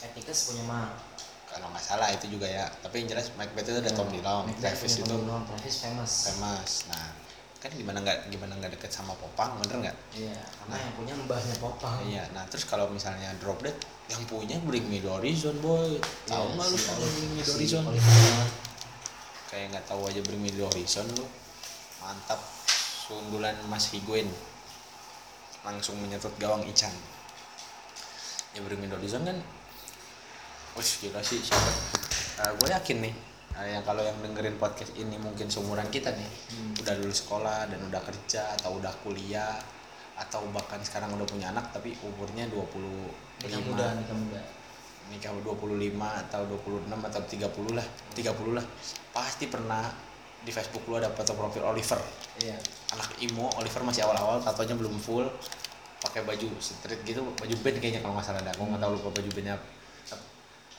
Etikas 0.06 0.46
punya 0.46 0.64
mah 0.64 0.94
Kalau 1.50 1.68
nggak 1.74 1.82
salah 1.82 2.08
itu 2.14 2.30
juga 2.30 2.46
ya. 2.46 2.70
Tapi 2.70 3.02
yang 3.04 3.18
jelas 3.18 3.34
Macbeth 3.34 3.66
itu 3.66 3.80
ada 3.82 3.92
Tom 3.92 4.08
Dillon, 4.14 4.46
Travis 4.62 5.02
itu 5.02 5.16
Travis 5.50 5.76
famous 5.82 6.14
famous. 6.30 6.72
Nah, 6.94 7.10
kan 7.60 7.70
gimana 7.76 8.00
nggak 8.00 8.32
gimana 8.32 8.56
nggak 8.56 8.72
deket 8.80 8.88
sama 8.88 9.12
Popang, 9.20 9.60
bener 9.60 9.92
nggak? 9.92 9.98
iya 10.16 10.32
karena 10.64 10.76
yang 10.80 10.94
punya 10.96 11.14
mbahnya 11.28 11.56
Popang 11.60 12.00
Iya. 12.08 12.24
Nah, 12.32 12.48
terus 12.48 12.64
kalau 12.64 12.88
misalnya 12.88 13.36
Drop 13.44 13.60
Dead 13.60 13.76
yang 14.08 14.24
punya 14.32 14.56
Bring 14.64 14.88
Me 14.88 15.04
The 15.04 15.12
Horizon, 15.12 15.60
boy. 15.60 16.00
Tahu 16.24 16.40
Iya, 16.40 16.56
nggak 16.56 16.68
lu 16.72 16.78
kalau 16.80 17.08
Bring 17.12 17.32
Me 17.36 17.42
The 17.44 17.52
Horizon? 17.52 17.84
Kayak 19.50 19.66
nggak 19.76 19.86
tahu 19.90 20.02
aja 20.08 20.22
Bring 20.24 20.40
Me 20.40 20.50
The 20.54 20.64
Horizon 20.64 21.08
lu 21.18 21.26
mantap 22.00 22.40
sundulan 23.04 23.58
Mas 23.68 23.92
Higuain 23.92 24.30
langsung 25.68 26.00
menyetut 26.00 26.32
gawang 26.40 26.64
Ican 26.64 26.94
ya 28.56 28.64
Bring 28.64 28.80
Me 28.80 28.88
The 28.88 28.96
Horizon 28.96 29.28
kan 29.28 29.36
wih 30.80 30.92
gila 31.04 31.20
sih. 31.22 31.40
Siapa 31.44 31.70
gue 32.56 32.70
yakin 32.72 32.98
nih 33.04 33.14
eh, 33.60 33.76
yang 33.76 33.84
kalau 33.84 34.00
yang 34.00 34.16
dengerin 34.24 34.56
podcast 34.56 34.96
ini 34.96 35.20
mungkin 35.20 35.52
seumuran 35.52 35.92
kita 35.92 36.16
nih 36.16 36.30
Hmm. 36.50 36.72
udah 36.80 36.94
lulus 36.98 37.28
sekolah 37.28 37.68
dan 37.68 37.80
udah 37.84 38.00
kerja 38.00 38.56
atau 38.56 38.80
udah 38.80 38.94
kuliah 39.04 39.60
atau 40.16 40.44
bahkan 40.52 40.80
sekarang 40.80 41.12
udah 41.16 41.28
punya 41.28 41.52
anak 41.52 41.72
tapi 41.72 41.96
umurnya 42.00 42.48
25 42.48 43.44
nikah 43.44 43.62
muda 43.62 43.86
nikah 43.96 44.16
muda. 44.16 44.42
Nikah 45.10 45.32
25 45.42 45.98
atau 46.30 46.42
26 46.46 46.86
atau 47.02 47.22
30 47.26 47.76
lah 47.76 47.88
30 48.14 48.56
lah. 48.58 48.66
Pasti 49.12 49.50
pernah 49.50 49.84
di 50.40 50.52
Facebook 50.54 50.88
lu 50.88 50.96
ada 50.96 51.12
foto 51.12 51.36
profil 51.36 51.66
Oliver. 51.66 52.00
Iya. 52.40 52.56
Anak 52.96 53.20
imo 53.20 53.52
Oliver 53.60 53.84
masih 53.84 54.08
awal-awal 54.08 54.40
tatonya 54.40 54.80
belum 54.80 54.96
full 54.96 55.28
pakai 56.00 56.24
baju 56.24 56.48
street 56.64 57.04
gitu 57.04 57.20
baju 57.36 57.56
band 57.60 57.78
kayaknya 57.84 58.00
kalau 58.00 58.16
nggak 58.16 58.24
salah 58.24 58.40
dah 58.40 58.54
gue 58.56 58.64
nggak 58.64 58.80
tahu 58.80 58.92
lupa 58.96 59.10
baju 59.12 59.30
bandnya. 59.36 59.56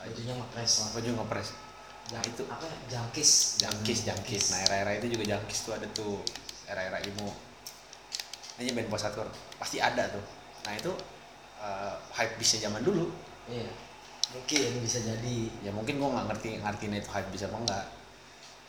Bajunya 0.00 0.34
ngepres. 0.36 0.72
Lah 0.80 0.88
baju 0.96 1.08
ngepres. 1.20 1.48
Nah 2.10 2.22
itu. 2.24 2.42
Apa 2.48 2.64
ya? 2.64 2.76
jangkis. 2.98 3.30
Jangkis 3.60 3.98
jangkis. 4.08 4.44
Nah 4.52 4.58
era-era 4.66 4.92
itu 4.96 5.06
juga 5.12 5.24
jangkis 5.36 5.58
tuh 5.62 5.72
ada 5.76 5.86
tuh. 5.92 6.20
Era-era 6.66 6.98
imo 7.04 7.30
ini 8.60 8.76
band 8.76 8.92
posatur 8.92 9.24
pasti 9.56 9.80
ada 9.80 10.04
tuh. 10.12 10.24
Nah 10.68 10.72
itu 10.76 10.92
eh, 11.64 11.94
hype 12.16 12.36
bisa 12.36 12.60
zaman 12.60 12.84
dulu. 12.84 13.08
Iya. 13.48 13.72
Mungkin 14.36 14.84
bisa 14.84 15.00
jadi. 15.00 15.36
Ya 15.64 15.72
mungkin 15.72 15.96
gua 15.96 16.20
nggak 16.20 16.26
ngerti 16.36 16.60
ngertiin 16.60 17.00
itu 17.00 17.08
hype 17.08 17.30
bisa 17.32 17.48
apa 17.48 17.56
enggak 17.56 17.86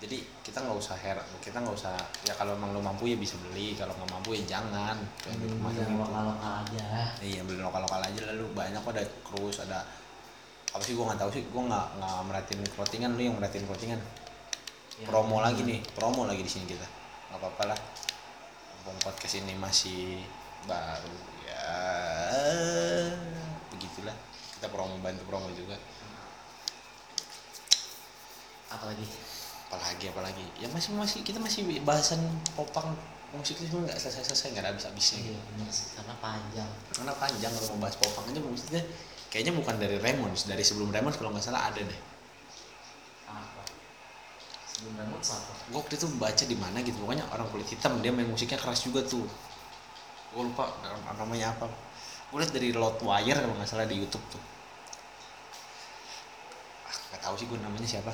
jadi 0.01 0.17
kita 0.41 0.65
nggak 0.65 0.77
usah 0.81 0.97
heran 0.97 1.21
kita 1.45 1.61
nggak 1.61 1.77
usah 1.77 1.93
ya 2.25 2.33
kalau 2.33 2.57
emang 2.57 2.73
lo 2.73 2.81
mampu 2.81 3.05
ya 3.05 3.13
bisa 3.13 3.37
beli 3.37 3.77
kalau 3.77 3.93
nggak 3.93 4.09
mampu 4.09 4.33
ya 4.33 4.57
jangan. 4.57 4.97
Kayak 5.21 5.37
hmm, 5.37 5.61
itu. 5.61 5.93
lokal 5.93 6.23
lokal 6.33 6.49
aja. 6.65 6.85
Iya 7.21 7.41
beli 7.45 7.61
lokal 7.61 7.81
lokal 7.85 8.01
aja 8.01 8.21
lalu 8.33 8.45
banyak 8.57 8.81
kok 8.81 8.93
ada 8.97 9.05
cruise 9.21 9.61
ada 9.61 9.85
apa 10.71 10.83
sih 10.87 10.95
gua 10.95 11.11
nggak 11.11 11.19
tahu 11.19 11.29
sih. 11.35 11.43
Gua 11.51 11.63
nggak 11.67 11.87
nggak 11.99 12.17
merhatiin 12.31 12.61
clothingan. 12.75 13.11
Lu 13.19 13.21
yang 13.21 13.35
merhatiin 13.35 13.65
clothingan. 13.67 13.99
Yang- 13.99 15.09
promo 15.11 15.37
lagi 15.43 15.61
nih. 15.67 15.79
Promo 15.95 16.23
lagi 16.23 16.41
di 16.43 16.51
sini 16.51 16.65
kita. 16.67 16.87
Nggak 17.31 17.39
apa-apa 17.43 17.63
lah. 17.75 17.79
Mumpung 18.81 18.97
podcast 19.03 19.35
ini 19.37 19.53
masih 19.59 20.23
baru 20.65 21.15
ya. 21.45 21.67
Begitulah. 23.75 24.15
Kita 24.57 24.67
promo 24.71 24.95
bantu 25.03 25.23
promo 25.27 25.51
juga. 25.51 25.75
Apalagi? 28.71 29.05
Apalagi 29.67 30.05
apalagi. 30.07 30.45
Ya 30.59 30.67
masih 30.71 30.95
masih 30.95 31.19
kita 31.27 31.37
masih 31.43 31.67
bahasan 31.83 32.19
popang 32.55 32.95
musik 33.31 33.55
itu 33.63 33.71
nggak 33.71 33.95
selesai 33.95 34.27
selesai 34.27 34.51
nggak 34.51 34.63
ada 34.67 34.71
habis 34.75 34.85
habisnya 34.87 35.19
iya 35.23 35.39
gitu 35.55 35.71
sih. 35.71 35.87
Karena 35.99 36.15
panjang. 36.19 36.69
Karena 36.95 37.13
panjang 37.15 37.51
kalau 37.51 37.67
mau 37.75 37.87
bahas 37.87 37.95
popang 37.99 38.25
aja 38.27 38.39
maksudnya 38.39 38.83
kayaknya 39.31 39.53
bukan 39.59 39.75
dari 39.81 39.97
Ramones 40.05 40.41
dari 40.51 40.63
sebelum 40.67 40.89
Ramones 40.95 41.17
kalau 41.19 41.31
nggak 41.33 41.45
salah 41.47 41.63
ada 41.71 41.81
deh. 41.81 41.99
Apa? 43.27 43.63
Sebelum 44.73 44.93
Raymond 44.99 45.23
apa? 45.37 45.53
Gue 45.69 45.77
waktu 45.81 45.93
itu 45.99 46.07
baca 46.23 46.43
di 46.51 46.57
mana 46.63 46.77
gitu 46.87 46.97
pokoknya 47.03 47.25
orang 47.33 47.47
kulit 47.53 47.67
hitam 47.73 47.93
dia 48.03 48.11
main 48.15 48.27
musiknya 48.33 48.57
keras 48.63 48.81
juga 48.87 49.01
tuh. 49.05 49.25
Gue 50.33 50.43
lupa 50.47 50.65
nam- 50.83 51.17
namanya 51.21 51.47
apa. 51.53 51.67
Gue 52.31 52.37
liat 52.41 52.51
dari 52.55 52.69
Wire 52.75 53.39
kalau 53.43 53.55
nggak 53.57 53.69
salah 53.69 53.85
di 53.91 53.95
YouTube 54.01 54.25
tuh. 54.33 54.41
Ah 56.87 56.95
nggak 57.09 57.21
tahu 57.25 57.35
sih 57.39 57.47
gue 57.49 57.57
namanya 57.59 57.87
siapa. 57.89 58.13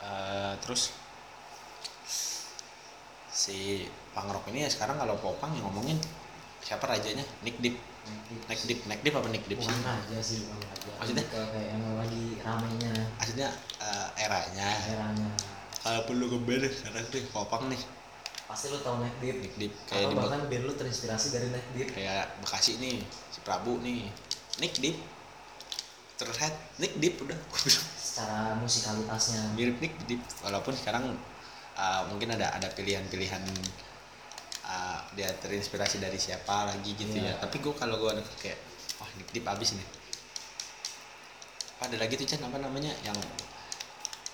Eh, 0.00 0.52
terus 0.64 0.92
si 3.42 3.86
pangrok 4.14 4.44
ini 4.50 4.66
ya 4.66 4.70
sekarang 4.74 4.96
kalau 4.98 5.14
popang 5.24 5.54
yang 5.56 5.64
ngomongin 5.70 5.98
siapa 6.66 6.84
rajanya? 6.90 7.24
Nick 7.44 7.56
Deep 7.62 7.76
Nick 8.50 8.60
Deep 8.66 8.80
Nick 8.86 9.00
Deep 9.02 9.14
apa 9.14 9.28
Nick 9.30 9.44
Deep 9.46 9.60
sih? 9.60 9.70
Bukan 9.70 9.86
aja 9.86 10.18
sih 10.22 10.38
bukan 10.46 10.58
aja. 10.62 10.88
Maksudnya? 10.98 11.24
Kayak 11.30 11.66
yang 11.74 11.82
lagi 11.98 12.24
ramenya 12.42 12.94
maksudnya 13.18 13.48
eh, 13.78 14.08
eranya. 14.24 14.68
Eranya. 14.90 15.30
Kalau 15.80 16.00
perlu 16.04 16.26
ke 16.28 16.38
band 16.44 16.64
sekarang 16.70 17.04
nih 17.10 17.24
popang 17.32 17.64
nih. 17.72 17.80
Pasti 18.50 18.66
lu 18.70 18.78
tau 18.82 18.98
Neck 18.98 19.14
Deep 19.22 19.36
Nick 19.38 19.54
Deep 19.58 19.72
kayak 19.86 20.10
atau 20.10 20.16
bahkan 20.18 20.40
band 20.50 20.64
lu 20.66 20.72
terinspirasi 20.74 21.26
dari 21.30 21.48
Neck 21.54 21.66
Deep 21.76 21.88
kayak 21.94 22.24
Bekasi 22.42 22.78
nih 22.82 23.02
si 23.30 23.38
Prabu 23.46 23.78
nih. 23.82 24.10
Nick 24.58 24.76
Deep 24.82 24.98
terlihat 26.20 26.52
Nick 26.76 26.94
Deep 27.00 27.14
udah. 27.24 27.38
Secara 28.10 28.58
musikalitasnya. 28.58 29.54
Mirip 29.54 29.78
Nick 29.78 29.94
Deep 30.10 30.20
walaupun 30.42 30.74
sekarang 30.74 31.14
uh, 31.78 32.02
mungkin 32.10 32.34
ada 32.34 32.52
ada 32.52 32.68
pilihan-pilihan 32.74 33.40
uh, 34.70 35.02
dia 35.18 35.26
terinspirasi 35.42 35.98
dari 35.98 36.14
siapa 36.16 36.70
lagi 36.70 36.94
gitu 36.94 37.10
Iya. 37.18 37.34
ya 37.34 37.42
tapi 37.42 37.58
gue 37.58 37.74
kalau 37.74 37.98
gue 37.98 38.22
kayak 38.38 38.58
wah 39.02 39.10
Nick 39.18 39.34
Deep 39.34 39.46
abis 39.46 39.74
nih. 39.74 39.88
Apa, 41.80 41.88
ada 41.90 41.96
lagi 41.98 42.14
tuh 42.14 42.28
Chan 42.28 42.44
apa 42.44 42.60
namanya 42.60 42.92
yang 43.02 43.16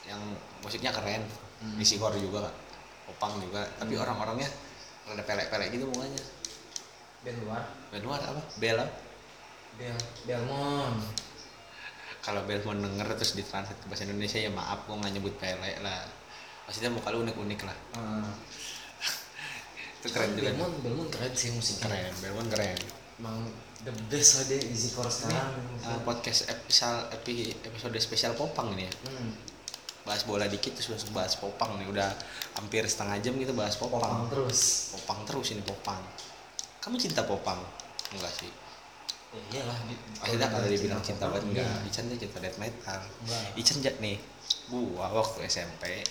yang 0.05 0.21
musiknya 0.61 0.93
keren. 0.93 1.25
Hmm. 1.57 1.81
isi 1.81 1.97
core 1.97 2.21
juga 2.21 2.53
opang 3.09 3.41
juga. 3.41 3.65
Tapi 3.81 3.97
Hmm. 3.97 4.05
orang-orangnya 4.05 4.45
ada 5.09 5.23
pelek-pelek 5.25 5.73
gitu 5.73 5.89
mukanya 5.89 6.21
band 7.25 7.39
luar. 7.43 7.63
Band 7.89 8.05
luar 8.05 8.21
apa? 8.21 8.43
Bella. 8.61 8.85
Bel 9.81 9.97
Belmont. 10.29 11.01
Kalau 12.21 12.43
Belmont 12.45 12.81
denger 12.83 13.09
terus 13.17 13.39
ditranslate 13.39 13.79
ke 13.79 13.87
bahasa 13.87 14.05
Indonesia 14.05 14.37
ya 14.37 14.51
maaf 14.51 14.85
gue 14.85 14.95
nggak 14.99 15.13
nyebut 15.17 15.35
pele 15.41 15.81
lah. 15.81 16.05
Maksudnya 16.67 16.91
muka 16.91 17.09
lu 17.15 17.23
unik-unik 17.25 17.61
lah. 17.65 17.77
Hmm. 17.97 18.27
Itu 20.07 20.15
keren 20.15 20.31
juga 20.33 20.51
Belmont 20.51 20.75
Belmont 20.81 21.11
keren 21.11 21.33
sih 21.35 21.51
musiknya. 21.51 21.85
Keren 21.91 22.13
Belmont 22.23 22.49
keren. 22.49 22.79
Emang 23.19 23.37
the 23.83 23.93
best 24.07 24.31
lah 24.39 24.45
dia 24.47 24.61
easy 24.63 24.89
core 24.93 25.11
sekarang. 25.11 25.59
Uh, 25.83 26.01
podcast 26.03 26.47
episode 26.47 27.11
epi, 27.11 27.51
episode 27.61 27.97
spesial 27.99 28.33
popang 28.33 28.71
ini 28.73 28.87
ya? 28.87 28.93
Hmm. 29.11 29.33
bahas 30.07 30.23
bola 30.23 30.47
dikit 30.47 30.71
terus 30.71 30.87
langsung 30.87 31.11
bahas 31.11 31.35
popang 31.35 31.83
nih. 31.83 31.91
Udah 31.91 32.15
hampir 32.55 32.87
setengah 32.87 33.19
jam 33.19 33.35
kita 33.35 33.51
bahas 33.51 33.75
popang. 33.75 33.99
Popang 33.99 34.31
terus. 34.31 34.95
Popang 34.95 35.21
terus 35.27 35.51
ini 35.51 35.67
popang. 35.67 35.99
Kamu 36.79 36.95
cinta 36.95 37.27
popang? 37.27 37.59
Enggak 38.15 38.31
sih. 38.39 38.47
Ya 39.51 39.59
iyalah 39.59 39.75
di- 39.91 39.99
Akhirnya 40.23 40.47
kalau 40.47 40.71
dibilang 40.71 41.03
cinta 41.03 41.27
popang, 41.27 41.43
banget 41.51 41.67
enggak. 41.67 41.91
Ican 41.91 42.05
dia 42.07 42.19
cinta 42.23 42.39
death 42.39 42.59
metal. 42.63 43.01
Ican 43.59 43.79
jak 43.83 43.97
nih. 43.99 44.17
Gua 44.71 45.11
waktu 45.11 45.43
SMP 45.51 46.07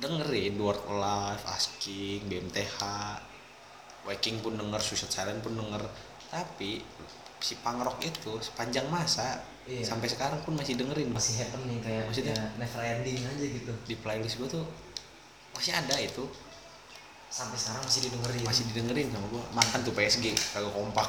dengerin 0.00 0.56
Word 0.56 0.80
Alive, 0.88 1.42
Asking, 1.44 2.24
BMTH 2.30 2.78
Waking 4.02 4.42
pun 4.42 4.58
denger, 4.58 4.80
Suicide 4.82 5.12
Silent 5.12 5.40
pun 5.46 5.54
denger. 5.54 5.82
Tapi 6.26 6.82
si 7.38 7.54
pangrok 7.62 7.98
itu 8.02 8.38
sepanjang 8.42 8.86
masa 8.90 9.42
Iya. 9.62 9.94
sampai 9.94 10.10
sekarang 10.10 10.42
pun 10.42 10.58
masih 10.58 10.74
dengerin. 10.74 11.14
Masih 11.14 11.38
happening 11.38 11.78
kayak 11.78 12.10
Maksudnya? 12.10 12.34
ya 12.34 12.46
never 12.58 12.82
ending 12.82 13.22
aja 13.22 13.46
gitu. 13.46 13.72
Di 13.86 13.94
playlist 13.94 14.42
gua 14.42 14.50
tuh 14.50 14.66
masih 15.54 15.70
ada 15.70 15.94
itu. 16.02 16.26
Sampai 17.30 17.54
sekarang 17.54 17.86
masih 17.86 18.10
didengerin. 18.10 18.42
Masih 18.42 18.64
didengerin 18.74 19.06
sama 19.14 19.26
gua. 19.30 19.42
Makan 19.54 19.78
tuh 19.86 19.94
PSG 19.94 20.34
kagak 20.50 20.74
kompak. 20.74 21.08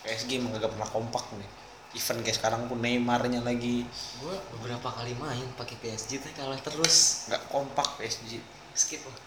PSG 0.00 0.40
emang 0.40 0.56
kagak 0.56 0.72
pernah 0.72 0.88
kompak 0.88 1.24
nih 1.36 1.50
event 1.96 2.20
kayak 2.20 2.36
sekarang 2.36 2.68
pun 2.68 2.78
Neymarnya 2.84 3.40
lagi. 3.40 3.88
Gue 4.20 4.36
beberapa 4.52 4.92
kali 4.92 5.16
main 5.16 5.48
pakai 5.56 5.80
PSG 5.80 6.20
teh 6.20 6.32
kalah 6.36 6.60
terus. 6.60 7.26
Nggak 7.32 7.42
kompak 7.48 7.88
PSG 7.96 8.38
skip 8.76 9.00
lah 9.08 9.18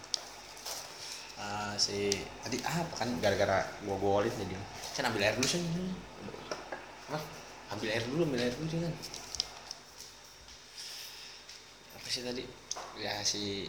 Ah, 1.40 1.72
si 1.80 2.12
tadi 2.44 2.60
apa 2.60 2.94
kan 3.00 3.08
gara-gara 3.18 3.64
gua 3.88 3.96
golin 3.96 4.30
jadi. 4.36 4.54
Kan 4.92 5.08
ambil 5.08 5.24
air 5.24 5.34
dulu 5.34 5.48
sih 5.48 5.58
apa 7.10 7.18
ambil 7.74 7.88
air 7.90 8.04
dulu 8.06 8.22
ambil 8.28 8.44
air 8.44 8.54
dulu 8.54 8.68
jangan 8.68 8.92
apa 11.96 12.06
sih 12.12 12.22
tadi? 12.22 12.44
Ya 13.00 13.24
si 13.24 13.66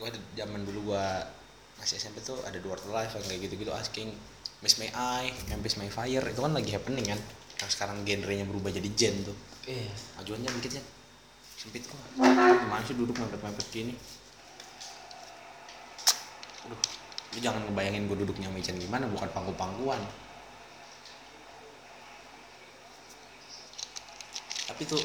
ada- 0.00 0.26
zaman 0.32 0.64
dulu 0.64 0.96
gua 0.96 1.28
masih 1.76 2.00
SMP 2.00 2.24
tuh 2.24 2.40
ada 2.40 2.56
Life 2.88 3.12
yang 3.20 3.24
kayak 3.28 3.40
gitu-gitu 3.48 3.72
asking 3.72 4.16
Miss 4.60 4.76
May 4.80 4.88
I, 4.92 5.32
Memphis 5.48 5.76
May 5.80 5.88
Fire 5.92 6.24
itu 6.24 6.40
kan 6.40 6.52
lagi 6.52 6.72
happening 6.72 7.04
kan 7.04 7.20
yang 7.60 7.70
sekarang 7.70 7.96
genrenya 8.08 8.48
berubah 8.48 8.72
jadi 8.72 8.88
gen 8.96 9.20
tuh. 9.24 9.36
Iya. 9.68 9.92
Majuannya 10.16 10.48
dikit 10.60 10.80
ya 10.80 10.84
sempit 11.60 11.84
kok. 11.84 12.00
Gimana 12.16 12.80
sih 12.88 12.96
duduk 12.96 13.12
mepet-mepet 13.20 13.66
gini? 13.68 13.92
Aduh, 16.64 16.80
lu 17.36 17.38
jangan 17.44 17.60
ngebayangin 17.68 18.08
gue 18.08 18.16
duduknya 18.24 18.48
meja 18.48 18.72
gimana 18.72 19.04
bukan 19.12 19.28
pangku-pangkuan. 19.36 20.00
Tapi 24.72 24.82
tuh 24.88 25.02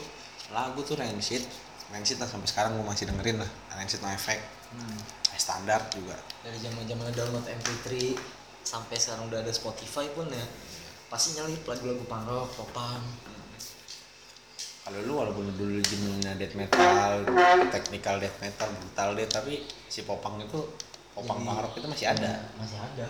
lagu 0.55 0.79
tuh 0.87 0.95
Rancid. 0.95 1.43
Rancid 1.91 2.17
lah 2.23 2.29
sampai 2.31 2.47
sekarang 2.47 2.79
gue 2.79 2.87
masih 2.87 3.11
dengerin 3.11 3.43
lah. 3.43 3.51
Rancid 3.75 3.99
No 3.99 4.07
Effect. 4.15 4.43
Hmm. 4.71 4.99
standar 5.35 5.83
juga. 5.91 6.15
Dari 6.47 6.55
zaman 6.63 6.87
zaman 6.87 7.11
download 7.11 7.43
MP3 7.43 8.15
sampai 8.63 8.95
sekarang 8.95 9.27
udah 9.27 9.43
ada 9.43 9.51
Spotify 9.51 10.07
pun 10.15 10.31
ya 10.31 10.47
pasti 11.15 11.39
nyelip 11.39 11.63
lagu-lagu 11.63 12.03
punk 12.11 12.27
rock, 12.27 12.49
popang 12.59 12.99
kalau 14.83 14.99
lu 15.07 15.13
walaupun 15.15 15.47
dulu 15.55 15.79
jenisnya 15.79 16.35
death 16.35 16.59
metal 16.59 17.23
technical 17.71 18.19
death 18.19 18.35
metal 18.43 18.67
brutal 18.67 19.09
death 19.15 19.31
tapi 19.31 19.63
si 19.87 20.03
popang 20.03 20.43
itu 20.43 20.59
popang 21.15 21.39
Jadi, 21.39 21.47
punk 21.47 21.59
rock 21.63 21.73
itu 21.79 21.87
masih 21.87 22.07
ada. 22.11 22.31
Ya, 22.35 22.59
masih 22.59 22.77
ada. 22.83 23.07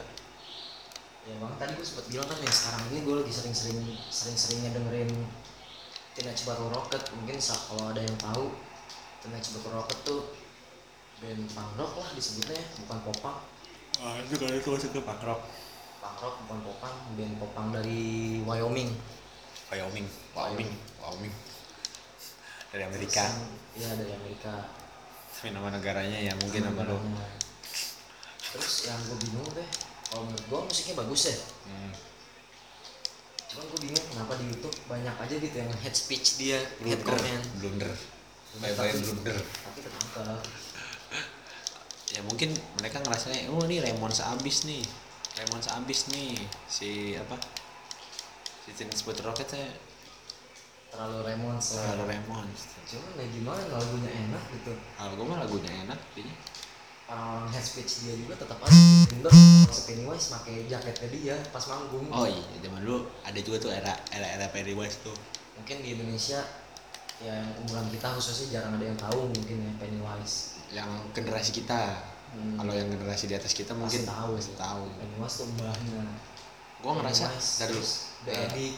Ya 1.25 1.33
bang 1.41 1.53
tadi 1.57 1.71
gue 1.73 1.83
sempat 1.83 2.05
bilang 2.13 2.29
kan 2.29 2.37
ya 2.37 2.51
sekarang 2.53 2.81
ini 2.93 2.99
gue 3.01 3.15
lagi 3.25 3.33
sering-sering 3.33 3.81
sering-seringnya 4.13 4.71
dengerin 4.77 5.11
Teenage 6.13 6.45
Battle 6.45 6.69
Rocket. 6.69 7.03
Mungkin 7.09 7.35
kalau 7.41 7.89
ada 7.89 8.01
yang 8.05 8.17
tahu 8.21 8.53
Teenage 9.25 9.49
Battle 9.57 9.73
Rocket 9.81 9.99
tuh 10.05 10.21
band 11.25 11.41
punk 11.57 11.71
rock 11.81 11.93
lah 11.97 12.09
disebutnya 12.13 12.59
bukan 12.85 12.99
popang 13.07 13.39
ah 14.03 14.19
itu 14.19 14.35
kalau 14.35 14.51
itu 14.51 14.67
masuk 14.67 14.91
ke 14.91 15.01
punk 15.01 15.23
rock 16.21 16.35
bukan 16.45 16.59
popang 16.61 16.95
band 17.17 17.33
popang 17.41 17.67
dari 17.73 18.03
Wyoming. 18.45 18.89
Wyoming 19.73 20.07
Wyoming 20.37 20.71
Wyoming. 21.01 21.33
Dari 22.69 22.83
Amerika. 22.85 23.25
Iya 23.73 23.89
dari 23.97 24.11
Amerika. 24.13 24.53
Tapi 25.35 25.51
nama 25.51 25.67
negaranya 25.73 26.19
ya 26.19 26.33
mungkin 26.37 26.61
nama 26.63 26.81
lu. 26.85 26.97
Negaranya. 26.97 27.43
terus 28.55 28.87
yang 28.87 28.95
gue 29.03 29.19
bingung 29.19 29.51
deh 29.51 29.67
kalau 30.07 30.23
menurut 30.31 30.45
gue 30.47 30.59
musiknya 30.71 30.95
bagus 30.95 31.21
ya. 31.27 31.35
Hmm. 31.67 31.91
cuman 33.51 33.63
gue 33.67 33.79
bingung 33.83 34.05
kenapa 34.15 34.31
di 34.39 34.45
YouTube 34.47 34.77
banyak 34.87 35.15
aja 35.15 35.35
gitu 35.35 35.55
yang 35.59 35.71
head 35.83 35.95
speech 35.95 36.39
dia 36.39 36.59
head 36.83 36.99
blunder 37.03 37.19
comment. 37.19 37.43
blunder. 37.59 37.91
Bye 38.63 38.75
bye 38.79 38.95
blunder. 38.95 39.35
Tapi 39.35 39.79
ketangkep. 39.83 40.39
Ya 42.15 42.21
mungkin 42.23 42.49
mereka 42.79 43.03
ngerasanya 43.03 43.51
oh 43.51 43.59
ini 43.67 43.83
Lemon 43.83 44.11
seabis 44.11 44.63
nih 44.63 44.87
Lemon 45.35 45.59
seabis 45.59 46.07
nih 46.15 46.39
si 46.71 47.19
apa? 47.19 47.35
Si 48.63 48.71
Teenage 48.71 49.03
Battle 49.03 49.27
Rocket 49.27 49.47
saya 49.51 49.67
terlalu 50.95 51.27
selalu 51.27 51.59
soalnya 51.59 52.05
Lemon 52.07 52.47
cuman 52.85 53.11
ya 53.19 53.27
gimana 53.27 53.61
lagunya 53.67 54.11
enak 54.15 54.43
gitu. 54.55 54.73
Kalau 54.95 55.11
gue 55.19 55.25
mah 55.27 55.43
lagunya 55.43 55.71
enak 55.83 55.99
jadinya 56.15 56.37
orang-orang 57.05 57.51
head 57.53 57.65
speech 57.67 58.07
dia 58.07 58.15
juga 58.17 58.33
tetap 58.39 58.57
aja 58.65 58.79
bener 59.13 59.29
si 59.69 59.81
Pennywise 59.85 60.27
pakai 60.33 60.65
jaketnya 60.71 61.07
dia 61.11 61.35
pas 61.51 61.61
manggung. 61.67 62.07
Oh 62.09 62.25
iya 62.25 62.41
zaman 62.63 62.81
dulu 62.81 63.05
ada 63.27 63.39
juga 63.43 63.57
tuh 63.67 63.71
era 63.75 63.93
era 64.15 64.27
era 64.39 64.47
Pennywise 64.49 65.03
tuh. 65.03 65.17
Mungkin 65.59 65.83
di 65.83 65.99
Indonesia 65.99 66.39
ya 67.19 67.31
yang 67.35 67.47
umuran 67.63 67.91
kita 67.91 68.07
khususnya 68.15 68.59
jarang 68.59 68.79
ada 68.79 68.85
yang 68.87 68.97
tahu 68.97 69.27
mungkin 69.27 69.57
ya 69.67 69.71
Pennywise. 69.83 70.63
Yang 70.71 70.89
generasi 71.11 71.51
kita 71.51 72.14
Hmm. 72.35 72.59
kalau 72.59 72.73
yang 72.75 72.91
generasi 72.91 73.31
di 73.31 73.35
atas 73.39 73.55
kita 73.55 73.71
mungkin 73.71 74.03
tahu. 74.03 74.35
pasti 74.35 74.53
tahu. 74.59 74.83
Pennywise 74.99 75.35
tuh 75.39 75.47
mbahnya 75.55 76.03
gue 76.83 76.91
ngerasa 76.91 77.25
dari 77.63 77.79
The 78.27 78.31
eh, 78.35 78.43
Addict 78.45 78.77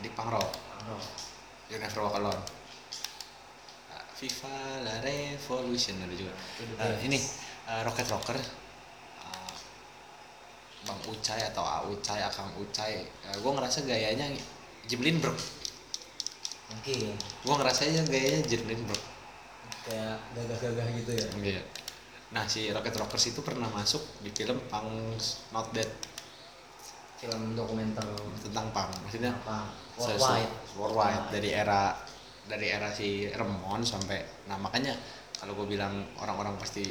di 0.00 0.08
punk 0.14 0.30
rock 0.30 0.50
Punk 0.54 1.02
You 1.66 1.76
Never 1.82 2.00
Walk 2.06 2.14
Alone 2.16 2.42
Ah, 3.90 4.06
Viva 4.16 4.54
la 4.86 4.94
Revolution 5.02 5.98
ada 5.98 6.14
juga. 6.14 6.30
Best. 6.78 7.02
ini 7.04 7.18
ah, 7.66 7.82
Rocket 7.82 8.06
Rocker. 8.06 8.38
Bang 10.80 10.96
Ucai 11.12 11.44
atau 11.44 11.60
A 11.60 11.84
Ucai 11.84 12.24
Akang 12.24 12.48
Ucai. 12.56 13.04
Gue 13.36 13.52
ngerasa 13.52 13.84
gayanya 13.84 14.24
Jiblin 14.88 15.20
bro 15.20 15.34
mungkin 16.70 17.14
gue 17.18 17.54
ngerasanya 17.54 18.02
gayanya 18.06 18.40
Jiblin 18.46 18.78
bro 18.86 18.98
kayak 19.86 20.18
gagah-gagah 20.38 20.86
gitu 21.02 21.12
ya? 21.18 21.28
Iya. 21.58 21.62
Nah 22.30 22.46
si 22.46 22.70
Rocket 22.70 22.94
Rockers 22.94 23.34
itu 23.34 23.40
pernah 23.42 23.66
masuk 23.70 24.22
di 24.22 24.30
film 24.30 24.58
Punk 24.70 25.18
Not 25.50 25.74
Dead. 25.74 25.90
Film 27.18 27.58
dokumenter. 27.58 28.06
Tentang 28.38 28.70
punk 28.70 28.90
maksudnya 29.02 29.34
se- 29.98 30.14
worldwide. 30.14 30.52
worldwide. 30.78 31.24
Dari 31.34 31.50
era 31.50 31.92
dari 32.46 32.66
era 32.70 32.90
si 32.90 33.30
Remon 33.30 33.82
sampai 33.86 34.46
nah 34.50 34.58
makanya 34.58 34.94
kalau 35.38 35.54
gue 35.54 35.78
bilang 35.78 36.02
orang-orang 36.18 36.58
pasti 36.58 36.82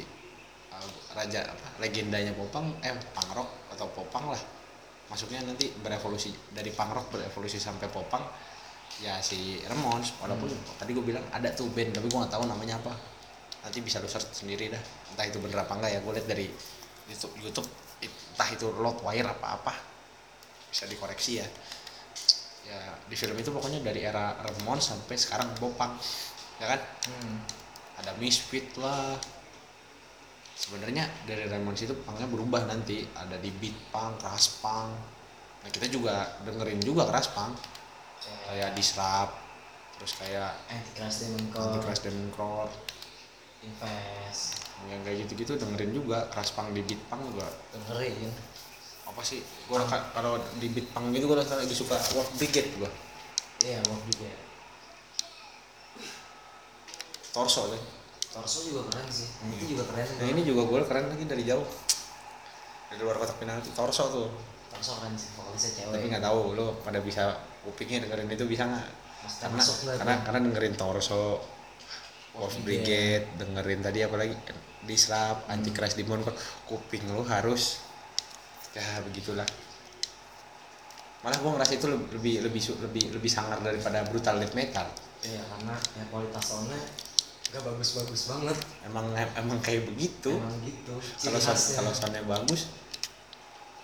uh, 0.72 0.90
raja 1.12 1.44
apa 1.44 1.66
legendanya 1.82 2.32
popang 2.32 2.72
eh 2.80 2.92
punk 3.16 3.30
rock 3.32 3.50
atau 3.72 3.88
popang 3.96 4.28
lah. 4.28 4.40
Masuknya 5.10 5.42
nanti 5.42 5.72
berevolusi 5.80 6.30
dari 6.52 6.70
punk 6.70 6.92
rock 6.94 7.06
berevolusi 7.16 7.56
sampai 7.58 7.88
popang 7.88 8.22
ya 9.00 9.16
si 9.24 9.56
Remons 9.64 10.20
walaupun 10.20 10.52
tadi 10.76 10.92
gue 10.92 11.00
bilang 11.00 11.24
ada 11.32 11.48
tuh 11.56 11.72
band 11.72 11.96
tapi 11.96 12.06
gue 12.06 12.18
nggak 12.20 12.34
tahu 12.36 12.44
namanya 12.44 12.76
apa 12.76 12.92
nanti 13.60 13.78
bisa 13.84 14.00
lu 14.00 14.08
search 14.08 14.32
sendiri 14.32 14.72
dah 14.72 14.80
entah 15.12 15.26
itu 15.28 15.38
bener 15.42 15.64
apa 15.64 15.72
enggak 15.76 15.90
ya. 15.96 16.00
Gue 16.00 16.12
lihat 16.16 16.28
dari 16.28 16.46
YouTube 17.08 17.34
YouTube 17.44 17.68
entah 18.00 18.48
itu 18.48 18.66
Loudwire 18.80 19.28
apa 19.28 19.46
apa 19.60 19.72
bisa 20.70 20.88
dikoreksi 20.88 21.42
ya. 21.42 21.46
Ya 22.70 22.80
di 23.10 23.16
film 23.18 23.36
itu 23.36 23.50
pokoknya 23.50 23.82
dari 23.82 24.06
era 24.06 24.38
Remon 24.40 24.78
sampai 24.78 25.16
sekarang 25.18 25.52
Bopang 25.58 25.96
ya 26.60 26.66
kan? 26.76 26.80
Hmm. 27.10 27.38
ada 28.00 28.16
Misfit 28.16 28.72
lah. 28.80 29.20
Sebenarnya 30.56 31.04
dari 31.28 31.44
Remon 31.44 31.76
itu 31.76 31.92
pangnya 32.04 32.28
berubah 32.28 32.64
nanti. 32.64 33.04
Ada 33.12 33.36
di 33.36 33.52
beat 33.60 33.76
punk, 33.92 34.24
keras 34.24 34.60
punk. 34.60 34.92
Nah 35.60 35.68
kita 35.68 35.88
juga 35.92 36.40
dengerin 36.48 36.80
juga 36.80 37.04
keras 37.04 37.28
punk. 37.32 37.60
Kayak 38.48 38.72
Disrupt 38.76 39.36
terus 40.00 40.16
kayak 40.16 40.56
Demon 40.96 41.44
Core. 41.52 41.76
Antichrist 41.76 42.02
Demon 42.08 42.28
Core 42.32 42.72
Invest. 43.60 44.42
Yang 44.88 45.00
kayak 45.04 45.16
gitu-gitu 45.26 45.52
dengerin 45.60 45.92
juga 45.92 46.24
keras 46.32 46.50
punk 46.56 46.72
di 46.72 46.80
beat 46.84 47.00
punk 47.12 47.20
juga. 47.28 47.48
Dengerin. 47.76 48.32
Apa 49.10 49.20
sih? 49.20 49.44
Gua 49.68 49.84
ka- 49.84 50.10
kalau 50.16 50.40
di 50.56 50.68
beat 50.72 50.88
punk 50.90 51.12
gitu 51.12 51.28
gua 51.28 51.40
lagi 51.42 51.74
suka 51.76 51.96
Wolf 52.16 52.30
Brigade 52.40 52.70
gua. 52.80 52.90
Iya 53.60 53.80
Wolf 53.88 54.02
juga 54.08 54.30
torso 57.30 57.70
kan 57.70 57.82
Torso 58.30 58.58
juga 58.66 58.86
keren 58.90 59.06
sih. 59.10 59.26
Itu 59.58 59.74
juga 59.74 59.84
keren 59.90 60.06
Nah 60.18 60.26
ini 60.30 60.42
juga 60.46 60.62
gue 60.66 60.86
keren 60.86 61.10
lagi 61.10 61.24
dari 61.26 61.42
jauh. 61.42 61.66
Dari 62.90 63.02
luar 63.02 63.18
kotak 63.18 63.42
penalti 63.42 63.70
torso 63.74 64.06
tuh. 64.06 64.28
Torso 64.70 64.98
keren 65.02 65.14
sih 65.18 65.34
vokalisnya 65.34 65.70
cewek. 65.82 65.94
Tapi 65.98 66.06
nggak 66.14 66.24
tahu 66.26 66.40
lo 66.54 66.78
pada 66.82 67.02
bisa 67.02 67.38
kupingnya 67.66 68.06
dengerin 68.06 68.30
itu 68.30 68.46
bisa 68.46 68.70
nggak? 68.70 68.86
Karena 69.42 69.62
karena 69.98 70.14
karena 70.22 70.38
dengerin 70.46 70.74
torso 70.78 71.42
Wolf 72.38 72.54
Brigade 72.62 73.26
dengerin 73.38 73.80
tadi 73.82 74.06
apa 74.06 74.16
lagi? 74.18 74.34
Hmm. 74.34 75.50
Antichrist 75.50 75.94
Demon 75.98 76.24
Core 76.24 76.38
kuping 76.66 77.04
lo 77.14 77.22
harus 77.26 77.78
ya 78.74 79.02
begitulah. 79.06 79.46
Malah 81.20 81.36
gue 81.36 81.50
ngerasa 81.52 81.72
itu 81.76 81.86
lebih 81.86 82.42
lebih 82.42 82.62
lebih 82.80 83.04
lebih 83.18 83.30
sangar 83.30 83.60
daripada 83.60 84.02
brutal 84.08 84.40
death 84.40 84.56
metal. 84.56 84.88
Iya 85.20 85.42
karena 85.46 85.74
ya 85.76 86.04
kualitas 86.08 86.44
soundnya 86.48 86.80
gak 87.50 87.62
bagus-bagus 87.66 88.30
banget. 88.30 88.56
Emang 88.88 89.10
emang 89.14 89.58
kayak 89.60 89.84
begitu. 89.90 90.38
Emang 90.38 90.58
gitu. 90.64 90.96
Kalau 90.96 91.38
sound 91.42 91.60
kalau 91.76 91.92
soundnya 91.92 92.24
bagus 92.24 92.70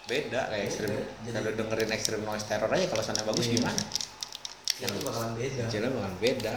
beda 0.06 0.46
kayak 0.54 0.70
ekstrim 0.70 0.94
kalau 1.34 1.50
dengerin 1.50 1.90
ekstrim 1.90 2.20
noise 2.22 2.46
terror 2.46 2.70
aja 2.70 2.86
kalau 2.86 3.02
soundnya 3.02 3.26
bagus 3.26 3.46
Iya. 3.50 3.54
gimana? 3.58 3.82
Itu 4.78 4.98
bakalan 5.02 5.32
beda. 5.34 5.62
Hasilnya 5.66 5.90
bakal 5.90 6.14
beda 6.22 6.54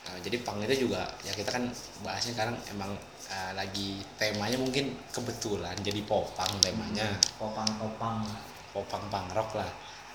Nah, 0.00 0.16
jadi 0.18 0.40
pang 0.40 0.58
itu 0.58 0.88
juga 0.88 1.04
ya 1.20 1.30
kita 1.30 1.50
kan 1.50 1.64
bahasnya 2.00 2.32
sekarang 2.32 2.56
emang 2.68 2.90
eh, 3.26 3.52
lagi 3.52 4.00
temanya 4.16 4.56
mungkin 4.56 4.96
kebetulan 5.08 5.76
jadi 5.80 6.00
popang 6.02 6.50
temanya. 6.58 7.06
Popang-popang. 7.36 8.24
Popang 8.70 9.04
pang 9.06 9.26
rock 9.30 9.54
lah. 9.54 9.70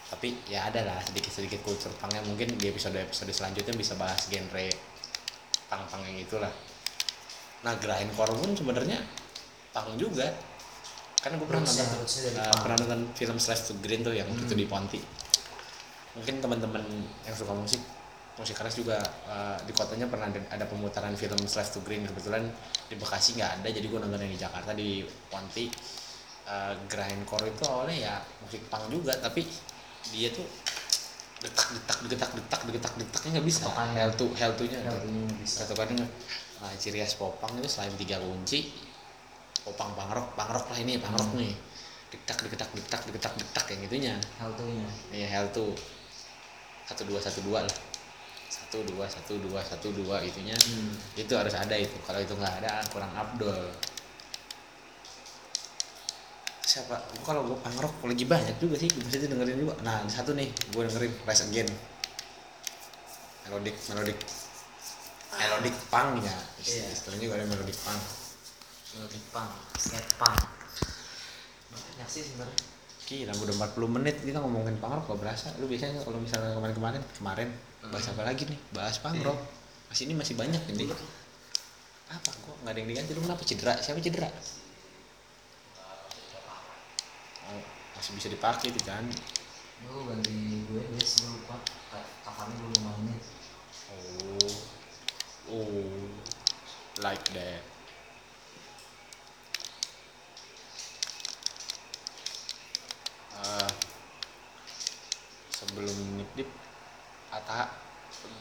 Tapi 0.06 0.38
ya 0.46 0.68
ada 0.68 0.86
lah 0.86 1.00
sedikit 1.02 1.30
sedikit 1.30 1.60
kultur 1.62 1.90
pangnya 1.96 2.22
mungkin 2.22 2.56
di 2.56 2.66
episode 2.66 2.96
episode 2.96 3.32
selanjutnya 3.32 3.74
bisa 3.74 3.96
bahas 3.96 4.26
genre 4.26 4.68
pang 5.66 5.82
pang 5.86 6.02
yang 6.04 6.18
itulah. 6.18 6.52
Nah 7.62 7.74
grindcore 7.76 8.36
pun 8.36 8.52
sebenarnya 8.54 9.00
pang 9.72 9.96
juga. 9.96 10.30
Kan 11.20 11.36
gue 11.36 11.48
pernah 11.50 11.66
Rootsnya- 11.66 11.90
nonton 11.90 12.06
punk. 12.06 12.62
pernah 12.62 12.78
nonton 12.78 13.02
film 13.18 13.38
Slash 13.38 13.66
to 13.66 13.74
Green 13.82 14.06
tuh 14.06 14.14
yang 14.14 14.30
Hmm. 14.30 14.40
itu 14.40 14.54
di 14.54 14.70
Ponti. 14.70 15.02
Mungkin 16.14 16.38
teman-teman 16.38 16.86
yang 17.26 17.34
suka 17.34 17.52
musik 17.52 17.82
musik 18.36 18.56
keras 18.60 18.76
juga 18.76 19.00
eh, 19.32 19.58
di 19.64 19.72
kotanya 19.72 20.12
pernah 20.12 20.28
ada, 20.28 20.40
ada 20.52 20.66
pemutaran 20.68 21.16
film 21.16 21.40
Slave 21.48 21.72
to 21.72 21.80
Green. 21.84 22.04
Kebetulan 22.04 22.44
di 22.92 22.96
Bekasi 23.00 23.40
nggak 23.40 23.52
ada 23.64 23.68
jadi 23.72 23.88
gue 23.88 24.00
nonton 24.00 24.20
yang 24.20 24.32
di 24.32 24.40
Jakarta 24.40 24.72
di 24.76 25.04
Ponti. 25.32 25.68
Uh, 26.46 26.78
grindcore 26.86 27.50
itu 27.50 27.66
awalnya 27.66 27.98
ya 28.06 28.16
musik 28.46 28.70
punk 28.70 28.86
juga 28.94 29.18
tapi 29.18 29.42
dia 30.14 30.30
tuh 30.30 30.46
detak 31.42 31.74
detak 31.74 31.98
detak 32.06 32.32
detak 32.38 32.62
detak 32.70 32.94
detaknya 33.02 33.30
nggak 33.42 33.48
bisa. 33.50 33.66
Tokannya. 33.66 33.98
hell 33.98 34.12
to 34.14 34.26
hell 34.38 34.54
to 34.54 34.64
nya. 34.70 34.78
Hell 34.86 35.02
bisa. 35.42 35.66
satu 35.66 35.74
kan 35.74 35.90
nah, 35.98 36.70
ciri 36.78 37.02
khas 37.02 37.18
popang 37.18 37.50
itu 37.58 37.66
selain 37.66 37.98
tiga 37.98 38.22
kunci 38.22 38.70
popang 39.66 39.98
pangrok 39.98 40.38
pangrok 40.38 40.70
lah 40.70 40.78
ini 40.78 41.02
pangrok 41.02 41.34
Hmm. 41.34 41.42
nih. 41.42 41.54
Detak 42.14 42.38
detak 42.46 42.70
detak 42.78 43.02
detak 43.10 43.34
detak 43.42 43.66
yang 43.74 43.80
gitunya. 43.90 44.14
Haltunya. 44.38 44.86
Iya 45.10 45.26
hell 45.26 45.50
tuh 45.50 45.74
satu 46.86 47.10
dua 47.10 47.18
satu 47.18 47.42
dua 47.42 47.66
lah 47.66 47.76
satu 48.56 48.78
dua 48.88 49.06
satu 49.12 49.34
dua 49.44 49.60
satu 49.60 49.88
dua 49.92 50.24
itunya. 50.24 50.56
Hmm. 50.56 50.96
itu 51.20 51.34
harus 51.36 51.52
ada 51.52 51.76
itu. 51.76 51.96
Kalau 52.08 52.20
itu 52.24 52.34
nggak 52.36 52.56
ada 52.64 52.80
kurang 52.92 53.12
abdol 53.12 53.72
siapa? 56.76 57.00
Kalau 57.24 57.48
gue 57.48 57.58
pangrok 57.64 58.04
lagi 58.04 58.26
banyak 58.28 58.56
juga 58.60 58.76
sih. 58.76 58.92
Gue 58.92 59.08
itu 59.08 59.32
dengerin 59.32 59.56
juga. 59.64 59.80
Nah 59.80 60.04
ada 60.04 60.12
satu 60.12 60.36
nih 60.36 60.52
gue 60.52 60.82
dengerin. 60.84 61.14
Rise 61.24 61.44
Again. 61.48 61.70
Melodic 63.48 63.76
melodic. 63.88 64.20
Melodic 65.36 65.76
punk 65.88 66.10
ya. 66.20 66.36
Iya. 66.66 66.86
istilahnya 66.92 67.24
juga 67.24 67.34
ada 67.40 67.46
melodic 67.48 67.78
punk. 67.80 68.02
Melodic 68.96 69.24
punk, 69.32 69.52
skate 69.80 70.12
punk. 70.20 70.40
Banyak 71.72 72.10
sih 72.12 72.24
sebenarnya. 72.28 72.60
Gila, 73.06 73.34
udah 73.38 73.56
40 73.70 73.96
menit 74.02 74.16
kita 74.26 74.42
ngomongin 74.42 74.76
punk 74.82 74.98
rock 74.98 75.06
gak 75.14 75.20
berasa. 75.22 75.48
Lu 75.62 75.70
biasanya 75.70 76.02
kalau 76.02 76.18
misalnya 76.18 76.58
kemarin-kemarin, 76.58 77.02
kemarin 77.16 77.50
bahas 77.92 78.08
apa 78.10 78.22
lagi 78.26 78.44
nih? 78.50 78.60
Bahas 78.74 78.98
punk 79.02 79.22
rock. 79.22 79.40
Masih 79.90 80.10
ini 80.10 80.14
masih 80.18 80.36
banyak 80.38 80.62
ini. 80.74 80.90
Apa 82.10 82.30
kok 82.30 82.56
nggak 82.62 82.74
ada 82.74 82.80
yang 82.80 82.90
diganti? 82.90 83.12
Lu 83.14 83.22
kenapa 83.26 83.44
cedera? 83.46 83.74
Siapa 83.82 84.02
cedera? 84.02 84.30
Oh, 87.46 87.64
masih 87.98 88.12
bisa 88.18 88.28
dipakai 88.30 88.74
itu 88.74 88.82
kan. 88.86 89.06
Gue 89.86 90.02
ganti 90.10 90.66
gue 90.66 90.82
guys, 90.96 91.12
gue 91.22 91.30
lupa. 91.30 91.56
Kayak 91.94 92.10
kapan 92.26 92.50
dulu 92.58 92.78
mainnya. 92.82 93.18
Oh. 93.94 94.54
Oh. 95.52 96.10
Like 97.04 97.28
that. 97.36 97.62
Eh, 103.36 103.72
sebelum 105.54 106.18
Nick 106.18 106.32
Deep 106.34 106.50
Ata 107.30 107.70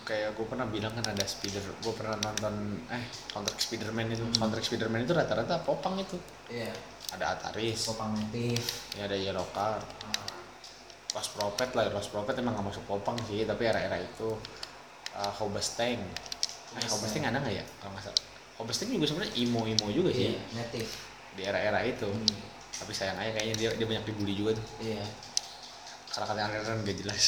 kayak 0.08 0.23
gue 0.34 0.44
pernah 0.44 0.66
bilang 0.66 0.90
kan 0.90 1.04
ada 1.04 1.24
spider 1.24 1.62
gue 1.62 1.92
pernah 1.92 2.14
nonton 2.16 2.54
eh 2.88 3.02
soundtrack 3.28 3.56
Spiderman 3.56 4.06
itu 4.08 4.22
Hmm. 4.22 4.34
soundtrack 4.36 4.62
Spiderman 4.62 5.00
itu 5.00 5.12
rata-rata 5.12 5.58
popang 5.60 5.96
itu 5.96 6.18
Iya. 6.46 6.74
ada 7.10 7.32
Ataris 7.32 7.86
Popang 7.86 8.12
native. 8.12 8.62
ya 8.94 9.04
ada 9.04 9.14
Yellow 9.14 9.46
Card 9.48 9.86
Ah, 10.04 10.26
Lost 11.14 11.30
Prophet 11.32 11.70
lah 11.72 11.86
Lost 11.88 12.10
Prophet 12.10 12.34
emang 12.34 12.54
gak 12.54 12.66
masuk 12.68 12.84
popang 12.84 13.14
sih 13.24 13.42
tapi 13.42 13.64
era-era 13.64 13.94
itu 13.96 14.34
uh, 15.14 15.32
Hobestang 15.32 16.02
eh. 16.74 16.86
Hobestang 16.86 17.22
ada 17.24 17.38
nggak 17.38 17.54
ya 17.54 17.64
kalau 17.78 17.94
nggak 17.94 18.04
salah 18.04 18.20
Hobestang 18.54 18.90
juga 18.90 19.06
sebenarnya 19.06 19.34
emo-emo 19.36 19.86
juga 19.88 20.10
sih 20.10 20.30
Iya, 20.30 20.42
native. 20.52 20.90
di 21.32 21.42
era-era 21.42 21.80
itu 21.82 22.06
Hmm. 22.06 22.26
tapi 22.74 22.90
sayang 22.90 23.14
aja 23.16 23.30
kayaknya 23.32 23.54
dia 23.56 23.70
dia 23.72 23.86
banyak 23.86 24.04
dibully 24.04 24.34
juga 24.34 24.50
tuh 24.52 24.66
Iya. 24.80 25.06
karena 26.10 26.26
kata 26.26 26.40
aliran 26.44 26.78
gak 26.82 26.98
jelas 26.98 27.24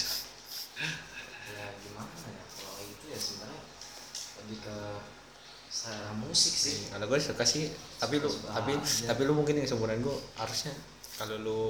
Ya 1.47 1.63
gimana 1.79 2.11
ya 2.27 2.43
kalau 2.53 2.83
itu 2.83 3.05
ya 3.07 3.17
sebenarnya 3.17 3.63
lebih 4.47 4.63
ke 4.63 4.79
selera 5.67 6.15
musik 6.15 6.55
sih. 6.55 6.79
kalau 6.95 7.11
gue 7.11 7.19
suka 7.19 7.43
sih 7.43 7.67
tapi 7.99 8.23
lu 8.23 8.31
Suka 8.31 8.55
tapi 8.55 8.79
aja. 8.79 9.11
tapi 9.11 9.21
lu 9.27 9.35
mungkin 9.35 9.59
yang 9.59 9.67
seumuran 9.67 9.99
gue 9.99 10.17
harusnya 10.39 10.71
kalau 11.19 11.37
lu 11.43 11.61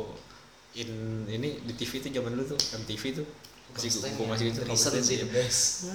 in 0.76 1.24
ini 1.24 1.64
di 1.64 1.72
TV 1.72 2.04
itu 2.04 2.20
zaman 2.20 2.36
lu 2.36 2.44
tuh 2.44 2.60
MTV 2.84 3.02
tuh 3.24 3.26
masih 3.72 3.88
gue, 3.98 4.26
masih 4.28 4.46
itu 4.52 4.60
Reason 4.62 4.94
sih 5.02 5.16
the 5.24 5.28
best. 5.32 5.90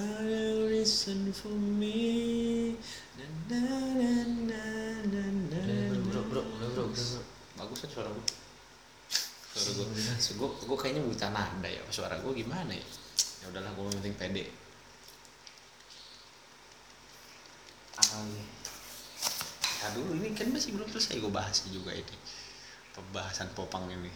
Listen 0.68 1.30
for 1.32 1.54
me. 1.56 2.76
Na, 3.16 3.24
na, 3.48 3.60
na, 3.96 4.12
na, 4.36 4.62
na, 5.08 5.22
na, 5.48 5.60
Bro, 6.10 6.26
bro, 6.28 6.42
bro, 6.42 6.66
bro, 6.68 6.84
bagus 7.56 7.78
kan 7.80 7.90
suara 7.90 8.08
gue 8.10 8.26
suara 9.52 9.70
gue 10.36 10.48
gue 10.68 10.78
kayaknya 10.80 11.02
buta 11.06 11.28
nada 11.30 11.68
ya 11.68 11.80
suara 11.88 12.18
gue 12.20 12.32
gimana 12.34 12.72
ya? 12.74 12.86
Ya 13.42 13.46
udahlah 13.52 13.72
gue 13.72 13.84
penting 14.00 14.14
pede 14.20 14.44
Lagi? 18.02 18.42
nah 19.82 19.90
dulu 19.98 20.14
ini 20.14 20.30
kan 20.30 20.46
masih 20.54 20.78
belum 20.78 20.86
selesai 20.94 21.18
gue 21.18 21.32
bahas 21.32 21.66
juga 21.66 21.90
ini 21.90 22.16
pembahasan 22.94 23.50
popang 23.54 23.90
ini 23.90 24.10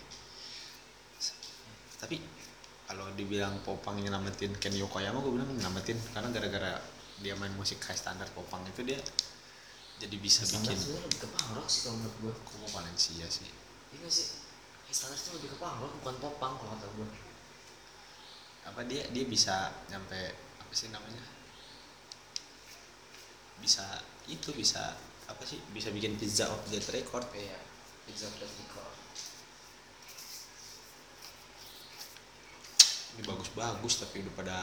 tapi 1.98 2.22
kalau 2.86 3.10
dibilang 3.18 3.58
popang 3.66 3.98
yang 3.98 4.14
nyelamatin 4.14 4.54
Ken 4.62 4.70
Yokoyama 4.70 5.18
gue 5.18 5.32
bilang 5.34 5.50
nyelamatin 5.50 5.98
karena 6.14 6.30
gara-gara 6.30 6.78
dia 7.18 7.34
main 7.34 7.50
musik 7.58 7.82
high 7.82 7.98
standar 7.98 8.30
popang 8.30 8.62
itu 8.70 8.86
dia 8.86 9.00
jadi 9.96 10.16
bisa 10.20 10.44
Standar 10.44 10.70
bikin 10.70 10.76
sebenarnya 10.76 11.04
lebih 11.08 11.20
ke 11.24 11.28
punk 11.32 11.48
rock 11.56 11.68
sih 11.72 11.80
kalau 11.88 11.96
menurut 11.98 12.16
gue. 12.20 12.32
kok 12.36 12.56
mau 12.60 12.70
Valencia 12.76 13.26
sih 13.32 13.48
Iya 13.96 14.08
sih. 14.12 14.28
High 14.84 14.92
standard 14.92 15.20
itu 15.24 15.30
lebih 15.40 15.48
ke 15.50 15.58
punk 15.58 15.76
rock 15.80 15.92
bukan 16.04 16.16
popang 16.20 16.52
kalau 16.60 16.70
kata 16.76 16.86
gue. 16.94 17.08
apa 18.66 18.80
dia 18.84 19.02
dia 19.14 19.24
bisa 19.24 19.72
nyampe 19.88 20.34
apa 20.58 20.72
sih 20.74 20.90
namanya 20.90 21.22
bisa 23.60 23.84
itu 24.26 24.50
bisa 24.54 24.94
apa 25.26 25.42
sih 25.42 25.58
bisa 25.74 25.90
bikin 25.90 26.14
pizza 26.18 26.46
of 26.46 26.60
that 26.70 26.86
record. 26.94 27.26
Iya. 27.34 27.58
Pizza 28.06 28.30
Flat 28.30 28.46
Record. 28.46 28.94
ini 33.16 33.24
bagus-bagus 33.24 34.04
tapi 34.04 34.20
udah 34.20 34.34
pada 34.36 34.56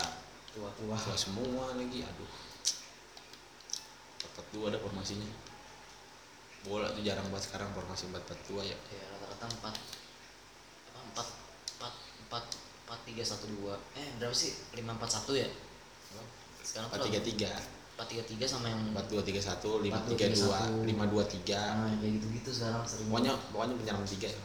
Tua-tua. 0.53 0.93
tua 0.93 1.17
semua 1.17 1.73
lagi 1.73 2.05
aduh. 2.05 2.31
Empat 4.23 4.45
dua 4.53 4.69
ada 4.69 4.77
formasinya. 4.77 5.25
Bola 6.63 6.93
tuh 6.93 7.01
jarang 7.01 7.25
banget 7.33 7.49
sekarang 7.49 7.73
formasi 7.73 8.13
empat 8.13 8.23
empat 8.29 8.39
dua 8.45 8.61
ya. 8.61 8.77
Iya 8.77 9.05
rata-rata 9.17 9.45
empat. 9.57 9.75
Apa 10.93 10.99
empat 11.09 11.27
empat 11.75 11.93
empat 12.29 12.43
empat 12.85 12.99
tiga 13.09 13.23
satu 13.25 13.49
dua. 13.57 13.73
Eh 13.97 14.07
berapa 14.21 14.37
sih? 14.37 14.53
Lima 14.77 14.93
empat 14.93 15.09
satu 15.17 15.33
ya? 15.33 15.49
Sekarang 16.61 16.93
empat 16.93 17.09
tiga 17.09 17.19
tiga 17.25 17.51
empat 17.93 18.07
tiga 18.09 18.23
tiga 18.25 18.45
sama 18.49 18.67
yang 18.69 18.81
empat 18.89 19.05
dua 19.09 19.21
tiga 19.21 19.41
satu 19.41 19.81
lima 19.85 20.01
4-2-3-1. 20.01 20.09
tiga 20.13 20.25
dua 20.33 20.59
lima 20.85 21.05
dua 21.05 21.23
tiga 21.29 21.61
nah, 21.77 21.93
kayak 22.01 22.11
gitu 22.17 22.27
gitu 22.33 22.49
sekarang 22.49 22.81
sering 22.89 23.07
pokoknya 23.09 23.31
pokoknya 23.53 23.75
penyerang 23.77 24.05
tiga 24.09 24.27
ya 24.33 24.41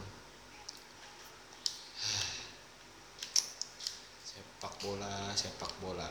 sepak 4.28 4.74
bola 4.84 5.16
sepak 5.32 5.72
bola 5.80 6.08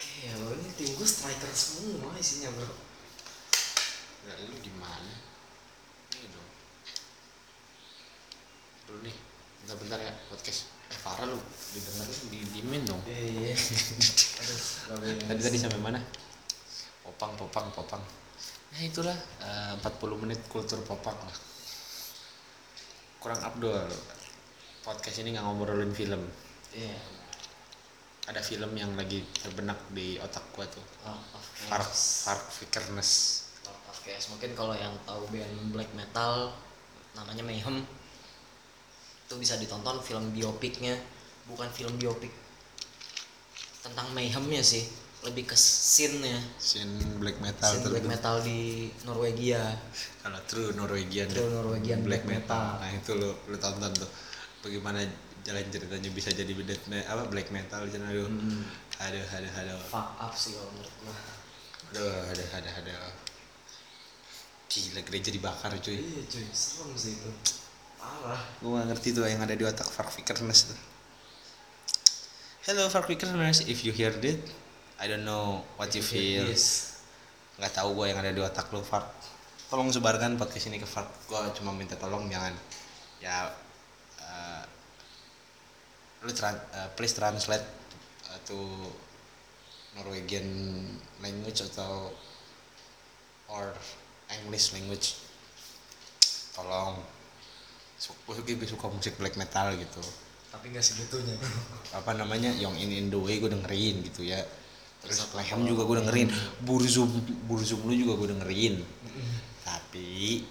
eh 0.00 0.14
ya 0.28 0.32
lo 0.40 0.56
ini 0.56 0.68
tim 0.80 0.90
gue 0.96 1.08
striker 1.08 1.52
semua 1.52 2.16
isinya 2.16 2.48
bro 2.56 2.84
Nah, 4.24 4.36
lu 4.48 4.56
gimana? 4.64 5.12
Ini 6.16 6.26
dong. 6.32 6.50
Dulu 8.88 8.98
nih, 9.04 9.16
bentar-bentar 9.64 9.96
ya 9.96 10.12
podcast. 10.28 10.68
Eh 10.92 10.98
Farah 11.00 11.24
lu 11.24 11.40
didengerin 11.72 12.20
di 12.28 12.38
dimin 12.52 12.82
dong. 12.84 13.00
iya 13.08 13.56
boleh 14.92 15.16
Tadi 15.32 15.40
tadi 15.40 15.56
sampai 15.56 15.80
mana? 15.80 15.96
Popang, 17.00 17.32
popang, 17.40 17.72
popang. 17.72 18.04
Ya 18.76 18.84
itulah 18.84 19.16
eh, 19.40 19.72
40 19.80 20.20
menit 20.20 20.44
kultur 20.52 20.84
popang 20.84 21.16
lah. 21.16 21.36
Kurang 23.24 23.40
abdul. 23.40 23.88
Podcast 24.84 25.24
ini 25.24 25.32
nggak 25.32 25.48
ngobrolin 25.48 25.96
film. 25.96 26.20
iya 26.76 27.00
Ada 28.28 28.44
film 28.44 28.76
yang 28.76 28.92
lagi 29.00 29.24
terbenak 29.40 29.80
di 29.96 30.20
otak 30.20 30.44
gua 30.52 30.68
tuh. 30.68 30.84
Lord 31.08 31.24
of 31.32 31.44
Fark, 31.72 31.88
Chaos. 31.88 32.28
Fark 32.28 32.44
Vikernes. 32.60 33.10
Lord 33.64 33.80
of 33.88 33.96
Chaos 34.04 34.28
mungkin 34.28 34.52
kalau 34.52 34.76
yang 34.76 34.92
tahu 35.08 35.24
band 35.32 35.72
black 35.72 35.88
metal 35.96 36.52
namanya 37.16 37.40
Mayhem 37.40 37.80
itu 39.34 39.42
bisa 39.42 39.58
ditonton 39.58 39.98
film 39.98 40.30
biopiknya 40.30 40.94
bukan 41.50 41.66
film 41.74 41.90
biopik 41.98 42.30
tentang 43.82 44.06
Mayhemnya 44.14 44.62
sih 44.62 44.86
lebih 45.26 45.50
ke 45.50 45.56
scene-nya. 45.58 46.38
Scene 46.62 47.18
black 47.18 47.42
metal 47.42 47.66
scene 47.66 47.90
black 47.90 48.06
metal 48.06 48.38
di 48.46 48.86
Norwegia. 49.02 49.74
Kalau 50.22 50.38
true 50.46 50.70
Norwegian 50.78 51.26
True 51.26 51.50
Norwegian 51.50 52.06
black 52.06 52.22
black 52.22 52.46
metal. 52.46 52.78
metal. 52.78 52.80
nah 52.80 52.90
itu 52.94 53.10
lo 53.18 53.30
lo 53.50 53.56
tonton 53.58 53.90
tuh. 53.90 54.10
Bagaimana 54.62 55.02
jalan 55.42 55.66
ceritanya 55.66 56.10
bisa 56.14 56.30
jadi 56.30 56.52
me- 56.86 57.04
apa 57.10 57.26
black 57.26 57.50
metal 57.50 57.82
gitu 57.90 57.98
aduh. 57.98 58.30
Hmm, 58.30 58.62
aduh 59.02 59.26
aduh 59.34 59.52
aduh. 59.58 59.80
Fuck 59.90 60.08
up 60.22 60.32
sih 60.38 60.54
kalau 60.54 60.70
menurut 60.70 60.94
gua. 61.02 61.16
Aduh 61.90 62.14
aduh 62.30 62.48
aduh 62.54 62.72
aduh. 62.78 63.12
Gila 64.70 65.00
gereja 65.02 65.30
dibakar 65.34 65.74
cuy. 65.82 65.98
Iya 65.98 66.22
cuy. 66.30 66.46
Serem 66.54 66.94
sih 66.94 67.18
itu 67.18 67.32
parah. 68.04 68.42
Gue 68.60 68.70
gak 68.76 68.86
ngerti 68.92 69.08
tuh 69.16 69.24
yang 69.24 69.40
ada 69.40 69.56
di 69.56 69.64
otak 69.64 69.88
Fark 69.88 70.12
Vikernes 70.12 70.60
tuh. 70.72 70.78
Hello 72.68 72.88
Fark 72.88 73.08
Vikernes 73.08 73.64
if 73.68 73.84
you 73.84 73.92
hear 73.92 74.12
that 74.12 74.40
I 75.00 75.04
don't 75.08 75.24
know 75.24 75.64
what 75.76 75.92
you 75.96 76.04
feel. 76.04 76.48
Yes. 76.48 76.92
nggak 77.54 77.70
tahu 77.70 77.94
gue 77.94 78.10
yang 78.10 78.18
ada 78.18 78.34
di 78.34 78.42
otak 78.42 78.66
lu 78.74 78.82
Fark. 78.82 79.06
Tolong 79.70 79.86
sebarkan 79.90 80.34
podcast 80.36 80.66
ini 80.68 80.82
ke 80.82 80.88
Fark. 80.88 81.08
Gue 81.30 81.38
cuma 81.56 81.70
minta 81.70 81.94
tolong 81.94 82.26
jangan. 82.26 82.52
Ya 83.22 83.52
eh, 84.20 84.62
lu 86.24 86.32
tran- 86.34 86.64
eh, 86.74 86.88
please 86.98 87.14
translate 87.14 87.64
eh, 88.32 88.38
to 88.48 88.58
Norwegian 89.94 90.46
language 91.22 91.62
atau 91.62 92.10
or 93.46 93.70
English 94.34 94.74
language. 94.74 95.20
Tolong 96.58 96.98
gue 97.98 98.34
juga 98.54 98.66
suka 98.66 98.86
musik 98.90 99.14
black 99.16 99.38
metal 99.38 99.74
gitu. 99.78 100.02
Tapi 100.50 100.70
nggak 100.70 100.84
segitunya. 100.84 101.34
Apa 101.94 102.14
namanya? 102.14 102.50
Yang 102.54 102.74
in 102.82 103.06
the 103.10 103.18
way 103.18 103.38
gue 103.38 103.50
dengerin 103.50 104.02
gitu 104.06 104.26
ya. 104.26 104.38
Terus 105.02 105.30
Mayhem 105.34 105.66
juga 105.66 105.86
gue 105.86 105.96
dengerin. 106.02 106.28
Burzum 106.62 107.10
Burzum 107.46 107.82
lu 107.86 107.94
juga 107.94 108.18
gue 108.18 108.28
dengerin. 108.34 108.82
Tapi 109.64 110.42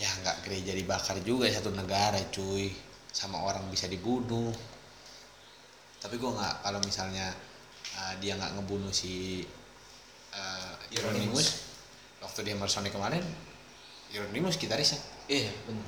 ya 0.00 0.08
nggak 0.24 0.48
gereja 0.48 0.72
dibakar 0.72 1.20
juga 1.24 1.48
ya 1.48 1.60
satu 1.60 1.72
negara 1.72 2.20
cuy. 2.32 2.72
Sama 3.12 3.40
orang 3.44 3.68
bisa 3.68 3.88
dibunuh. 3.88 4.52
Tapi 6.00 6.14
gue 6.16 6.30
nggak 6.30 6.64
kalau 6.64 6.80
misalnya 6.84 7.32
uh, 7.98 8.14
dia 8.20 8.36
nggak 8.36 8.58
ngebunuh 8.58 8.92
si 8.92 9.44
uh, 10.34 10.74
Euronymous 10.92 11.68
waktu 12.22 12.46
di 12.46 12.50
Hammer 12.54 12.70
Sonic 12.70 12.94
kemarin 12.94 13.22
Euronymous 14.14 14.56
gitaris 14.56 14.96
ya 14.96 15.00
iya 15.26 15.52
benar 15.64 15.86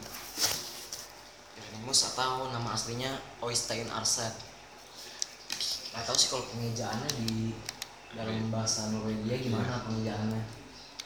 Euronymous 1.54 2.00
atau 2.14 2.50
nama 2.50 2.74
aslinya 2.74 3.10
Oystein 3.40 3.88
Arset 3.90 4.34
nggak 5.94 6.04
tahu 6.10 6.16
sih 6.18 6.26
kalau 6.26 6.42
pengejaannya 6.50 7.10
di 7.22 7.54
dalam 8.18 8.50
bahasa 8.50 8.90
Norwegia 8.90 9.38
gimana 9.38 9.78
pengejaannya. 9.86 10.42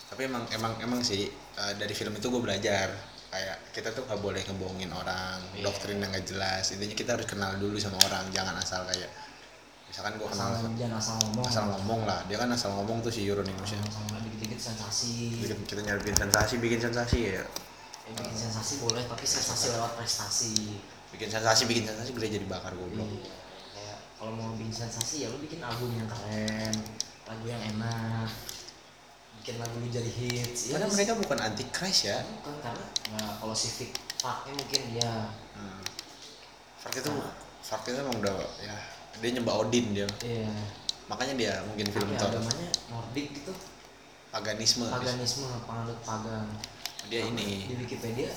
Tapi 0.08 0.24
emang 0.24 0.48
emang 0.48 0.72
emang 0.80 1.00
sih 1.04 1.28
uh, 1.60 1.72
dari 1.76 1.92
film 1.92 2.16
itu 2.16 2.32
gue 2.32 2.40
belajar. 2.40 2.88
Kayak 3.28 3.56
kita 3.76 3.92
tuh 3.92 4.08
nggak 4.08 4.20
boleh 4.24 4.40
ngebohongin 4.48 4.88
orang 4.88 5.44
Iya. 5.52 5.68
doktrin 5.68 6.00
yang 6.00 6.08
gak 6.08 6.24
jelas. 6.24 6.72
Intinya 6.72 6.96
kita 6.96 7.10
harus 7.20 7.28
kenal 7.28 7.60
dulu 7.60 7.76
sama 7.76 8.00
orang 8.00 8.32
jangan 8.32 8.56
asal 8.56 8.80
kayak 8.88 9.12
misalkan 9.92 10.16
gue 10.16 10.28
kenal 10.32 10.48
asal 10.56 10.72
asal 10.72 11.16
ngomong. 11.20 11.44
asal 11.44 11.64
ngomong 11.68 12.00
lah. 12.08 12.20
Dia 12.24 12.36
kan 12.40 12.48
asal 12.48 12.72
ngomong 12.72 13.04
tuh 13.04 13.12
si 13.12 13.28
Euronymous 13.28 13.76
ya. 13.76 13.80
Dikit-dikit 14.24 14.60
sensasi. 14.72 15.36
Bikin- 15.44 15.68
kita 15.68 15.80
nyari 15.84 16.00
bikin 16.00 16.16
sensasi 16.16 16.54
bikin 16.56 16.80
sensasi 16.80 17.18
ya 17.36 17.44
ya, 18.08 18.16
bikin 18.24 18.36
sensasi 18.48 18.74
boleh 18.80 19.04
tapi 19.04 19.24
sensasi 19.28 19.76
lewat 19.76 19.92
prestasi. 20.00 20.56
Bikin 21.12 21.28
sensasi 21.28 21.62
bikin 21.68 21.84
sensasi 21.84 22.10
gereja 22.16 22.40
dibakar 22.40 22.72
goblok. 22.72 23.04
Iya, 23.04 23.20
kayak 23.76 23.98
kalau 24.16 24.32
mau 24.32 24.50
bikin 24.56 24.72
sensasi 24.72 25.24
ya 25.24 25.32
lu 25.32 25.38
bikin 25.40 25.60
album 25.60 25.92
yang 25.92 26.08
keren, 26.08 26.74
lagu 27.28 27.44
yang 27.44 27.62
enak, 27.76 28.30
bikin 29.40 29.56
lagu 29.60 29.76
lu 29.80 29.88
jadi 29.88 30.10
hits. 30.10 30.72
karena 30.72 30.88
Iya, 30.88 30.94
mereka 30.96 31.12
bukan 31.16 31.38
anti 31.40 31.64
Christ 31.68 32.08
ya. 32.08 32.18
Bukan 32.40 32.54
karena 32.64 32.86
nah, 33.16 33.32
kalau 33.40 33.54
civic 33.56 33.92
partnya 34.18 34.52
mungkin 34.58 34.80
dia 34.98 35.12
hmm. 35.54 35.82
Fark 36.78 36.94
itu 36.98 37.12
Fark 37.62 37.86
itu 37.86 37.98
emang 37.98 38.16
udah 38.18 38.34
ya 38.62 38.76
dia 39.18 39.30
nyembah 39.34 39.54
Odin 39.66 39.86
dia. 39.94 40.08
Iya. 40.22 40.50
Makanya 41.08 41.34
dia 41.34 41.52
mungkin 41.64 41.86
film 41.88 42.08
tapi 42.12 42.36
agamanya 42.36 42.70
Nordik 42.92 43.26
gitu, 43.32 43.52
paganisme. 44.28 44.84
Paganisme, 44.86 45.48
penganut 45.64 45.98
pagan. 46.04 46.46
Dia 47.08 47.24
Di 47.24 47.32
ini 47.32 47.48
Wikipedia 47.74 48.30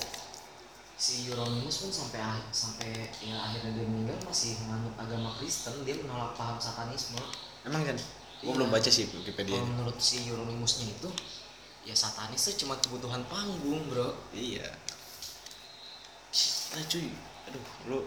si 0.95 1.25
Euronymous 1.27 1.81
pun 1.81 1.89
sampai 1.89 2.21
ah- 2.21 2.45
sampai 2.53 2.93
ya 3.19 3.33
akhirnya 3.33 3.73
dia 3.73 3.85
meninggal 3.89 4.17
masih 4.21 4.53
menganut 4.61 4.93
agama 4.95 5.33
Kristen, 5.33 5.81
dia 5.81 5.97
menolak 5.97 6.37
paham 6.37 6.61
satanisme. 6.61 7.17
emang 7.65 7.81
kan? 7.81 7.97
Gue 8.41 8.49
Iya. 8.49 8.57
belum 8.57 8.69
baca 8.69 8.89
sih 8.89 9.05
Wikipedia 9.09 9.57
Kalau 9.57 9.69
menurut 9.69 9.97
si 9.97 10.25
Euronymous-nya 10.25 10.85
itu 10.89 11.09
ya 11.81 11.93
satanis 11.93 12.41
tuh 12.41 12.65
cuma 12.65 12.77
kebutuhan 12.77 13.21
panggung, 13.25 13.81
Bro. 13.89 14.13
Iya. 14.29 14.65
Nah 16.71 16.83
cuy, 16.85 17.09
aduh 17.49 17.65
lu. 17.89 17.99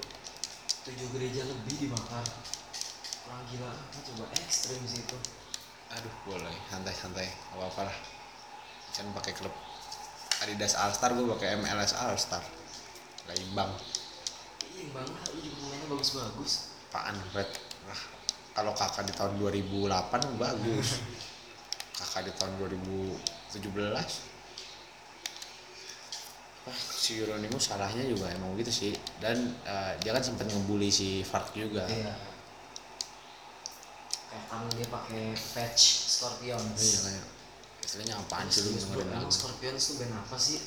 Tujuh 0.85 1.09
gereja 1.17 1.43
lebih 1.45 1.89
dibakar 1.89 2.23
orang 3.27 3.43
gila. 3.51 3.69
Apa 3.69 3.99
coba 4.07 4.25
ekstrim 4.37 4.81
sih 4.87 5.01
itu. 5.03 5.17
Aduh 5.91 6.15
boleh. 6.25 6.55
Santai-santai. 6.71 7.29
Apa-apa 7.57 7.89
lah. 7.89 7.97
Kan 8.95 9.11
pakai 9.13 9.35
klub 9.35 9.53
Adidas 10.45 10.77
All 10.77 10.93
Star 10.93 11.17
gue 11.17 11.25
pakai 11.25 11.57
MLS 11.57 11.97
All 11.97 12.21
Star 12.21 12.45
gak 13.25 13.37
imbang. 13.41 13.73
Iya 14.77 14.93
bang 14.93 15.09
lah 15.09 15.25
lu 15.33 15.41
juga 15.41 15.57
pemainnya 15.65 15.89
bagus-bagus. 15.89 16.53
Apaan 16.93 17.17
Brad 17.33 17.49
nah, 17.89 18.01
kalau 18.53 18.73
kakak 18.77 19.09
di 19.09 19.13
tahun 19.17 19.41
2008 19.41 20.37
bagus. 20.37 20.89
Kakak 21.95 22.27
di 22.27 22.33
tahun 22.35 22.53
2017 22.59 24.35
Wah, 26.65 26.73
si 26.81 27.21
Euronymous 27.21 27.69
salahnya 27.69 28.03
juga 28.09 28.33
emang 28.33 28.57
gitu 28.57 28.73
sih. 28.73 28.93
Dan 29.21 29.37
eh, 29.65 29.93
dia 30.01 30.17
kan 30.17 30.25
sempat 30.25 30.49
ngebully 30.49 30.89
si 30.89 31.21
Fark 31.21 31.53
juga. 31.53 31.85
Iya. 31.87 32.13
Kayak 34.33 34.45
kamu 34.49 34.69
dia 34.75 34.89
pakai 34.91 35.25
patch 35.55 35.83
Scorpions 36.09 36.81
iya 36.81 36.99
kayak 37.05 37.34
istilahnya 37.85 38.17
apaan 38.17 38.49
sih 38.49 38.65
lu 38.65 38.73
dengerin 38.73 39.29
Scorpions 39.29 39.83
tuh 39.85 39.95
band 40.01 40.13
apa 40.17 40.37
sih? 40.41 40.59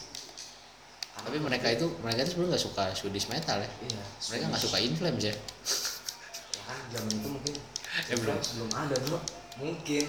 Tapi 1.17 1.37
mereka 1.41 1.67
itu 1.73 1.85
mereka 2.05 2.21
itu 2.21 2.31
sebenarnya 2.37 2.51
nggak 2.53 2.65
suka 2.69 2.83
Swedish 2.93 3.27
metal 3.33 3.57
ya. 3.57 3.69
Iya 3.89 4.03
mereka 4.29 4.43
nggak 4.53 4.63
suka 4.63 4.77
Inflames 4.77 5.23
ya. 5.25 5.33
Ya 5.33 6.61
kan 6.69 6.77
zaman 6.93 7.11
itu 7.17 7.29
mungkin. 7.33 7.53
Ya, 7.97 8.15
belum. 8.21 8.37
belum 8.37 8.71
ada 8.77 8.95
bro 9.01 9.19
mungkin. 9.57 10.05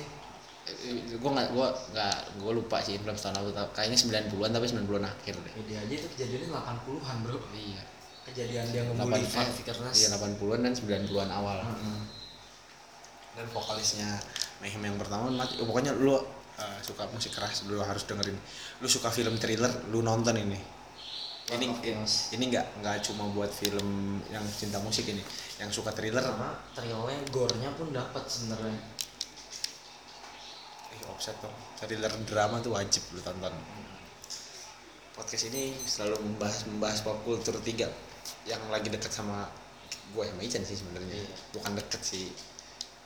Gue 1.09 1.30
nggak 1.32 1.48
gue 1.56 1.68
nggak 1.96 2.16
gue 2.44 2.52
lupa 2.52 2.76
sih 2.84 3.00
Inflames 3.00 3.22
tahun 3.24 3.40
lalu. 3.40 3.50
Kayaknya 3.72 3.98
90-an 4.28 4.50
tapi 4.52 4.66
90-an 4.68 5.04
akhir 5.09 5.34
deh. 5.40 5.52
Ya 5.56 5.62
dia 5.64 5.78
aja 5.80 5.94
itu 5.96 6.09
kejadiannya 6.12 6.48
80-an 6.52 7.16
bro. 7.24 7.38
Iya. 7.56 7.82
Kejadian 8.28 8.66
dia 8.68 8.82
8 8.84 9.00
ngebully 9.00 9.24
eh, 9.24 9.32
Fat 9.32 9.48
Vikernes 9.56 9.96
iya 9.96 10.09
80-an 10.12 10.61
dan 10.61 10.72
90-an 10.76 11.30
awal. 11.32 11.59
Heeh. 11.64 12.00
dan 13.38 13.46
vokalisnya 13.54 14.18
Mayhem 14.59 14.82
yang 14.82 14.98
pertama 14.98 15.30
mati. 15.30 15.62
Oh, 15.62 15.66
pokoknya 15.70 15.94
lu 15.94 16.18
uh, 16.59 16.78
suka 16.82 17.06
musik 17.14 17.32
keras 17.34 17.64
lu 17.70 17.78
harus 17.80 18.04
dengerin. 18.04 18.36
Lu 18.82 18.88
suka 18.90 19.09
film 19.14 19.38
thriller 19.38 19.70
lu 19.94 20.02
nonton 20.02 20.34
ini. 20.34 20.59
Ini 21.48 21.64
Chaos. 21.80 22.36
ini 22.36 22.52
nggak 22.52 22.84
nggak 22.84 23.09
cuma 23.09 23.24
buat 23.32 23.48
film 23.48 24.20
yang 24.28 24.44
cinta 24.52 24.76
musik 24.84 25.09
ini. 25.09 25.24
Yang 25.56 25.80
suka 25.80 25.96
thriller. 25.96 26.20
Karena 26.20 26.52
thrillnya 26.76 27.18
gore-nya 27.32 27.70
pun 27.72 27.88
dapat 27.88 28.20
sebenarnya. 28.28 28.76
Eh 30.92 31.02
offset 31.09 31.38
dong. 31.40 31.54
Thriller 31.80 32.12
drama 32.28 32.61
tuh 32.61 32.76
wajib 32.76 33.00
lu 33.16 33.24
tonton. 33.24 33.54
Podcast 35.16 35.50
ini 35.50 35.72
selalu 35.88 36.20
membahas 36.20 36.68
membahas 36.68 37.00
pop 37.00 37.16
culture 37.24 37.56
tiga. 37.64 37.88
Yang 38.44 38.62
lagi 38.68 38.88
deket 38.92 39.09
sama 39.09 39.48
gue 40.12 40.24
sama 40.24 40.40
Ican 40.44 40.62
sih 40.68 40.76
sebenarnya. 40.76 41.16
Iya. 41.16 41.36
bukan 41.56 41.72
deket 41.80 42.00
sih. 42.04 42.28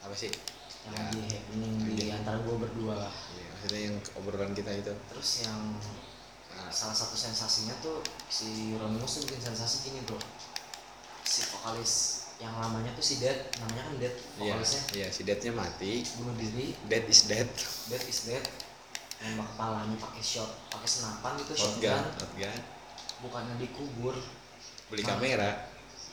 Apa 0.02 0.18
sih 0.18 0.34
yang 0.82 0.92
Ya. 0.92 1.02
lagi 1.04 1.20
happening 1.30 1.72
di 1.86 1.92
Iya. 2.04 2.18
antara 2.18 2.38
gue 2.38 2.56
berdua 2.58 2.94
lah. 2.98 3.12
Iya, 3.32 3.46
maksudnya 3.48 3.80
yang 3.86 3.96
obrolan 4.16 4.52
kita 4.52 4.70
itu. 4.74 4.90
Terus 4.90 5.30
yang 5.46 5.60
nah, 6.52 6.68
salah 6.68 6.92
satu 6.92 7.14
sensasinya 7.14 7.74
tuh 7.78 8.02
si 8.26 8.74
Euronymous 8.74 9.18
tuh 9.18 9.30
bikin 9.30 9.42
sensasi 9.44 9.86
gini 9.86 10.02
bro. 10.02 10.18
Si 11.22 11.46
vokalis 11.48 11.92
yang 12.38 12.58
lamanya 12.58 12.90
tuh 12.92 13.04
si 13.04 13.22
Dead 13.22 13.38
namanya 13.56 13.86
kan 13.86 13.94
Dead 14.02 14.14
iya 14.36 14.58
vokalisnya. 14.58 14.82
iya 14.92 15.08
si 15.08 15.22
Deadnya 15.22 15.52
mati. 15.54 16.02
Bunuh 16.18 16.34
diri. 16.34 16.74
Dead 16.90 17.06
is 17.06 17.30
dead. 17.30 17.46
Dead 17.86 18.02
is 18.02 18.26
Dead. 18.26 18.42
Nembak 19.22 19.54
kepalanya 19.54 19.94
pakai 20.02 20.18
shot 20.18 20.50
pakai 20.66 20.88
senapan 20.90 21.38
itu 21.38 21.54
shotgun 21.54 22.02
shotgun. 22.18 22.58
bukannya 23.22 23.54
dikubur. 23.62 24.18
Beli 24.90 25.06
Malah. 25.06 25.14
kamera 25.14 25.50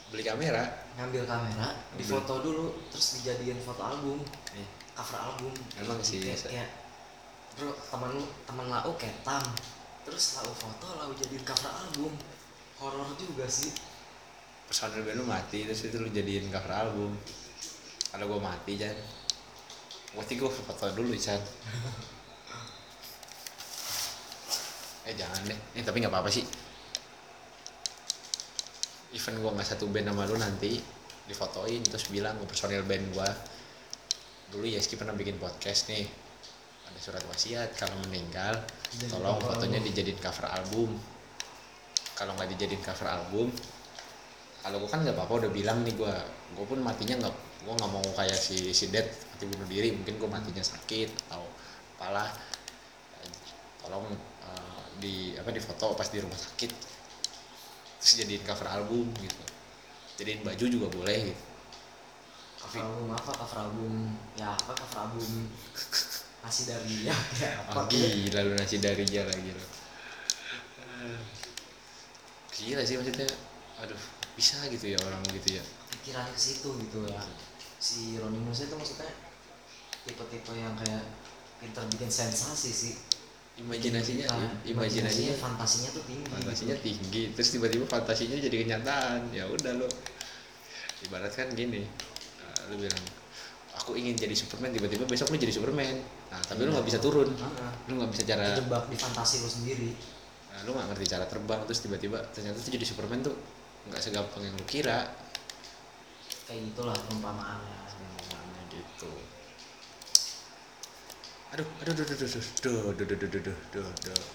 beli 0.10 0.24
kamera. 0.24 0.64
Ngambil 0.96 1.24
kamera 1.24 1.68
Ambil. 1.70 1.98
difoto 1.98 2.34
dulu 2.42 2.66
terus 2.90 3.22
dijadiin 3.22 3.60
foto 3.60 3.82
album. 3.82 4.20
Iya. 4.52 4.68
cover 4.94 5.20
album. 5.22 5.54
Emang 5.76 6.00
sih, 6.02 6.20
se- 6.20 6.50
kayak 6.50 6.68
bro 7.56 7.72
teman 7.88 8.12
lu 8.14 8.24
teman 8.44 8.68
lau 8.68 8.92
ketam 8.96 9.40
terus 10.04 10.36
lau 10.36 10.52
foto 10.52 10.88
lau 10.96 11.12
jadiin 11.14 11.40
cover 11.42 11.72
album. 11.72 12.12
Horor 12.78 13.16
juga 13.16 13.46
sih. 13.46 13.72
Personil 14.66 15.02
band 15.02 15.18
lu 15.18 15.26
mati 15.26 15.64
terus 15.64 15.84
itu 15.84 15.98
lu 15.98 16.10
jadiin 16.10 16.50
cover 16.50 16.74
album. 16.74 17.16
Kalau 18.10 18.26
gue 18.28 18.40
mati 18.40 18.74
Jan 18.76 18.98
berarti 20.10 20.34
gue 20.36 20.50
foto 20.50 20.86
dulu 20.92 21.14
Chan. 21.14 21.38
Eh 25.06 25.16
jangan 25.16 25.42
deh. 25.44 25.58
Eh 25.74 25.82
tapi 25.82 26.02
nggak 26.02 26.12
apa-apa 26.12 26.30
sih 26.30 26.44
event 29.14 29.38
gue 29.42 29.52
nggak 29.58 29.68
satu 29.68 29.86
band 29.90 30.14
sama 30.14 30.30
lu 30.30 30.38
nanti 30.38 30.78
difotoin 31.30 31.82
terus 31.86 32.10
bilang 32.10 32.38
ke 32.42 32.46
personil 32.50 32.82
band 32.86 33.06
gue 33.14 33.30
dulu 34.50 34.66
Yeski 34.66 34.98
pernah 34.98 35.14
bikin 35.14 35.38
podcast 35.38 35.94
nih. 35.94 36.06
Ada 36.90 37.00
surat 37.00 37.24
wasiat 37.30 37.70
kalau 37.78 37.94
meninggal 38.10 38.66
Jadi 38.98 39.14
tolong 39.14 39.38
fotonya 39.38 39.78
album. 39.78 39.88
dijadiin 39.94 40.20
cover 40.20 40.48
album. 40.50 40.90
Kalau 42.18 42.32
nggak 42.34 42.50
dijadiin 42.58 42.82
cover 42.82 43.10
album 43.10 43.48
kalau 44.60 44.76
gue 44.84 44.90
kan 44.92 45.00
nggak 45.00 45.16
apa-apa 45.16 45.48
udah 45.48 45.52
bilang 45.56 45.88
nih 45.88 45.96
gue 45.96 46.16
gue 46.52 46.66
pun 46.68 46.84
matinya 46.84 47.16
nggak 47.16 47.36
gue 47.64 47.74
nggak 47.80 47.92
mau 47.96 48.04
kayak 48.12 48.36
si 48.36 48.76
si 48.76 48.92
Dead 48.92 49.06
mati 49.06 49.46
bunuh 49.46 49.70
diri. 49.70 49.94
Mungkin 49.94 50.18
gue 50.18 50.30
matinya 50.30 50.66
sakit 50.66 51.30
atau 51.30 51.46
apalah. 51.96 52.34
Tolong 53.86 54.10
eh, 54.50 54.84
di 54.98 55.16
apa 55.38 55.54
di 55.54 55.62
foto 55.62 55.94
pas 55.94 56.10
di 56.10 56.18
rumah 56.20 56.36
sakit 56.36 56.89
terus 58.00 58.14
jadiin 58.24 58.44
cover 58.48 58.68
album 58.68 59.12
gitu. 59.20 59.44
Jadiin 60.20 60.42
baju 60.44 60.66
juga 60.66 60.88
boleh 60.88 61.32
gitu. 61.32 61.44
Cover 62.60 62.80
album 62.84 63.08
apa? 63.16 63.32
Cover 63.36 63.60
album 63.68 63.94
ya 64.40 64.56
apa 64.56 64.72
cover 64.76 64.98
album 65.04 65.28
nasi 66.44 66.62
dari 66.68 66.96
ya. 67.08 67.16
Ya 67.44 67.52
Oh, 67.68 67.84
apa 67.84 67.92
gila 67.92 68.40
lu 68.48 68.52
nasi 68.56 68.80
dari 68.80 69.04
dia 69.04 69.28
lagi 69.28 69.52
lu. 69.52 69.66
Gila 72.56 72.82
sih 72.84 72.96
maksudnya. 73.00 73.28
Aduh, 73.80 74.02
bisa 74.36 74.60
gitu 74.68 74.92
ya 74.92 75.00
orang 75.00 75.24
gitu 75.32 75.56
ya. 75.56 75.64
pikirannya 75.90 76.32
ke 76.36 76.40
situ 76.40 76.70
gitu 76.88 77.08
ya. 77.08 77.20
Si 77.80 78.20
Ronimus 78.20 78.68
itu 78.68 78.76
maksudnya 78.76 79.08
tipe-tipe 80.04 80.52
yang 80.56 80.76
kayak 80.76 81.04
pinter 81.60 81.84
bikin 81.92 82.12
sensasi 82.12 82.72
sih 82.72 82.94
Imajinasinya, 83.60 84.26
Nah, 84.32 84.40
ya, 84.40 84.50
imajinasinya, 84.72 85.36
fantasinya 85.36 85.90
tuh 85.92 86.04
tinggi 86.08 86.26
fantasinya 86.32 86.76
gitu. 86.80 86.86
tinggi. 86.96 87.24
Terus 87.36 87.50
tiba-tiba 87.52 87.86
fantasinya 87.86 88.40
jadi 88.40 88.56
kenyataan. 88.64 89.36
Ya 89.36 89.44
udah 89.52 89.74
lo. 89.84 89.90
Ibarat 91.04 91.34
kan 91.36 91.52
gini. 91.52 91.84
eh, 92.40 92.60
lu 92.72 92.80
bilang 92.80 93.04
aku 93.76 94.00
ingin 94.00 94.16
jadi 94.16 94.32
Superman 94.36 94.72
tiba-tiba 94.72 95.04
besok 95.04 95.32
lu 95.32 95.38
jadi 95.40 95.52
Superman. 95.52 95.96
Nah, 96.32 96.40
tapi 96.48 96.64
lu 96.64 96.72
nggak 96.72 96.88
bisa 96.88 97.00
turun. 97.04 97.28
Heeh. 97.28 97.72
Lu 97.92 98.00
nggak 98.00 98.12
bisa 98.16 98.24
cara 98.24 98.44
Terjebak 98.56 98.88
di 98.88 98.96
fantasi 98.96 99.44
lu 99.44 99.50
sendiri 99.52 99.92
nah, 100.50 100.68
lu 100.68 100.76
nggak 100.76 100.88
ngerti 100.92 101.06
cara 101.08 101.26
terbang 101.30 101.62
terus 101.64 101.80
tiba-tiba 101.80 102.20
ternyata 102.36 102.58
tuh 102.60 102.74
jadi 102.74 102.84
Superman 102.84 103.24
tuh 103.24 103.32
nggak 103.88 104.02
segampang 104.04 104.44
yang 104.44 104.56
lu 104.58 104.66
kira. 104.68 105.08
kayak 106.44 106.62
gitulah 106.74 106.98
perumpamaannya 106.98 107.80
gitu 108.74 109.12
aduh 111.50 111.66
aduh 111.82 111.94
aduh 111.94 112.06
aduh 112.06 112.28
aduh 112.30 112.44
aduh 112.62 112.78
aduh 112.94 113.06
aduh 113.06 113.18
aduh 113.18 113.28
aduh 113.28 113.56
aduh 113.74 113.86
aduh 113.90 114.28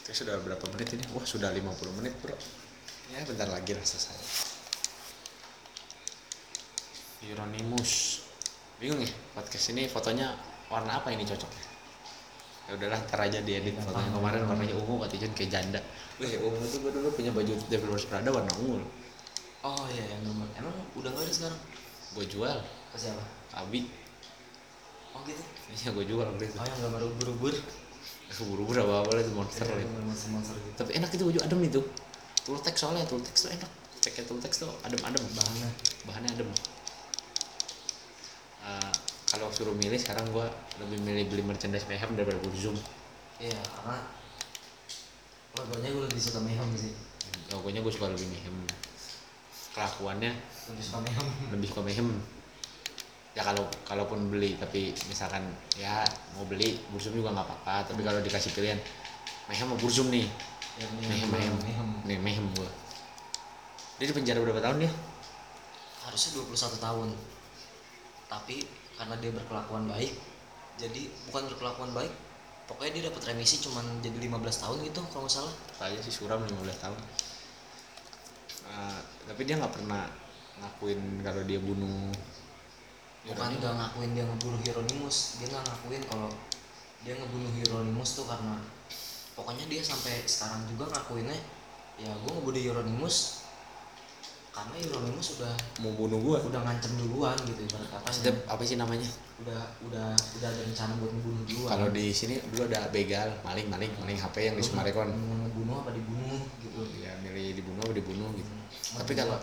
Oke, 0.00 0.16
sudah 0.16 0.40
berapa 0.42 0.64
menit 0.74 0.96
ini? 0.96 1.04
Wah, 1.14 1.22
sudah 1.22 1.52
50 1.54 1.60
menit, 2.02 2.10
Bro. 2.18 2.34
Ya, 3.14 3.22
bentar 3.22 3.46
lagi 3.46 3.76
lah 3.76 3.84
selesai. 3.84 4.16
Hieronymus. 7.22 8.24
Bingung 8.80 9.04
ya, 9.04 9.12
podcast 9.36 9.70
ini 9.70 9.86
fotonya 9.86 10.34
warna 10.66 10.98
apa 10.98 11.12
ini 11.12 11.22
cocoknya? 11.22 11.64
Ya 12.66 12.70
udahlah, 12.80 12.98
ntar 13.06 13.20
aja 13.22 13.38
diedit 13.44 13.76
Gampang. 13.76 13.92
fotonya 13.92 14.10
kemarin 14.16 14.40
warnanya 14.48 14.74
ungu, 14.80 14.94
katanya 15.04 15.28
kayak 15.36 15.50
janda. 15.52 15.80
Wih, 16.16 16.32
ungu 16.42 16.64
tuh 16.64 16.78
gue 16.80 16.90
dulu 16.96 17.08
punya 17.12 17.30
baju 17.30 17.52
Devil's 17.68 18.08
Prada 18.08 18.30
warna 18.32 18.50
ungu. 18.58 18.80
oh 19.60 19.84
iya 19.92 20.16
yang 20.16 20.24
gambar 20.24 20.48
emang 20.56 20.72
udah 20.96 21.12
nggak 21.12 21.20
ada 21.28 21.34
sekarang 21.36 21.60
Gue 22.16 22.24
jual, 22.24 22.56
ke 22.90 22.96
siapa 22.96 23.20
Abi. 23.54 23.84
Oh 25.14 25.20
gitu 25.24 25.42
Iya, 25.70 25.88
gue 25.94 26.04
jual 26.04 26.26
waktu 26.26 26.44
itu. 26.44 26.56
oh 26.58 26.66
yang 26.66 26.80
gambar 26.82 27.02
ubur-ubur 27.06 27.54
Buru-buru 28.30 28.78
apa 28.80 28.94
apa 29.04 29.10
itu 29.18 29.32
monster 29.34 29.66
lah. 29.66 29.78
gambar 29.78 30.02
monster-monster 30.06 30.54
gitu 30.56 30.76
Tapi 30.78 30.90
enak 30.96 31.10
itu 31.12 31.22
baju 31.26 31.40
adem 31.42 31.60
itu. 31.66 31.80
Tultex 32.42 32.74
soalnya 32.78 33.04
Tultex 33.06 33.34
tuh 33.44 33.50
enak. 33.52 33.70
Pakai 34.00 34.22
Tultex 34.24 34.52
tuh 34.64 34.70
adem-adem. 34.80 35.24
bahannya 35.34 35.68
Bahannya 36.06 36.30
adem. 36.34 36.48
Eh, 38.60 38.92
kalau 39.26 39.48
suruh 39.50 39.72
milih 39.72 39.96
sekarang 39.96 40.26
gua 40.30 40.46
lebih 40.78 40.98
milih 41.00 41.24
beli 41.28 41.42
merchandise 41.42 41.86
Mayhem 41.86 42.12
daripada 42.14 42.38
Burzum. 42.40 42.76
iya 43.40 43.56
karena 43.72 43.96
logonya 45.56 45.88
gue 45.90 46.02
lebih 46.12 46.20
suka 46.20 46.38
Mayhem 46.40 46.68
sih 46.76 46.92
Pokoknya 47.48 47.80
gue 47.80 47.92
suka 47.92 48.06
lebih 48.12 48.26
Mayhem. 48.28 48.56
Kelakuannya 49.74 50.30
lebih 50.70 50.84
suka 50.84 50.98
Mayhem 51.02 51.26
lebih 51.50 51.66
suka 51.66 51.80
Mayhem. 51.82 52.08
Ya 53.30 53.46
kalau 53.46 53.62
kalaupun 53.86 54.26
beli 54.26 54.58
tapi 54.58 54.90
misalkan 55.06 55.46
ya 55.78 56.02
mau 56.34 56.42
beli 56.46 56.82
Burzum 56.90 57.14
juga 57.14 57.30
nggak 57.30 57.46
apa-apa. 57.46 57.94
Tapi 57.94 58.00
kalau 58.02 58.18
dikasih 58.22 58.50
pilihan 58.54 58.78
Mayhem 59.46 59.66
mau 59.70 59.78
Burzum 59.78 60.10
nih. 60.10 60.26
ya, 60.78 60.86
Mayhem 60.98 61.28
Mayhem. 61.30 61.54
Mayhem 61.62 61.88
Nih 62.06 62.18
Mayhem 62.18 62.46
gua. 62.58 62.70
Dia 64.00 64.08
di 64.08 64.14
penjara 64.16 64.40
berapa 64.40 64.58
tahun 64.58 64.86
dia? 64.86 64.92
harusnya 66.10 66.42
21 66.42 66.80
tahun 66.80 67.08
tapi 68.26 68.66
karena 68.98 69.14
dia 69.22 69.30
berkelakuan 69.30 69.84
baik 69.86 70.12
jadi 70.80 71.02
bukan 71.28 71.42
berkelakuan 71.54 71.90
baik 71.92 72.12
pokoknya 72.66 72.90
dia 72.98 73.04
dapat 73.12 73.22
remisi 73.34 73.62
cuman 73.62 74.02
jadi 74.02 74.16
15 74.26 74.62
tahun 74.62 74.76
gitu 74.90 75.00
kalau 75.14 75.26
nggak 75.26 75.34
salah 75.34 75.54
Kayaknya 75.78 76.00
sih 76.06 76.14
suram 76.14 76.44
15 76.44 76.84
tahun. 76.86 76.98
Eh, 78.70 79.00
tapi 79.26 79.42
dia 79.48 79.58
nggak 79.58 79.74
pernah 79.74 80.06
ngakuin 80.60 81.24
kalau 81.24 81.42
dia 81.42 81.58
bunuh 81.58 82.12
bukan 83.30 83.50
nggak 83.62 83.74
ngakuin 83.78 84.10
dia 84.12 84.24
ngebunuh 84.26 84.60
Hieronymus 84.66 85.38
dia 85.38 85.46
nggak 85.48 85.64
ngakuin 85.70 86.02
kalau 86.10 86.30
dia 87.06 87.14
ngebunuh 87.14 87.50
Hieronymus 87.54 88.10
tuh 88.18 88.26
karena 88.26 88.58
pokoknya 89.38 89.64
dia 89.70 89.80
sampai 89.80 90.26
sekarang 90.26 90.66
juga 90.66 90.90
ngakuinnya 90.90 91.38
ya 91.96 92.10
gue 92.10 92.30
ngebunuh 92.34 92.60
Hieronymus 92.60 93.46
karena 94.50 94.74
Hieronymus 94.82 95.38
udah 95.38 95.54
mau 95.78 95.94
bunuh 95.94 96.18
gua. 96.18 96.38
udah 96.42 96.60
ngancem 96.66 96.90
duluan 96.98 97.38
gitu 97.46 97.70
ibarat 97.70 97.86
kata 97.86 98.02
Maksudnya 98.02 98.34
apa 98.50 98.62
sih 98.66 98.74
namanya? 98.74 99.06
udah 99.40 99.62
udah 99.86 100.08
udah 100.12 100.48
ada 100.50 100.60
rencana 100.66 100.92
buat 100.98 101.10
ngebunuh 101.14 101.42
duluan 101.46 101.70
Kalau 101.70 101.86
di 101.94 102.10
sini 102.10 102.34
dulu 102.50 102.66
ada 102.66 102.90
begal, 102.90 103.30
maling, 103.46 103.70
maling, 103.70 103.88
maling 104.02 104.18
HP 104.18 104.50
yang 104.50 104.56
di 104.58 104.64
Sumarekon. 104.66 105.06
mau 105.14 105.38
ngebunuh 105.46 105.74
apa 105.80 105.90
dibunuh 105.94 106.42
gitu 106.60 106.82
Ya 106.98 107.14
milih 107.22 107.62
dibunuh 107.62 107.80
apa 107.86 107.94
dibunuh 107.94 108.28
gitu. 108.34 108.50
Hmm, 108.50 108.98
Tapi 109.00 109.12
kalau 109.14 109.38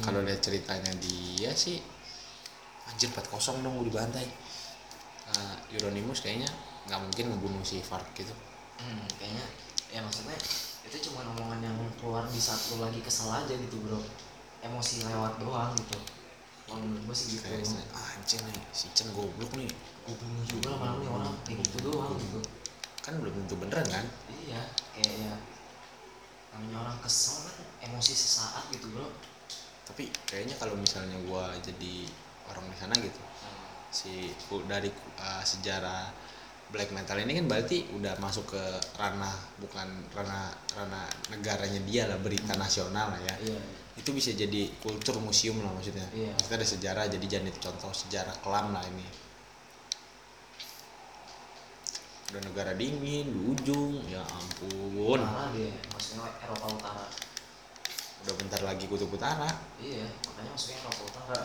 kalau 0.00 0.20
lihat 0.22 0.40
ceritanya 0.40 0.92
dia 1.02 1.50
sih 1.52 1.82
anjir 2.92 3.08
4-0 3.08 3.64
dong 3.64 3.72
gua 3.80 3.86
dibantai. 3.88 4.26
Uh, 5.32 5.56
Euronymous 5.72 6.20
kayaknya 6.20 6.48
nggak 6.86 7.00
mungkin 7.00 7.24
ngebunuh 7.32 7.62
si 7.64 7.80
Fark 7.80 8.04
gitu. 8.12 8.34
Hmm, 8.76 9.06
kayaknya 9.16 9.44
ya 9.88 10.00
maksudnya 10.00 10.34
itu 10.82 11.08
cuma 11.08 11.22
omongan 11.36 11.60
yang 11.62 11.76
keluar 12.00 12.24
di 12.26 12.40
saat 12.40 12.58
lu 12.74 12.82
lagi 12.82 12.98
kesel 13.04 13.30
aja 13.30 13.54
gitu 13.54 13.76
bro 13.84 14.00
emosi 14.64 15.04
lewat 15.06 15.38
doang 15.38 15.70
gitu 15.78 15.94
kalau 16.66 16.80
menurut 16.82 17.12
gue 17.12 17.16
sih 17.16 17.26
gitu 17.38 17.44
Kayak 17.44 17.68
ah, 17.92 18.16
anjir 18.18 18.40
nih 18.42 18.58
si 18.72 18.88
Chen 18.96 19.12
goblok 19.14 19.52
nih. 19.54 19.68
gue 19.68 20.14
bunuh 20.18 20.44
juga 20.48 20.74
lama-lama 20.74 20.98
nih 20.98 21.10
orang 21.12 21.34
kayak 21.46 21.58
gitu 21.62 21.76
doang 21.92 22.16
gitu 22.18 22.40
Kan 23.04 23.18
belum 23.20 23.34
tentu 23.44 23.54
beneran 23.60 23.86
kan? 23.86 24.04
iya 24.42 24.62
kayak 24.96 25.12
ya 25.22 25.34
namanya 26.52 26.76
orang 26.88 26.98
kesel 27.04 27.46
kan 27.46 27.56
emosi 27.86 28.12
sesaat 28.16 28.66
gitu 28.74 28.90
bro 28.90 29.06
tapi 29.86 30.08
kayaknya 30.26 30.56
kalau 30.56 30.74
misalnya 30.78 31.18
gua 31.28 31.52
jadi 31.62 32.06
orang 32.52 32.68
di 32.68 32.78
sana 32.78 32.94
gitu. 33.00 33.22
Si 33.92 34.32
dari 34.68 34.88
uh, 35.20 35.44
sejarah 35.44 36.12
black 36.72 36.90
metal 36.96 37.20
ini 37.20 37.36
kan 37.36 37.46
berarti 37.46 37.92
udah 37.92 38.16
masuk 38.16 38.56
ke 38.56 38.64
ranah 38.96 39.36
bukan 39.60 40.08
ranah 40.16 40.48
ranah 40.72 41.06
negaranya 41.28 41.80
dia 41.84 42.08
lah 42.08 42.16
berita 42.16 42.56
nasional 42.56 43.12
lah 43.12 43.20
ya. 43.20 43.34
Iya. 43.44 43.60
Itu 44.00 44.16
bisa 44.16 44.32
jadi 44.32 44.72
kultur 44.80 45.20
museum 45.20 45.60
lah 45.60 45.70
maksudnya. 45.76 46.08
Iya. 46.16 46.32
kita 46.40 46.56
ada 46.56 46.66
sejarah 46.66 47.04
jadi 47.12 47.26
jadi 47.28 47.50
contoh 47.60 47.92
sejarah 47.92 48.32
kelam 48.40 48.72
lah 48.72 48.82
ini. 48.88 49.04
Udah 52.32 52.40
negara 52.48 52.72
dingin 52.72 53.28
di 53.28 53.40
ujung 53.52 54.00
ya 54.08 54.24
ampun. 54.24 55.20
Utara 55.20 55.52
dia 55.52 55.68
maksudnya 55.92 56.24
Eropa 56.40 56.66
Utara. 56.72 57.06
Udah 58.24 58.34
bentar 58.40 58.60
lagi 58.64 58.88
kutub 58.88 59.12
utara. 59.12 59.52
Iya 59.76 60.08
makanya 60.24 60.50
maksudnya 60.56 60.80
Eropa 60.80 61.02
Utara 61.12 61.40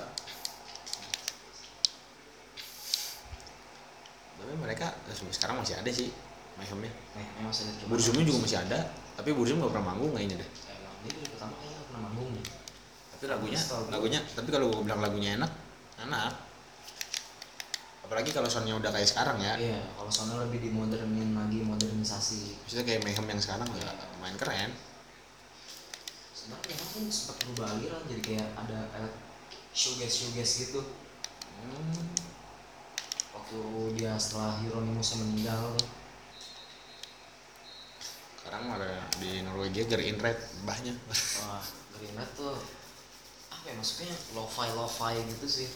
tapi 4.38 4.53
mereka 4.57 4.93
eh, 5.09 5.15
sampai 5.17 5.33
sekarang 5.33 5.55
masih 5.61 5.75
ada 5.75 5.89
sih 5.89 6.09
mayhemnya. 6.57 6.91
Ini 7.17 7.41
masih 7.45 7.63
ada 7.69 7.83
Burzumnya 7.89 8.23
juga 8.25 8.39
masih 8.45 8.59
ada 8.61 8.79
tapi 9.17 9.29
Burzum 9.33 9.61
gak 9.61 9.73
pernah 9.73 9.93
manggung 9.93 10.13
kayaknya 10.13 10.41
deh. 10.41 10.49
Ya, 10.49 10.73
emang 10.77 10.95
dia 11.01 11.11
dari 11.17 11.29
pertama 11.33 11.53
kayaknya 11.57 11.81
pernah 11.89 12.01
manggung 12.09 12.29
deh. 12.38 12.45
tapi 13.17 13.25
lagunya 13.33 13.59
lagunya 13.89 14.19
tapi 14.38 14.49
kalau 14.53 14.65
gue 14.69 14.81
bilang 14.85 15.01
lagunya 15.01 15.29
enak 15.41 15.51
enak. 16.05 16.33
Apalagi 18.07 18.31
kalau 18.31 18.47
soundnya 18.47 18.79
udah 18.79 18.88
kayak 18.88 19.09
sekarang 19.09 19.35
ya. 19.43 19.59
Iya, 19.59 19.83
kalau 19.99 20.07
soalnya 20.07 20.47
lebih 20.47 20.63
dimodernin 20.63 21.35
lagi, 21.35 21.59
modernisasi. 21.59 22.63
maksudnya 22.63 22.85
kayak 22.88 23.03
mayhem 23.03 23.25
yang 23.27 23.41
sekarang 23.43 23.67
ya 23.75 23.91
main 24.23 24.38
keren. 24.39 24.71
Sebenarnya 26.31 26.71
memang 26.71 26.89
pun 26.95 27.03
sempat 27.11 27.35
berubah 27.43 27.67
aliran 27.75 28.01
jadi 28.07 28.21
kayak 28.23 28.47
ada 28.55 28.79
shoegaze 29.75 30.31
shoegaze 30.31 30.71
gitu. 30.71 30.81
hmm, 31.59 32.36
Waktu 33.47 33.95
dia 33.95 34.11
setelah 34.19 34.59
Hieronymus 34.59 35.15
meninggal 35.23 35.71
sekarang 38.43 38.75
ada 38.75 39.07
di 39.23 39.39
Norwegia 39.39 39.87
In 40.03 40.19
Red 40.19 40.35
bahnya 40.67 40.91
Wah, 41.39 41.63
Green 41.95 42.11
Red 42.11 42.27
tuh 42.35 42.59
apa 43.47 43.71
ya 43.71 43.73
maksudnya 43.79 44.11
lo-fi 44.35 44.67
lo-fi 44.75 45.15
gitu 45.23 45.47
sih. 45.47 45.69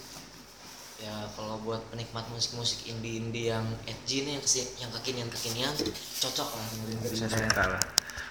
ya 0.99 1.31
kalau 1.31 1.63
buat 1.63 1.79
penikmat 1.87 2.27
musik-musik 2.35 2.91
indie-indie 2.91 3.55
yang 3.55 3.63
edgy 3.87 4.27
nih 4.27 4.35
yang 4.35 4.43
kesi- 4.43 4.71
yang 4.75 4.91
kekinian-kekinian 4.91 5.71
cocok 6.19 6.49
lah 6.51 6.65
dengerin 6.75 6.97
Green 7.07 7.23
saya 7.23 7.71
lah. 7.71 7.83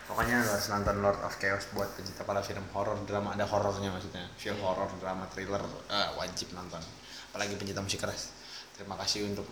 Pokoknya 0.05 0.45
lo 0.45 0.53
harus 0.53 0.68
nonton 0.68 0.97
Lord 1.01 1.20
of 1.24 1.32
Chaos 1.41 1.64
buat 1.72 1.88
pecinta 1.97 2.28
para 2.28 2.45
film 2.45 2.68
horor 2.76 3.01
drama 3.09 3.32
ada 3.32 3.49
horornya 3.49 3.88
maksudnya. 3.88 4.28
Film 4.36 4.61
Iya. 4.61 4.68
horor 4.68 4.93
drama 5.01 5.24
thriller 5.32 5.64
ah, 5.88 6.12
wajib 6.20 6.53
nonton. 6.53 6.84
Apalagi 7.32 7.57
pencinta 7.57 7.80
musik 7.80 8.05
keras 8.05 8.36
terima 8.81 8.97
kasih 8.97 9.28
untuk 9.28 9.45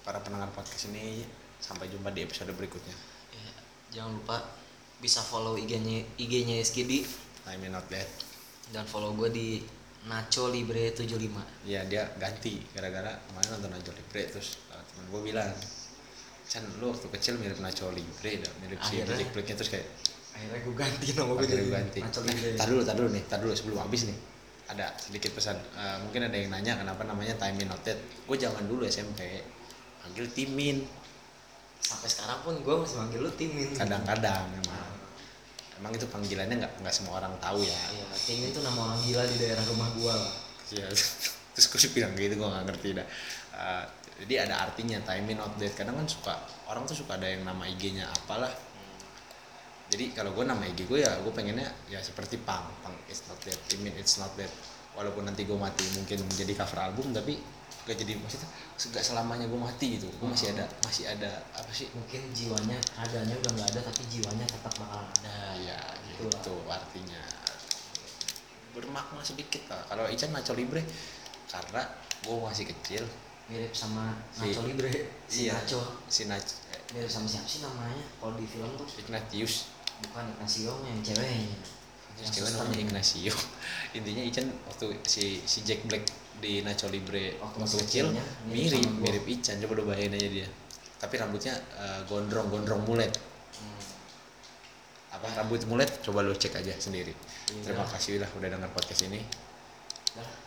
para 0.00 0.24
pendengar 0.24 0.48
podcast 0.50 0.88
ini. 0.88 1.20
Sampai 1.60 1.88
jumpa 1.88 2.12
di 2.12 2.24
episode 2.24 2.52
berikutnya. 2.52 2.96
Ya, 3.32 3.48
jangan 3.92 4.16
lupa 4.16 4.36
bisa 5.00 5.20
follow 5.20 5.60
IG-nya 5.60 6.00
IG-nya 6.16 6.64
SKD 6.64 7.04
I'm 7.44 7.68
not 7.68 7.84
dead 7.92 8.08
dan 8.72 8.88
follow 8.88 9.12
gue 9.12 9.28
di 9.28 9.48
Nacho 10.08 10.48
Libre 10.48 10.96
75 10.96 11.68
ya 11.68 11.84
dia 11.84 12.08
ganti 12.16 12.56
gara-gara 12.72 13.12
kemarin 13.28 13.48
nonton 13.52 13.70
Nacho 13.76 13.92
Libre 13.92 14.24
terus 14.28 14.56
teman 14.64 15.04
gue 15.12 15.20
bilang 15.20 15.52
Chan 16.48 16.64
lu 16.80 16.88
waktu 16.88 17.04
kecil 17.12 17.36
mirip 17.36 17.60
Nacho 17.60 17.92
Libre 17.92 18.40
dah 18.40 18.52
mirip 18.64 18.80
si 18.80 19.00
Akhirnya- 19.00 19.20
Jack 19.20 19.28
Blacknya 19.36 19.54
terus 19.60 19.70
kayak 19.76 19.88
akhirnya 20.32 20.58
gue 20.64 20.74
ganti 20.74 21.06
nama 21.12 21.32
gue 21.36 21.46
jadi 21.46 21.64
ganti. 21.68 21.98
Nacho 22.00 22.20
Libre. 22.24 22.48
Tar 22.56 22.68
dulu 22.72 22.82
tar 22.84 22.96
dulu 22.96 23.08
nih 23.12 23.22
tar 23.28 23.38
dulu 23.44 23.52
sebelum 23.52 23.78
habis 23.84 24.08
nih 24.08 24.16
ada 24.70 24.92
sedikit 24.96 25.36
pesan. 25.36 25.56
Eh, 25.56 25.96
mungkin 26.04 26.28
ada 26.28 26.36
yang 26.36 26.50
nanya 26.52 26.80
kenapa 26.80 27.04
namanya 27.04 27.36
time 27.36 27.60
in 27.60 27.68
noted? 27.68 27.98
Gue 28.24 28.36
zaman 28.40 28.64
dulu 28.64 28.88
SMP 28.88 29.44
panggil 30.00 30.26
timin. 30.32 30.84
Sampai 31.84 32.08
sekarang 32.08 32.40
pun 32.40 32.54
gue 32.64 32.74
masih 32.80 32.96
manggil 32.96 33.20
lu 33.20 33.30
Timin. 33.36 33.68
Kadang-kadang 33.76 34.48
memang 34.56 34.88
emang. 35.76 35.92
itu 35.92 36.08
panggilannya 36.08 36.56
nggak 36.64 36.80
nggak 36.80 36.94
semua 36.96 37.20
orang 37.20 37.36
tahu 37.36 37.60
ya. 37.60 37.80
Iya, 37.92 38.04
Timin 38.24 38.48
tuh 38.56 38.64
nama 38.64 38.88
orang 38.88 39.00
gila 39.04 39.24
di 39.28 39.36
daerah 39.36 39.64
rumah 39.68 39.88
gue 39.92 40.12
lah. 40.12 40.34
Iya. 40.72 40.88
terus 41.54 41.66
gue 41.68 41.78
bilang 41.92 42.16
gitu 42.16 42.40
gue 42.40 42.48
nggak 42.48 42.64
ngerti 42.72 42.88
dah. 42.96 43.06
Eh, 43.52 43.84
jadi 44.24 44.48
ada 44.48 44.64
artinya 44.64 44.96
time 45.04 45.26
in 45.28 45.36
not 45.36 45.52
dead 45.60 45.74
kadang 45.76 45.98
kan 45.98 46.06
suka 46.08 46.34
orang 46.70 46.86
tuh 46.88 46.96
suka 46.96 47.20
ada 47.20 47.28
yang 47.28 47.44
nama 47.44 47.66
IG-nya 47.68 48.06
apalah 48.06 48.48
jadi 49.94 50.10
kalau 50.10 50.34
gue 50.34 50.42
nama 50.42 50.66
IG 50.66 50.90
gue 50.90 51.06
ya 51.06 51.22
gue 51.22 51.30
pengennya 51.30 51.70
ya 51.86 52.02
seperti 52.02 52.42
pang 52.42 52.66
pang 52.82 52.90
it's 53.06 53.22
not 53.30 53.38
dead 53.46 53.54
I 53.54 53.78
mean 53.78 53.94
it's 53.94 54.18
not 54.18 54.34
dead 54.34 54.50
walaupun 54.98 55.22
nanti 55.22 55.46
gue 55.46 55.54
mati 55.54 55.86
mungkin 55.94 56.18
menjadi 56.26 56.52
cover 56.58 56.82
album 56.82 57.14
tapi 57.14 57.38
gak 57.84 58.00
jadi 58.00 58.16
maksudnya 58.18 58.48
gak 58.74 59.04
selamanya 59.04 59.44
gue 59.44 59.60
mati 59.60 60.00
gitu. 60.00 60.08
Gue 60.16 60.24
masih 60.24 60.56
ada 60.56 60.64
masih 60.88 61.04
ada 61.04 61.28
apa 61.52 61.68
sih? 61.68 61.92
Mungkin 61.92 62.32
jiwanya 62.32 62.80
adanya 62.96 63.36
udah 63.44 63.50
nggak 63.60 63.68
ada 63.76 63.80
tapi 63.84 64.02
jiwanya 64.08 64.44
tetap 64.48 64.72
bakalan 64.80 65.04
ada. 65.20 65.36
Ya 65.60 65.76
Itulah. 66.16 66.32
gitu 66.32 66.54
artinya. 66.64 67.22
Bermakna 68.72 69.20
sedikit 69.20 69.68
lah. 69.68 69.84
Kalau 69.84 70.08
Ican 70.08 70.32
Nacho 70.32 70.56
Libre 70.56 70.80
karena 71.52 71.82
gue 72.24 72.36
masih 72.40 72.64
kecil. 72.72 73.04
Mirip 73.52 73.76
sama 73.76 74.16
Si- 74.32 74.48
Nacho 74.48 74.64
Libre. 74.64 74.90
Si 75.28 75.44
iya. 75.44 75.60
Nacho 75.60 76.00
si 76.08 76.24
Nacho 76.24 76.64
mirip 76.96 77.10
sama 77.10 77.26
siapa 77.26 77.44
sih 77.44 77.60
namanya? 77.60 78.06
Kalau 78.16 78.32
di 78.38 78.46
film 78.48 78.70
tuh. 78.80 78.86
Ignatius 78.96 79.73
bukan 80.02 80.24
Ignacio 80.34 80.72
yang 80.86 81.00
ceweknya. 81.04 81.56
Yang 82.18 82.30
cewek 82.34 82.50
namanya 82.54 82.78
Ignacio. 82.80 83.34
Intinya 83.98 84.22
Ican 84.22 84.46
waktu 84.66 84.86
si 85.06 85.42
si 85.46 85.62
Jack 85.62 85.86
Black 85.86 86.04
di 86.42 86.60
Nacho 86.66 86.90
Libre 86.90 87.38
Waktu 87.38 87.58
waktu, 87.62 87.76
kecil 87.86 88.06
mirip 88.50 88.82
mirip 88.98 89.24
Ican. 89.26 89.62
Coba 89.62 89.82
udah 89.82 89.86
bayangin 89.94 90.18
aja 90.18 90.28
dia. 90.28 90.48
Tapi 90.98 91.14
rambutnya 91.20 91.54
eh, 91.78 92.00
gondrong 92.08 92.48
gondrong 92.50 92.82
mulet. 92.86 93.12
Hmm. 93.54 93.82
apa 95.14 95.30
rambut 95.38 95.62
mulet? 95.70 95.90
Coba 96.02 96.26
lu 96.26 96.34
cek 96.34 96.58
aja 96.58 96.74
sendiri. 96.74 97.14
Iya. 97.54 97.70
terima 97.70 97.86
kasih 97.86 98.18
lah 98.18 98.30
udah 98.34 98.48
denger 98.50 98.70
podcast 98.74 99.06
ini. 99.06 99.22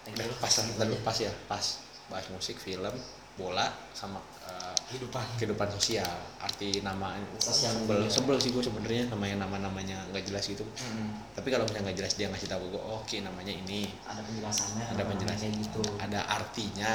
Thank 0.03 0.19
udah 0.19 0.27
you. 0.27 0.35
pas 0.43 0.53
lah 0.59 0.65
aja. 0.87 0.97
pas 1.03 1.17
ya. 1.19 1.31
Pas. 1.47 1.65
Bahas 2.07 2.27
musik 2.31 2.55
film 2.59 2.95
bola 3.35 3.67
sama 3.91 4.17
eh, 4.47 4.75
kehidupan. 4.87 5.25
Kehidupan 5.35 5.67
sosial. 5.75 6.15
Arti 6.39 6.79
nama 6.79 7.19
Sosial 7.37 7.75
sebel 7.75 8.07
media. 8.07 8.11
sebel 8.11 8.37
sih 8.39 8.49
gue 8.55 8.63
sebenarnya 8.63 9.03
nama 9.11 9.25
yang 9.27 9.39
nama 9.43 9.57
namanya 9.59 9.97
nggak 10.15 10.23
jelas 10.31 10.47
gitu. 10.47 10.63
Hmm. 10.63 11.11
tapi 11.35 11.51
kalau 11.51 11.67
misalnya 11.67 11.91
nggak 11.91 11.97
jelas 11.99 12.13
dia 12.15 12.27
ngasih 12.31 12.49
tahu 12.49 12.63
gue 12.71 12.81
oke 12.81 13.17
namanya 13.19 13.53
ini. 13.53 13.91
Ada 14.07 14.21
penjelasannya 14.23 14.83
ada 14.83 14.93
orang-orang 14.95 15.11
penjelasan. 15.11 15.41
kayak 15.43 15.53
gitu. 15.59 15.81
Ada 15.99 16.19
artinya. 16.25 16.93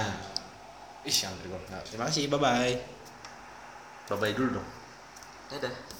Ih 1.02 1.16
yang 1.18 1.34
terima 1.84 2.04
kasih 2.08 2.30
bye 2.30 2.38
bye 2.38 2.74
bye 4.08 4.16
bye 4.16 4.32
dulu 4.32 4.60
dong. 4.60 4.68
Dadah 5.52 5.91